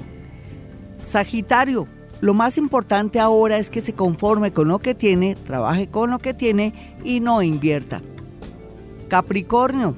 Sagitario, 1.05 1.89
lo 2.21 2.35
más 2.35 2.59
importante 2.59 3.19
ahora 3.19 3.59
es 3.59 3.71
que 3.71 3.81
se 3.81 3.95
conforme 3.95 4.53
con 4.53 4.69
lo 4.69 4.79
que 4.79 4.95
tiene, 4.95 5.37
trabaje 5.47 5.89
con 5.89 6.11
lo 6.11 6.19
que 6.19 6.35
tiene 6.35 6.97
y 7.03 7.21
no 7.21 7.43
invierta. 7.43 8.03
Capricornio, 9.09 9.97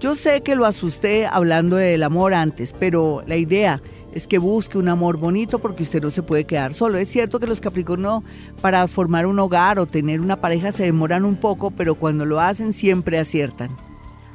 yo 0.00 0.14
sé 0.14 0.42
que 0.42 0.56
lo 0.56 0.66
asusté 0.66 1.26
hablando 1.26 1.76
del 1.76 2.02
amor 2.02 2.34
antes, 2.34 2.74
pero 2.78 3.22
la 3.26 3.36
idea 3.36 3.80
es 4.12 4.26
que 4.26 4.38
busque 4.38 4.76
un 4.76 4.88
amor 4.88 5.16
bonito 5.16 5.58
porque 5.58 5.84
usted 5.84 6.02
no 6.02 6.10
se 6.10 6.22
puede 6.22 6.44
quedar 6.44 6.74
solo. 6.74 6.98
Es 6.98 7.08
cierto 7.08 7.40
que 7.40 7.46
los 7.46 7.60
Capricornio 7.60 8.22
para 8.60 8.86
formar 8.88 9.26
un 9.26 9.38
hogar 9.38 9.78
o 9.78 9.86
tener 9.86 10.20
una 10.20 10.36
pareja 10.36 10.72
se 10.72 10.84
demoran 10.84 11.24
un 11.24 11.36
poco, 11.36 11.70
pero 11.70 11.94
cuando 11.94 12.26
lo 12.26 12.40
hacen 12.40 12.72
siempre 12.72 13.18
aciertan. 13.18 13.70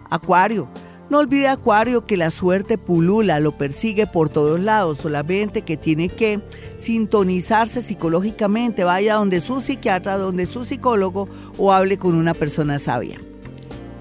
Acuario, 0.09 0.67
no 1.09 1.19
olvide 1.19 1.47
Acuario 1.47 2.05
que 2.05 2.17
la 2.17 2.31
suerte 2.31 2.77
pulula, 2.77 3.39
lo 3.39 3.51
persigue 3.53 4.07
por 4.07 4.29
todos 4.29 4.59
lados, 4.59 4.99
solamente 4.99 5.61
que 5.61 5.77
tiene 5.77 6.09
que 6.09 6.41
sintonizarse 6.75 7.81
psicológicamente, 7.81 8.83
vaya 8.83 9.15
donde 9.15 9.41
su 9.41 9.61
psiquiatra, 9.61 10.17
donde 10.17 10.45
su 10.45 10.65
psicólogo 10.65 11.27
o 11.57 11.71
hable 11.71 11.97
con 11.97 12.15
una 12.15 12.33
persona 12.33 12.79
sabia. 12.79 13.19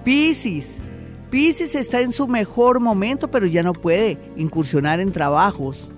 Piscis. 0.04 0.78
Piscis 1.30 1.74
está 1.74 2.00
en 2.00 2.12
su 2.12 2.28
mejor 2.28 2.80
momento, 2.80 3.28
pero 3.28 3.46
ya 3.46 3.62
no 3.62 3.72
puede 3.72 4.18
incursionar 4.36 5.00
en 5.00 5.12
trabajos 5.12 5.90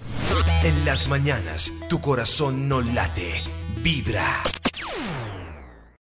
En 0.64 0.84
las 0.84 1.09
mañanas, 1.09 1.72
tu 1.88 2.01
corazón 2.01 2.68
no 2.68 2.80
late, 2.80 3.30
Vibra. 3.81 4.43